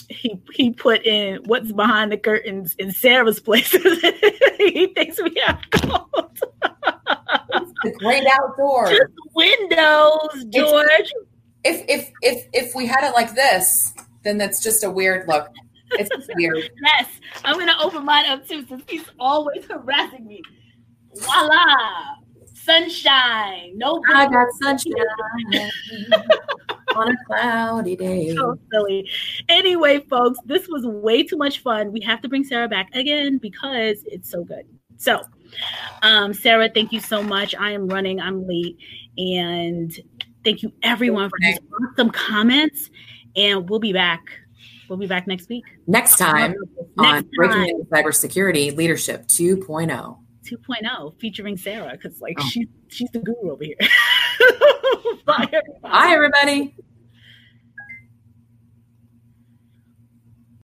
he 0.10 0.40
he 0.54 0.72
put 0.72 1.06
in 1.06 1.42
what's 1.46 1.72
behind 1.72 2.12
the 2.12 2.18
curtains 2.18 2.76
in 2.80 2.92
Sarah's 2.92 3.40
place. 3.40 3.72
he 4.58 4.88
thinks 4.96 5.22
we 5.22 5.42
have 5.46 5.60
gold. 5.72 6.42
the 7.84 7.92
great 8.00 8.26
outdoors. 8.28 8.90
Just 8.90 9.12
windows, 9.36 10.46
George. 10.50 11.14
If 11.64 11.84
if 11.88 12.12
if 12.22 12.48
if 12.54 12.76
we 12.76 12.86
had 12.86 13.08
it 13.08 13.14
like 13.14 13.36
this, 13.36 13.94
then 14.24 14.38
that's 14.38 14.64
just 14.64 14.84
a 14.84 14.90
weird 14.90 15.28
look. 15.28 15.50
It's 15.92 16.28
weird. 16.36 16.70
yes, 16.84 17.08
I'm 17.44 17.58
gonna 17.58 17.78
open 17.82 18.06
mine 18.06 18.26
up 18.26 18.48
too, 18.48 18.66
since 18.68 18.84
he's 18.88 19.06
always 19.20 19.66
harassing 19.66 20.26
me. 20.26 20.42
Voila, 21.16 22.16
sunshine. 22.54 23.78
No, 23.78 24.02
I 24.14 24.28
got 24.28 24.48
sunshine 24.62 24.92
on 26.96 27.12
a 27.12 27.16
cloudy 27.26 27.96
day. 27.96 28.36
So 28.36 28.58
silly. 28.72 29.10
Anyway, 29.50 30.00
folks, 30.10 30.40
this 30.46 30.68
was 30.68 30.86
way 30.86 31.24
too 31.24 31.38
much 31.38 31.60
fun. 31.60 31.92
We 31.92 32.02
have 32.02 32.22
to 32.22 32.30
bring 32.30 32.44
Sarah 32.44 32.68
back 32.68 32.94
again 32.94 33.38
because 33.38 34.04
it's 34.06 34.30
so 34.30 34.44
good. 34.44 34.66
So, 34.98 35.22
um, 36.02 36.34
Sarah, 36.34 36.70
thank 36.74 36.92
you 36.92 37.00
so 37.00 37.22
much. 37.22 37.56
I 37.56 37.72
am 37.72 37.88
running. 37.88 38.20
I'm 38.20 38.48
late, 38.48 38.78
and 39.18 39.98
thank 40.44 40.64
you 40.64 40.72
everyone 40.84 41.30
for 41.30 41.38
these 41.40 41.60
awesome 41.92 42.10
comments. 42.10 42.90
And 43.36 43.70
we'll 43.70 43.80
be 43.80 43.94
back 43.94 44.24
We'll 44.90 44.98
be 44.98 45.08
back 45.08 45.28
next 45.28 45.50
week. 45.50 45.66
Next 45.86 46.18
time 46.18 46.56
next 46.98 47.26
on 47.26 47.30
Breaking 47.36 47.70
into 47.70 47.86
Cybersecurity 47.86 48.76
Leadership 48.76 49.28
2.0. 49.28 50.18
2.0 50.44 51.20
featuring 51.20 51.58
Sarah 51.58 51.92
because 51.92 52.22
like 52.22 52.38
oh. 52.40 52.48
she's 52.48 52.68
she's 52.88 53.10
the 53.12 53.20
guru 53.20 53.52
over 53.52 53.64
here. 53.64 53.76
Bye 55.26 55.50
everybody. 55.52 55.82
Bye 55.82 56.12
everybody. 56.12 56.76